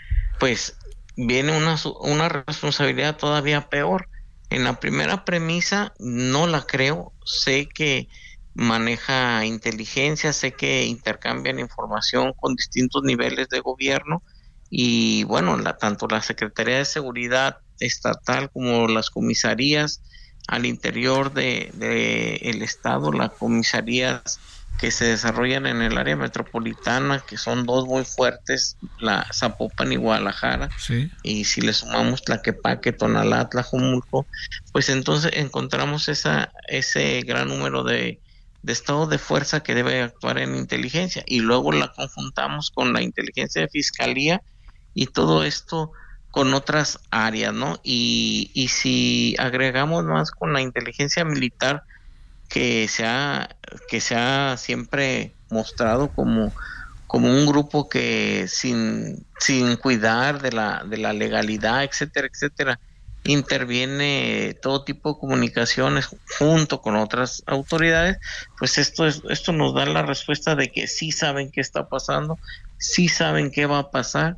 pues 0.40 0.76
viene 1.16 1.56
una, 1.56 1.76
una 2.00 2.28
responsabilidad 2.28 3.16
todavía 3.16 3.68
peor. 3.68 4.08
En 4.48 4.64
la 4.64 4.80
primera 4.80 5.24
premisa 5.24 5.92
no 6.00 6.48
la 6.48 6.62
creo, 6.62 7.12
sé 7.24 7.68
que 7.68 8.08
maneja 8.54 9.44
inteligencia, 9.44 10.32
sé 10.32 10.52
que 10.52 10.86
intercambian 10.86 11.60
información 11.60 12.32
con 12.32 12.56
distintos 12.56 13.04
niveles 13.04 13.48
de 13.48 13.60
gobierno 13.60 14.24
y 14.68 15.22
bueno, 15.24 15.56
la, 15.56 15.76
tanto 15.76 16.08
la 16.08 16.22
Secretaría 16.22 16.78
de 16.78 16.84
Seguridad 16.84 17.58
estatal 17.78 18.50
como 18.50 18.88
las 18.88 19.10
comisarías 19.10 20.02
al 20.48 20.66
interior 20.66 21.32
de, 21.32 21.70
de 21.74 22.36
el 22.42 22.62
estado, 22.62 23.12
las 23.12 23.30
comisarías 23.32 24.40
que 24.80 24.90
se 24.90 25.06
desarrollan 25.06 25.66
en 25.66 25.82
el 25.82 25.98
área 25.98 26.16
metropolitana, 26.16 27.20
que 27.26 27.36
son 27.36 27.66
dos 27.66 27.86
muy 27.86 28.04
fuertes, 28.04 28.78
la 28.96 29.26
Zapopan 29.32 29.92
y 29.92 29.96
Guadalajara, 29.96 30.72
Sí. 30.76 31.12
y 31.22 31.44
si 31.44 31.60
le 31.60 31.74
sumamos 31.74 32.22
Tlaquepaque, 32.24 32.92
Tonalá, 32.92 33.48
Tlajomulco, 33.50 34.28
pues 34.72 34.88
entonces 34.88 35.32
encontramos 35.34 36.08
esa, 36.08 36.52
ese 36.68 37.20
gran 37.22 37.48
número 37.48 37.84
de, 37.84 38.22
de 38.62 38.72
estado 38.72 39.06
de 39.06 39.18
fuerza 39.18 39.62
que 39.62 39.74
debe 39.74 40.02
actuar 40.02 40.38
en 40.38 40.56
inteligencia 40.56 41.22
y 41.26 41.40
luego 41.40 41.72
la 41.72 41.92
conjuntamos 41.92 42.70
con 42.70 42.92
la 42.94 43.02
inteligencia 43.02 43.62
de 43.62 43.68
fiscalía 43.68 44.42
y 44.94 45.08
todo 45.08 45.44
esto 45.44 45.92
con 46.30 46.54
otras 46.54 47.00
áreas, 47.10 47.52
¿no? 47.54 47.80
Y, 47.82 48.50
y 48.54 48.68
si 48.68 49.34
agregamos 49.38 50.04
más 50.04 50.30
con 50.30 50.52
la 50.52 50.62
inteligencia 50.62 51.24
militar 51.24 51.82
que 52.50 52.88
se 52.88 53.06
ha, 53.06 53.48
que 53.88 54.00
se 54.00 54.16
siempre 54.58 55.38
mostrado 55.48 56.12
como, 56.12 56.52
como 57.06 57.28
un 57.28 57.46
grupo 57.46 57.88
que 57.88 58.46
sin, 58.48 59.26
sin 59.38 59.76
cuidar 59.76 60.42
de 60.42 60.52
la, 60.52 60.84
de 60.84 60.98
la 60.98 61.12
legalidad, 61.12 61.84
etcétera, 61.84 62.28
etcétera, 62.30 62.80
interviene 63.22 64.58
todo 64.60 64.84
tipo 64.84 65.12
de 65.12 65.20
comunicaciones 65.20 66.08
junto 66.38 66.80
con 66.80 66.96
otras 66.96 67.42
autoridades, 67.46 68.18
pues 68.58 68.78
esto 68.78 69.06
es, 69.06 69.22
esto 69.30 69.52
nos 69.52 69.72
da 69.74 69.86
la 69.86 70.02
respuesta 70.02 70.56
de 70.56 70.72
que 70.72 70.88
sí 70.88 71.12
saben 71.12 71.50
qué 71.52 71.60
está 71.60 71.88
pasando, 71.88 72.40
sí 72.76 73.08
saben 73.08 73.52
qué 73.52 73.66
va 73.66 73.78
a 73.78 73.90
pasar 73.92 74.36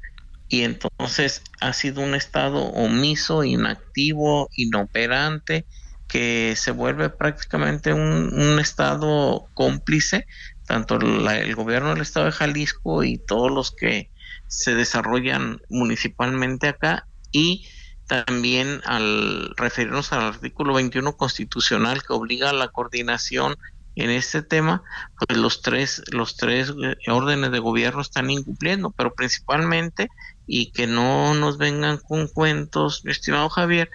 y 0.48 0.64
entonces 0.64 1.42
ha 1.60 1.72
sido 1.72 2.02
un 2.02 2.14
estado 2.14 2.58
omiso, 2.58 3.42
inactivo, 3.42 4.50
inoperante, 4.54 5.66
que 6.12 6.54
se 6.56 6.72
vuelve 6.72 7.10
prácticamente 7.10 7.92
un, 7.94 8.32
un 8.34 8.58
estado 8.60 9.48
cómplice, 9.54 10.26
tanto 10.66 10.98
la- 10.98 11.38
el 11.40 11.54
gobierno 11.56 11.90
del 11.90 12.02
estado 12.02 12.26
de 12.26 12.32
Jalisco 12.32 13.04
y 13.04 13.18
todos 13.18 13.50
los 13.50 13.72
que 13.72 14.10
se 14.46 14.74
desarrollan 14.74 15.60
municipalmente 15.70 16.68
acá 16.68 17.08
y 17.32 17.66
también 18.06 18.80
al 18.84 19.54
referirnos 19.56 20.12
al 20.12 20.22
artículo 20.24 20.74
21 20.74 21.16
constitucional 21.16 22.02
que 22.02 22.12
obliga 22.12 22.50
a 22.50 22.52
la 22.52 22.68
coordinación 22.68 23.56
en 23.94 24.10
este 24.10 24.42
tema, 24.42 24.82
pues 25.18 25.38
los 25.38 25.60
tres 25.62 26.02
los 26.12 26.36
tres 26.36 26.70
eh, 26.82 26.96
órdenes 27.10 27.52
de 27.52 27.58
gobierno 27.58 28.00
están 28.00 28.30
incumpliendo, 28.30 28.90
pero 28.92 29.14
principalmente 29.14 30.08
y 30.46 30.72
que 30.72 30.86
no 30.86 31.34
nos 31.34 31.58
vengan 31.58 31.98
con 31.98 32.26
cuentos, 32.28 33.02
mi 33.04 33.12
estimado 33.12 33.48
Javier, 33.50 33.90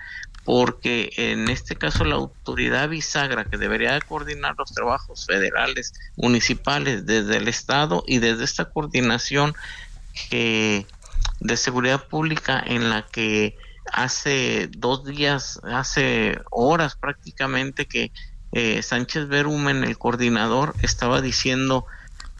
porque 0.47 1.11
en 1.17 1.49
este 1.49 1.75
caso 1.75 2.05
la 2.05 2.15
autoridad 2.15 2.87
bisagra 2.87 3.43
que 3.43 3.57
debería 3.57 3.95
de 3.95 4.01
coordinar 4.01 4.55
los 4.57 4.71
trabajos 4.71 5.25
federales, 5.25 5.91
municipales, 6.15 7.05
desde 7.05 7.35
el 7.35 7.49
Estado 7.49 8.01
y 8.07 8.19
desde 8.19 8.45
esta 8.45 8.63
coordinación 8.63 9.53
de 10.31 10.85
seguridad 11.57 12.07
pública 12.07 12.63
en 12.65 12.89
la 12.89 13.05
que 13.05 13.57
hace 13.91 14.69
dos 14.71 15.03
días, 15.03 15.59
hace 15.63 16.39
horas 16.49 16.95
prácticamente 16.95 17.85
que 17.85 18.13
eh, 18.53 18.81
Sánchez 18.81 19.27
Berumen, 19.27 19.83
el 19.83 19.97
coordinador, 19.97 20.75
estaba 20.81 21.19
diciendo 21.19 21.87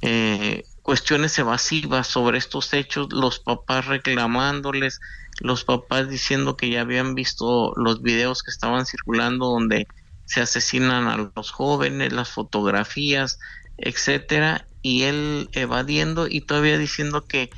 eh, 0.02 0.64
cuestiones 0.82 1.38
evasivas 1.38 2.08
sobre 2.08 2.38
estos 2.38 2.74
hechos, 2.74 3.12
los 3.12 3.40
papás 3.40 3.88
reclamándoles, 3.88 5.02
los 5.40 5.64
papás 5.64 6.10
diciendo 6.10 6.58
que 6.58 6.70
ya 6.70 6.82
habían 6.82 7.16
visto 7.16 7.74
los 7.76 8.02
videos 8.02 8.44
que 8.44 8.52
estaban 8.52 8.86
circulando 8.86 9.48
donde 9.48 9.88
se 10.26 10.42
asesinan 10.42 11.08
a 11.08 11.32
los 11.36 11.52
jóvenes, 11.52 12.12
las 12.14 12.30
fotografías, 12.30 13.40
etcétera, 13.78 14.68
y 14.82 15.04
él 15.04 15.50
evadiendo 15.54 16.28
y 16.28 16.42
todavía 16.42 16.78
diciendo 16.78 17.26
que 17.28 17.50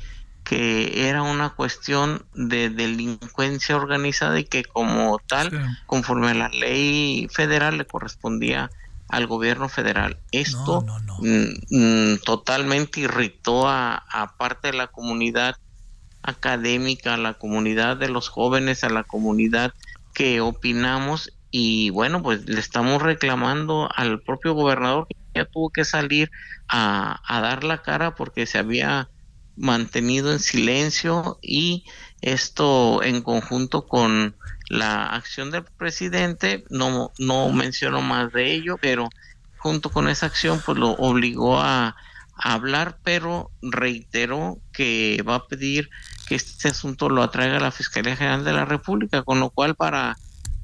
que 0.42 1.08
era 1.08 1.22
una 1.22 1.50
cuestión 1.50 2.26
de 2.32 2.70
delincuencia 2.70 3.76
organizada 3.76 4.40
y 4.40 4.44
que 4.44 4.64
como 4.64 5.18
tal, 5.28 5.50
Sí. 5.50 5.56
conforme 5.86 6.28
a 6.30 6.34
la 6.34 6.48
ley 6.48 7.28
federal, 7.30 7.78
le 7.78 7.84
correspondía 7.86 8.70
al 9.08 9.26
gobierno 9.26 9.68
federal. 9.68 10.18
Esto 10.32 10.82
No, 10.86 10.98
no, 10.98 10.98
no. 11.00 11.16
mm, 11.18 12.14
mm, 12.14 12.18
totalmente 12.24 13.00
irritó 13.00 13.68
a, 13.68 13.96
a 13.96 14.36
parte 14.36 14.68
de 14.68 14.78
la 14.78 14.86
comunidad 14.88 15.54
académica, 16.22 17.14
a 17.14 17.18
la 17.18 17.34
comunidad 17.34 17.96
de 17.96 18.08
los 18.08 18.28
jóvenes, 18.28 18.84
a 18.84 18.90
la 18.90 19.04
comunidad 19.04 19.72
que 20.14 20.40
opinamos 20.40 21.32
y 21.50 21.90
bueno, 21.90 22.22
pues 22.22 22.46
le 22.46 22.60
estamos 22.60 23.02
reclamando 23.02 23.88
al 23.94 24.20
propio 24.20 24.54
gobernador 24.54 25.06
que 25.08 25.16
ya 25.34 25.44
tuvo 25.44 25.70
que 25.70 25.84
salir 25.84 26.30
a, 26.68 27.20
a 27.26 27.40
dar 27.40 27.64
la 27.64 27.82
cara 27.82 28.14
porque 28.14 28.46
se 28.46 28.58
había 28.58 29.08
mantenido 29.56 30.32
en 30.32 30.38
silencio 30.38 31.38
y 31.42 31.84
esto 32.22 33.02
en 33.02 33.22
conjunto 33.22 33.86
con 33.86 34.36
la 34.68 35.06
acción 35.06 35.50
del 35.50 35.64
presidente, 35.64 36.64
no, 36.70 37.12
no 37.18 37.50
menciono 37.52 38.00
más 38.00 38.32
de 38.32 38.52
ello, 38.54 38.76
pero 38.80 39.08
junto 39.58 39.90
con 39.90 40.08
esa 40.08 40.26
acción 40.26 40.62
pues 40.64 40.78
lo 40.78 40.90
obligó 40.92 41.60
a, 41.60 41.96
hablar, 42.42 42.98
pero 43.04 43.50
reiteró 43.62 44.58
que 44.72 45.22
va 45.28 45.36
a 45.36 45.46
pedir 45.46 45.90
que 46.26 46.34
este 46.34 46.68
asunto 46.68 47.08
lo 47.08 47.22
atraiga 47.22 47.60
la 47.60 47.70
Fiscalía 47.70 48.16
General 48.16 48.44
de 48.44 48.52
la 48.52 48.64
República, 48.64 49.22
con 49.22 49.40
lo 49.40 49.50
cual 49.50 49.74
para 49.74 50.16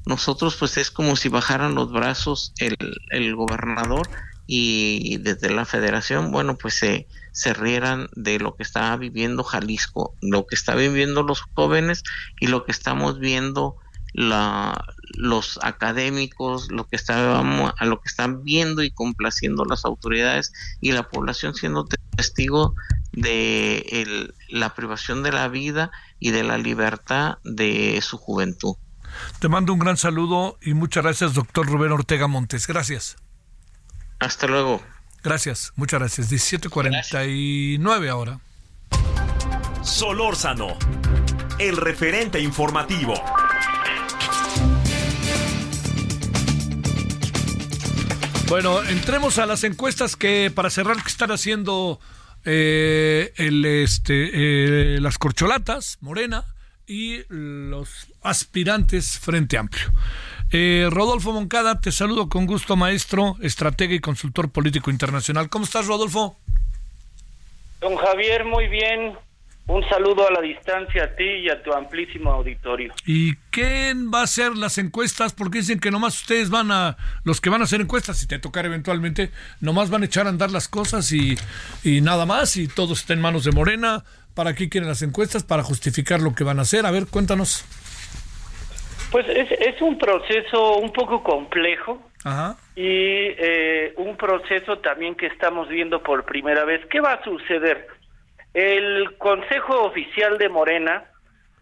nosotros 0.05 0.55
pues 0.55 0.77
es 0.77 0.89
como 0.89 1.15
si 1.15 1.29
bajaran 1.29 1.75
los 1.75 1.91
brazos 1.91 2.53
el, 2.59 2.77
el 3.11 3.35
gobernador 3.35 4.07
y 4.47 5.17
desde 5.17 5.49
la 5.49 5.65
federación, 5.65 6.31
bueno, 6.31 6.57
pues 6.57 6.75
se, 6.75 7.07
se 7.33 7.53
rieran 7.53 8.07
de 8.13 8.39
lo 8.39 8.55
que 8.55 8.63
está 8.63 8.95
viviendo 8.95 9.43
Jalisco, 9.43 10.15
lo 10.21 10.47
que 10.47 10.55
está 10.55 10.73
viviendo 10.73 11.21
los 11.21 11.41
jóvenes 11.53 12.03
y 12.39 12.47
lo 12.47 12.63
que 12.63 12.71
estamos 12.71 13.19
viendo 13.19 13.75
la, 14.13 14.81
los 15.15 15.59
académicos, 15.63 16.69
lo 16.71 16.87
que 16.87 16.95
está, 16.95 17.39
a 17.39 17.85
lo 17.85 18.01
que 18.01 18.07
están 18.09 18.43
viendo 18.43 18.83
y 18.83 18.91
complaciendo 18.91 19.65
las 19.65 19.85
autoridades 19.85 20.51
y 20.81 20.91
la 20.91 21.07
población 21.09 21.53
siendo 21.55 21.85
testigo 22.15 22.75
de 23.11 23.79
el- 23.91 24.33
la 24.49 24.73
privación 24.75 25.23
de 25.23 25.31
la 25.31 25.47
vida 25.47 25.91
y 26.19 26.31
de 26.31 26.43
la 26.43 26.57
libertad 26.57 27.37
de 27.43 27.99
su 28.01 28.17
juventud. 28.17 28.75
Te 29.39 29.47
mando 29.49 29.73
un 29.73 29.79
gran 29.79 29.97
saludo 29.97 30.57
y 30.61 30.73
muchas 30.73 31.03
gracias, 31.03 31.33
doctor 31.33 31.65
Rubén 31.67 31.91
Ortega 31.91 32.27
Montes. 32.27 32.67
Gracias. 32.67 33.15
Hasta 34.19 34.47
luego. 34.47 34.81
Gracias, 35.23 35.73
muchas 35.75 35.99
gracias. 35.99 36.29
17:49 36.29 38.09
ahora. 38.09 38.39
Solórzano, 39.81 40.67
el 41.59 41.77
referente 41.77 42.39
informativo. 42.39 43.13
Bueno, 48.49 48.81
entremos 48.81 49.39
a 49.39 49.45
las 49.45 49.65
encuestas 49.65 50.15
que 50.15 50.49
para 50.55 50.69
cerrar 50.69 50.95
que 51.03 51.09
están 51.09 51.31
haciendo 51.31 51.99
eh, 52.45 53.33
el 53.35 53.65
este 53.65 54.95
eh, 54.95 55.01
las 55.01 55.17
corcholatas 55.17 55.97
Morena 55.99 56.45
y 56.87 57.23
los 57.27 58.07
aspirantes 58.21 59.19
Frente 59.19 59.57
Amplio. 59.57 59.91
Eh, 60.53 60.87
Rodolfo 60.89 61.33
Moncada, 61.33 61.81
te 61.81 61.91
saludo 61.91 62.29
con 62.29 62.45
gusto, 62.45 62.77
maestro, 62.77 63.35
estratega 63.41 63.93
y 63.93 63.99
consultor 63.99 64.49
político 64.49 64.91
internacional. 64.91 65.49
¿Cómo 65.49 65.65
estás, 65.65 65.85
Rodolfo? 65.85 66.37
Don 67.81 67.97
Javier, 67.97 68.45
muy 68.45 68.69
bien. 68.69 69.17
Un 69.67 69.87
saludo 69.89 70.25
a 70.25 70.31
la 70.31 70.39
distancia 70.39 71.03
a 71.03 71.15
ti 71.15 71.25
y 71.25 71.49
a 71.49 71.61
tu 71.61 71.73
amplísimo 71.73 72.31
auditorio. 72.31 72.93
¿Y 73.05 73.35
quién 73.51 74.09
va 74.13 74.21
a 74.21 74.23
hacer 74.23 74.55
las 74.55 74.77
encuestas? 74.77 75.33
Porque 75.33 75.57
dicen 75.57 75.81
que 75.81 75.91
nomás 75.91 76.21
ustedes 76.21 76.49
van 76.49 76.71
a, 76.71 76.95
los 77.25 77.41
que 77.41 77.49
van 77.49 77.59
a 77.59 77.65
hacer 77.65 77.81
encuestas, 77.81 78.17
si 78.17 78.27
te 78.27 78.39
tocar 78.39 78.65
eventualmente, 78.65 79.29
nomás 79.59 79.89
van 79.89 80.03
a 80.03 80.05
echar 80.05 80.25
a 80.25 80.29
andar 80.29 80.51
las 80.51 80.69
cosas 80.69 81.11
y, 81.11 81.35
y 81.83 81.99
nada 81.99 82.25
más, 82.25 82.55
y 82.55 82.69
todo 82.69 82.93
está 82.93 83.11
en 83.11 83.19
manos 83.19 83.43
de 83.43 83.51
Morena. 83.51 84.05
¿Para 84.33 84.53
qué 84.53 84.69
quieren 84.69 84.87
las 84.87 85.01
encuestas? 85.01 85.43
Para 85.43 85.63
justificar 85.63 86.21
lo 86.21 86.33
que 86.33 86.45
van 86.45 86.59
a 86.59 86.61
hacer. 86.61 86.85
A 86.85 86.91
ver, 86.91 87.07
cuéntanos. 87.07 87.65
Pues 89.11 89.27
es, 89.27 89.51
es 89.51 89.81
un 89.81 89.97
proceso 89.97 90.77
un 90.77 90.93
poco 90.93 91.23
complejo 91.23 92.09
Ajá. 92.23 92.55
y 92.75 92.83
eh, 92.85 93.93
un 93.97 94.15
proceso 94.15 94.77
también 94.79 95.15
que 95.15 95.25
estamos 95.27 95.67
viendo 95.67 96.03
por 96.03 96.23
primera 96.23 96.63
vez. 96.65 96.85
¿Qué 96.89 97.01
va 97.01 97.13
a 97.13 97.23
suceder? 97.23 97.96
El 98.57 99.15
Consejo 99.19 99.83
Oficial 99.83 100.39
de 100.39 100.49
Morena, 100.49 101.03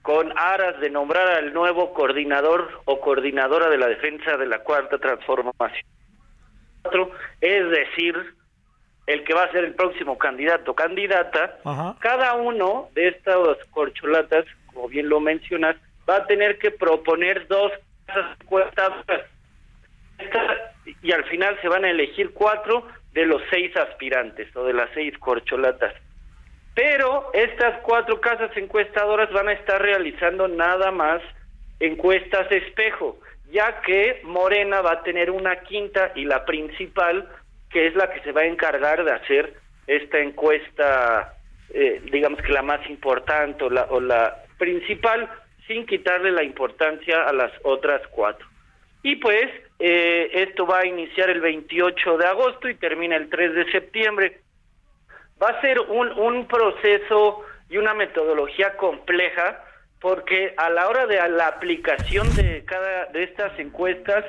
con 0.02 0.32
aras 0.38 0.80
de 0.80 0.90
nombrar 0.90 1.28
al 1.30 1.54
nuevo 1.54 1.94
coordinador 1.94 2.70
o 2.86 3.02
coordinadora 3.02 3.68
de 3.70 3.78
la 3.78 3.88
defensa 3.88 4.38
de 4.38 4.46
la 4.46 4.60
Cuarta 4.60 4.98
Transformación, 4.98 5.84
es 7.42 7.70
decir, 7.70 8.16
el 9.08 9.26
que 9.26 9.34
va 9.34 9.44
a 9.44 9.52
ser 9.52 9.66
el 9.66 9.76
próximo 9.76 10.18
candidato 10.18 10.72
o 10.72 10.76
candidata, 10.76 11.58
Ajá. 11.66 11.98
cada 12.00 12.36
uno 12.36 12.88
de 12.94 13.10
estas 13.10 13.36
corcholatas, 13.72 14.46
como 14.68 14.88
bien 14.88 15.10
lo 15.10 15.20
mencionas, 15.20 15.76
va 16.10 16.16
a 16.16 16.26
tener 16.28 16.58
que 16.60 16.72
proponer 16.72 17.46
dos 17.50 17.74
casas 18.06 18.38
encuestadoras. 18.40 19.22
Esta- 20.18 20.72
y 21.04 21.12
al 21.12 21.26
final 21.26 21.60
se 21.62 21.68
van 21.68 21.84
a 21.84 21.90
elegir 21.90 22.32
cuatro 22.32 22.88
de 23.12 23.26
los 23.26 23.42
seis 23.50 23.76
aspirantes 23.76 24.56
o 24.56 24.64
de 24.64 24.72
las 24.72 24.90
seis 24.94 25.14
corcholatas. 25.18 25.94
Pero 26.76 27.32
estas 27.34 27.80
cuatro 27.84 28.20
casas 28.20 28.52
encuestadoras 28.56 29.32
van 29.32 29.48
a 29.48 29.54
estar 29.54 29.82
realizando 29.82 30.50
nada 30.50 30.92
más 30.92 31.22
encuestas 31.80 32.50
de 32.50 32.58
espejo, 32.58 33.18
ya 33.50 33.82
que 33.82 34.20
Morena 34.24 34.82
va 34.82 34.94
a 34.94 35.04
tener 35.04 35.32
una 35.32 35.62
quinta 35.62 36.12
y 36.16 36.26
la 36.26 36.44
principal, 36.44 37.30
que 37.70 37.88
es 37.88 37.96
la 37.96 38.12
que 38.12 38.20
se 38.22 38.34
va 38.34 38.42
a 38.42 38.48
encargar 38.48 39.06
de 39.06 39.12
hacer 39.14 39.54
esta 39.88 40.20
encuesta, 40.20 41.36
eh, 41.74 42.02
digamos 42.12 42.42
que 42.42 42.52
la 42.52 42.62
más 42.62 42.88
importante 42.90 43.64
o 43.64 43.70
la, 43.70 43.84
o 43.90 44.02
la 44.02 44.44
principal, 44.58 45.30
sin 45.68 45.86
quitarle 45.86 46.32
la 46.32 46.44
importancia 46.44 47.24
a 47.24 47.32
las 47.32 47.52
otras 47.64 48.02
cuatro. 48.12 48.46
Y 49.02 49.16
pues 49.18 49.50
eh, 49.80 50.30
esto 50.34 50.66
va 50.66 50.80
a 50.80 50.86
iniciar 50.86 51.30
el 51.30 51.40
28 51.40 52.18
de 52.18 52.26
agosto 52.26 52.68
y 52.68 52.76
termina 52.76 53.16
el 53.16 53.30
3 53.30 53.54
de 53.54 53.72
septiembre 53.72 54.42
va 55.42 55.50
a 55.50 55.62
ser 55.62 55.80
un, 55.80 56.12
un 56.12 56.48
proceso 56.48 57.44
y 57.70 57.78
una 57.78 57.94
metodología 57.94 58.78
compleja 58.78 59.64
porque 60.00 60.54
a 60.58 60.70
la 60.70 60.88
hora 60.88 61.08
de 61.08 61.18
la 61.30 61.48
aplicación 61.48 62.34
de 62.36 62.64
cada 62.66 63.06
de 63.08 63.24
estas 63.24 63.58
encuestas 63.60 64.24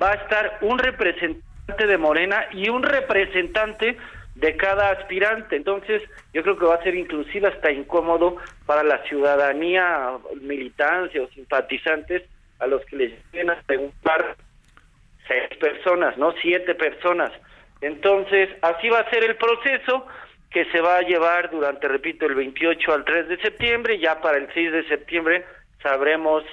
va 0.00 0.12
a 0.12 0.14
estar 0.14 0.58
un 0.60 0.78
representante 0.78 1.86
de 1.86 1.98
Morena 1.98 2.46
y 2.52 2.68
un 2.68 2.82
representante 2.82 3.96
de 4.34 4.56
cada 4.56 4.90
aspirante. 4.90 5.56
Entonces, 5.56 6.02
yo 6.32 6.42
creo 6.42 6.58
que 6.58 6.66
va 6.66 6.74
a 6.74 6.82
ser 6.82 6.94
inclusive 6.94 7.48
hasta 7.48 7.70
incómodo 7.70 8.36
para 8.66 8.82
la 8.82 9.02
ciudadanía, 9.04 10.10
militancia 10.40 11.22
o 11.22 11.28
simpatizantes 11.28 12.22
a 12.58 12.66
los 12.66 12.84
que 12.86 12.96
les 12.96 13.12
lleguen 13.32 13.50
a 13.50 13.60
preguntar 13.62 14.36
seis 15.26 15.58
personas, 15.58 16.16
no 16.18 16.32
siete 16.40 16.74
personas. 16.74 17.32
Entonces, 17.80 18.48
así 18.62 18.88
va 18.88 19.00
a 19.00 19.10
ser 19.10 19.24
el 19.24 19.36
proceso 19.36 20.06
que 20.52 20.64
se 20.66 20.80
va 20.80 20.98
a 20.98 21.02
llevar 21.02 21.50
durante, 21.50 21.88
repito, 21.88 22.26
el 22.26 22.34
28 22.34 22.92
al 22.92 23.04
3 23.04 23.28
de 23.28 23.38
septiembre. 23.40 23.98
Ya 23.98 24.20
para 24.20 24.36
el 24.38 24.48
6 24.52 24.72
de 24.72 24.88
septiembre 24.88 25.44
sabremos 25.82 26.44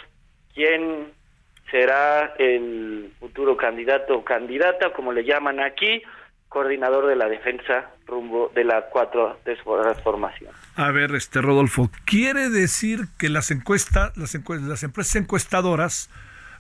quién 0.54 1.12
será 1.70 2.34
el 2.40 3.12
futuro 3.20 3.56
candidato 3.58 4.16
o 4.18 4.24
candidata, 4.24 4.92
como 4.94 5.12
le 5.14 5.24
llaman 5.24 5.60
aquí, 5.60 6.02
coordinador 6.48 7.06
de 7.08 7.16
la 7.16 7.28
defensa 7.30 7.92
rumbo 8.08 8.52
de 8.56 8.64
la 8.64 8.82
cuatro 8.90 9.38
transformación. 9.44 10.52
A 10.76 10.90
ver, 10.92 11.14
este 11.14 11.42
Rodolfo, 11.42 11.92
quiere 12.06 12.50
decir 12.50 13.02
que 13.20 13.30
las 13.30 13.52
encuestas, 13.52 14.18
las, 14.18 14.34
encue- 14.34 14.60
las 14.62 14.82
empresas 14.82 15.16
encuestadoras, 15.18 16.10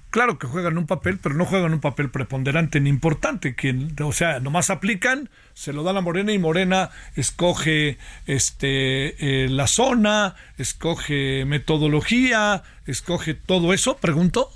claro 0.09 0.37
que 0.39 0.47
juegan 0.47 0.77
un 0.77 0.87
papel, 0.87 1.19
pero 1.21 1.35
no 1.35 1.45
juegan 1.45 1.73
un 1.73 1.81
papel 1.81 2.09
preponderante 2.09 2.79
ni 2.79 2.89
importante, 2.89 3.55
que, 3.55 3.75
o 4.03 4.11
sea, 4.11 4.39
nomás 4.39 4.69
aplican, 4.69 5.29
se 5.53 5.73
lo 5.73 5.83
dan 5.83 5.97
a 5.97 6.01
Morena 6.01 6.31
y 6.31 6.39
Morena 6.39 6.89
escoge 7.15 7.97
este 8.27 9.43
eh, 9.45 9.49
la 9.49 9.67
zona, 9.67 10.35
escoge 10.57 11.45
metodología, 11.45 12.63
escoge 12.85 13.33
todo 13.33 13.73
eso, 13.73 13.97
pregunto. 13.97 14.49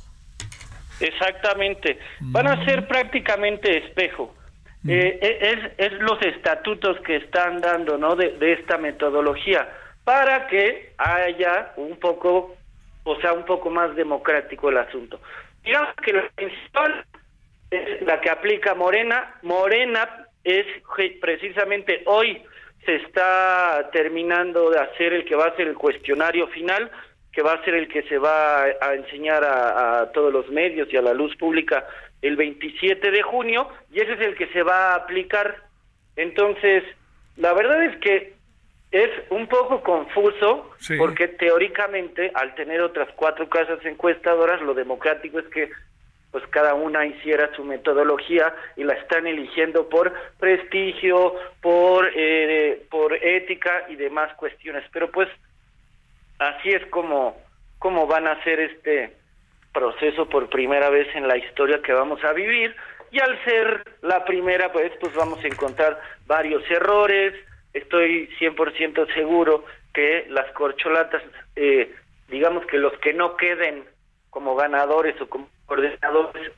Exactamente. 1.00 2.00
Van 2.20 2.48
a 2.48 2.64
ser 2.66 2.88
prácticamente 2.88 3.86
espejo. 3.86 4.36
Eh, 4.88 5.20
es, 5.78 5.92
es 5.94 5.94
los 6.02 6.22
estatutos 6.22 7.00
que 7.06 7.16
están 7.16 7.62
dando, 7.62 7.98
¿no? 7.98 8.18
De, 8.18 8.38
de 8.38 8.54
esta 8.54 8.78
metodología 8.78 9.68
para 10.04 10.48
que 10.48 10.94
haya 10.98 11.72
un 11.78 11.98
poco, 11.98 12.56
o 13.04 13.16
sea, 13.22 13.34
un 13.34 13.46
poco 13.46 13.70
más 13.70 13.96
democrático 13.96 14.70
el 14.70 14.78
asunto. 14.78 15.20
Digamos 15.64 15.96
que 16.04 16.14
la 16.14 16.30
principal 16.36 17.06
es 17.72 18.02
la 18.02 18.20
que 18.20 18.30
aplica 18.30 18.76
Morena. 18.76 19.36
Morena 19.42 20.28
es 20.44 20.66
precisamente 21.22 22.04
hoy 22.06 22.42
se 22.86 22.96
está 22.96 23.90
terminando 23.94 24.70
de 24.70 24.80
hacer 24.80 25.14
el 25.14 25.26
que 25.26 25.36
va 25.36 25.46
a 25.46 25.56
ser 25.56 25.68
el 25.68 25.76
cuestionario 25.76 26.48
final, 26.48 26.92
que 27.32 27.42
va 27.42 27.54
a 27.54 27.64
ser 27.64 27.76
el 27.76 27.88
que 27.88 28.04
se 28.04 28.18
va 28.18 28.64
a 28.64 28.94
enseñar 28.94 29.44
a, 29.44 30.02
a 30.02 30.12
todos 30.12 30.34
los 30.34 30.50
medios 30.50 30.92
y 30.92 30.98
a 30.98 31.02
la 31.02 31.14
luz 31.14 31.36
pública 31.38 31.88
el 32.22 32.36
27 32.36 33.12
de 33.12 33.22
junio, 33.22 33.70
y 33.92 34.02
ese 34.02 34.14
es 34.14 34.22
el 34.22 34.36
que 34.36 34.48
se 34.48 34.64
va 34.64 34.92
a 34.92 34.96
aplicar. 34.96 35.64
Entonces, 36.16 36.84
la 37.38 37.54
verdad 37.54 37.84
es 37.84 37.98
que 37.98 38.34
es 38.94 39.10
un 39.32 39.48
poco 39.48 39.82
confuso, 39.82 40.72
Sí. 40.78 40.96
porque 40.98 41.28
teóricamente, 41.28 42.32
al 42.36 42.54
tener 42.56 42.80
otras 42.82 43.10
cuatro 43.16 43.50
casas 43.50 43.84
encuestadoras, 43.84 44.62
lo 44.62 44.74
democrático 44.74 45.40
es 45.40 45.48
que 45.48 45.70
pues 46.32 46.44
cada 46.48 46.74
una 46.74 47.06
hiciera 47.06 47.52
su 47.56 47.64
metodología 47.64 48.56
y 48.76 48.84
la 48.84 48.94
están 48.94 49.28
eligiendo 49.28 49.88
por 49.90 50.12
prestigio, 50.40 51.36
por 51.62 52.10
eh, 52.16 52.86
por 52.90 53.14
ética 53.14 53.86
y 53.90 53.96
demás 53.96 54.34
cuestiones. 54.36 54.84
Pero 54.92 55.12
pues 55.12 55.28
así 56.40 56.70
es 56.70 56.86
como 56.88 57.38
como 57.80 58.08
van 58.08 58.28
a 58.28 58.32
hacer 58.34 58.60
este 58.60 59.14
proceso 59.74 60.28
por 60.30 60.50
primera 60.50 60.90
vez 60.90 61.08
en 61.16 61.28
la 61.28 61.38
historia 61.38 61.82
que 61.82 61.94
vamos 61.94 62.24
a 62.24 62.32
vivir 62.34 62.76
y 63.12 63.20
al 63.20 63.44
ser 63.44 63.84
la 64.02 64.24
primera 64.26 64.72
pues 64.72 64.92
pues 65.00 65.14
vamos 65.16 65.44
a 65.44 65.48
encontrar 65.48 66.00
varios 66.26 66.64
errores. 66.70 67.34
Estoy 67.74 68.30
100% 68.40 69.14
seguro 69.14 69.66
que 69.94 70.26
las 70.30 70.52
corcholatas 70.54 71.22
eh, 71.56 71.94
digamos 72.34 72.66
que 72.66 72.78
los 72.78 72.94
que 73.00 73.14
no 73.14 73.38
queden 73.38 73.86
como 74.30 74.56
ganadores 74.56 75.20
o 75.22 75.30
como 75.30 75.48
coordinadores, 75.66 76.52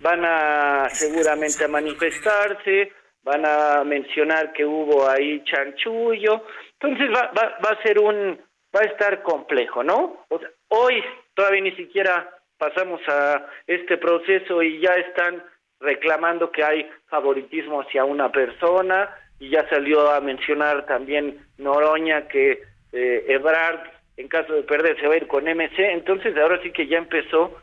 van 0.00 0.24
a 0.24 0.88
seguramente 0.90 1.64
a 1.64 1.68
manifestarse, 1.68 2.92
van 3.22 3.44
a 3.46 3.84
mencionar 3.84 4.52
que 4.52 4.64
hubo 4.64 5.08
ahí 5.08 5.42
chanchullo, 5.44 6.44
entonces 6.78 7.08
va, 7.10 7.32
va, 7.36 7.58
va 7.64 7.70
a 7.70 7.82
ser 7.82 7.98
un, 7.98 8.38
va 8.74 8.80
a 8.80 8.84
estar 8.84 9.22
complejo, 9.22 9.82
¿no? 9.82 10.26
Hoy 10.68 11.02
todavía 11.34 11.62
ni 11.62 11.72
siquiera 11.72 12.28
pasamos 12.58 13.00
a 13.08 13.46
este 13.66 13.96
proceso 13.96 14.62
y 14.62 14.80
ya 14.80 14.92
están 14.92 15.42
reclamando 15.80 16.50
que 16.50 16.64
hay 16.64 16.90
favoritismo 17.08 17.80
hacia 17.80 18.04
una 18.04 18.30
persona 18.32 19.08
y 19.38 19.50
ya 19.50 19.68
salió 19.68 20.10
a 20.10 20.20
mencionar 20.20 20.86
también 20.86 21.38
Noroña 21.58 22.26
que 22.28 22.62
eh, 22.92 23.24
Ebrard 23.28 23.80
en 24.18 24.26
caso 24.26 24.52
de 24.52 24.64
perder 24.64 24.98
se 25.00 25.06
va 25.06 25.14
a 25.14 25.16
ir 25.16 25.28
con 25.28 25.44
MC, 25.44 25.78
entonces 25.92 26.36
ahora 26.36 26.60
sí 26.62 26.72
que 26.72 26.88
ya 26.88 26.98
empezó 26.98 27.56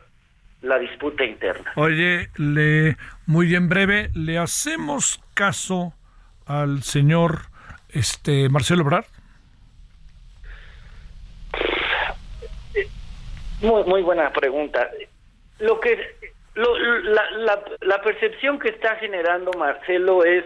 la 0.62 0.78
disputa 0.78 1.22
interna. 1.22 1.70
Oye, 1.76 2.30
le, 2.36 2.96
muy 3.26 3.54
en 3.54 3.68
breve, 3.68 4.08
¿le 4.14 4.38
hacemos 4.38 5.22
caso 5.34 5.92
al 6.46 6.82
señor 6.82 7.42
este 7.90 8.48
Marcelo 8.48 8.82
Ebrard? 8.82 9.04
Muy, 13.60 13.84
muy 13.84 14.02
buena 14.02 14.32
pregunta. 14.32 14.88
Lo 15.58 15.78
que 15.78 15.98
lo- 16.56 16.76
la, 16.78 17.30
la, 17.30 17.62
la 17.80 18.02
percepción 18.02 18.58
que 18.58 18.68
está 18.68 18.96
generando 18.96 19.52
Marcelo 19.52 20.24
es 20.24 20.44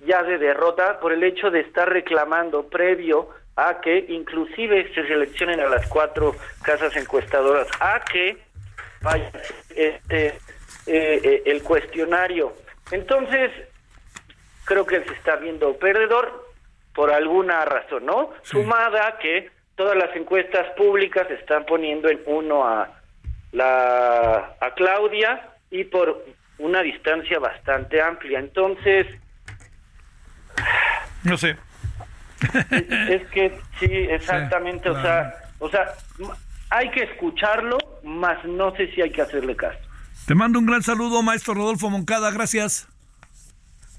ya 0.00 0.22
de 0.22 0.36
derrota 0.38 1.00
por 1.00 1.12
el 1.12 1.22
hecho 1.24 1.50
de 1.50 1.60
estar 1.60 1.88
reclamando 1.88 2.68
previo 2.68 3.30
a 3.56 3.80
que 3.80 4.06
inclusive 4.08 4.92
se 4.94 5.06
seleccionen 5.06 5.60
a 5.60 5.68
las 5.68 5.86
cuatro 5.88 6.34
casas 6.62 6.94
encuestadoras, 6.96 7.68
a 7.80 8.00
que 8.00 8.38
vaya 9.02 9.30
este, 9.74 10.26
eh, 10.28 10.34
eh, 10.86 11.42
el 11.46 11.62
cuestionario. 11.62 12.54
Entonces, 12.90 13.50
creo 14.64 14.84
que 14.86 15.02
se 15.04 15.12
está 15.14 15.36
viendo 15.36 15.76
perdedor 15.76 16.46
por 16.94 17.10
alguna 17.12 17.64
razón, 17.64 18.06
¿no? 18.06 18.30
Sumada 18.42 19.06
a 19.06 19.18
que 19.18 19.50
todas 19.76 19.96
las 19.96 20.14
encuestas 20.16 20.66
públicas 20.76 21.30
están 21.30 21.64
poniendo 21.64 22.08
en 22.08 22.20
uno 22.26 22.66
a 22.66 22.88
la 23.52 24.56
a 24.60 24.74
Claudia 24.74 25.48
y 25.72 25.82
por 25.84 26.24
una 26.58 26.82
distancia 26.82 27.40
bastante 27.40 28.00
amplia. 28.00 28.38
Entonces, 28.38 29.06
No 31.24 31.36
sé. 31.36 31.56
es, 32.70 32.90
es 32.90 33.30
que 33.30 33.58
sí, 33.80 33.86
exactamente, 33.90 34.88
o 34.88 35.00
sea, 35.00 35.34
o 35.58 35.68
sea, 35.70 35.86
hay 36.70 36.90
que 36.90 37.02
escucharlo, 37.04 37.78
más 38.04 38.44
no 38.44 38.74
sé 38.76 38.92
si 38.92 39.00
hay 39.02 39.10
que 39.10 39.22
hacerle 39.22 39.56
caso. 39.56 39.78
Te 40.26 40.34
mando 40.34 40.58
un 40.58 40.66
gran 40.66 40.82
saludo, 40.82 41.22
maestro 41.22 41.54
Rodolfo 41.54 41.90
Moncada, 41.90 42.30
gracias. 42.30 42.86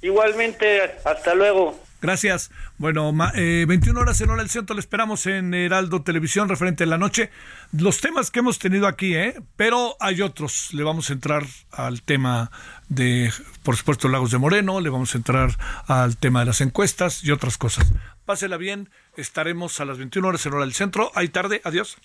Igualmente, 0.02 0.82
hasta 1.06 1.34
luego. 1.34 1.80
Gracias. 2.04 2.52
Bueno, 2.78 3.14
eh, 3.34 3.64
21 3.66 3.98
horas 3.98 4.20
en 4.20 4.30
hora 4.30 4.42
del 4.42 4.50
centro, 4.50 4.76
le 4.76 4.82
esperamos 4.82 5.26
en 5.26 5.54
Heraldo 5.54 6.02
Televisión, 6.02 6.50
referente 6.50 6.84
en 6.84 6.90
la 6.90 6.98
noche. 6.98 7.30
Los 7.72 8.02
temas 8.02 8.30
que 8.30 8.40
hemos 8.40 8.60
tenido 8.60 8.88
aquí, 8.88 9.16
¿eh? 9.16 9.42
Pero 9.56 9.96
hay 10.02 10.22
otros. 10.22 10.74
Le 10.74 10.84
vamos 10.84 11.10
a 11.10 11.14
entrar 11.14 11.46
al 11.72 12.02
tema 12.02 12.52
de, 12.90 13.32
por 13.64 13.78
supuesto, 13.78 14.10
Lagos 14.10 14.32
de 14.32 14.38
Moreno, 14.38 14.82
le 14.82 14.90
vamos 14.90 15.16
a 15.16 15.18
entrar 15.18 15.58
al 15.88 16.18
tema 16.18 16.42
de 16.42 16.48
las 16.48 16.60
encuestas 16.60 17.24
y 17.24 17.32
otras 17.32 17.58
cosas. 17.58 17.94
Pásela 18.26 18.58
bien, 18.58 18.90
estaremos 19.16 19.80
a 19.80 19.86
las 19.86 19.98
21 19.98 20.28
horas 20.28 20.46
en 20.46 20.54
hora 20.56 20.66
del 20.66 20.74
centro. 20.74 21.10
Hay 21.16 21.30
tarde, 21.30 21.62
adiós. 21.64 21.96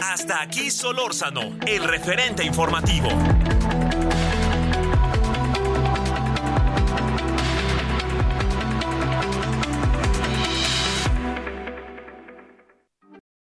Hasta 0.00 0.40
aquí 0.40 0.70
Solórzano, 0.70 1.58
el 1.66 1.84
referente 1.84 2.42
informativo. 2.42 3.10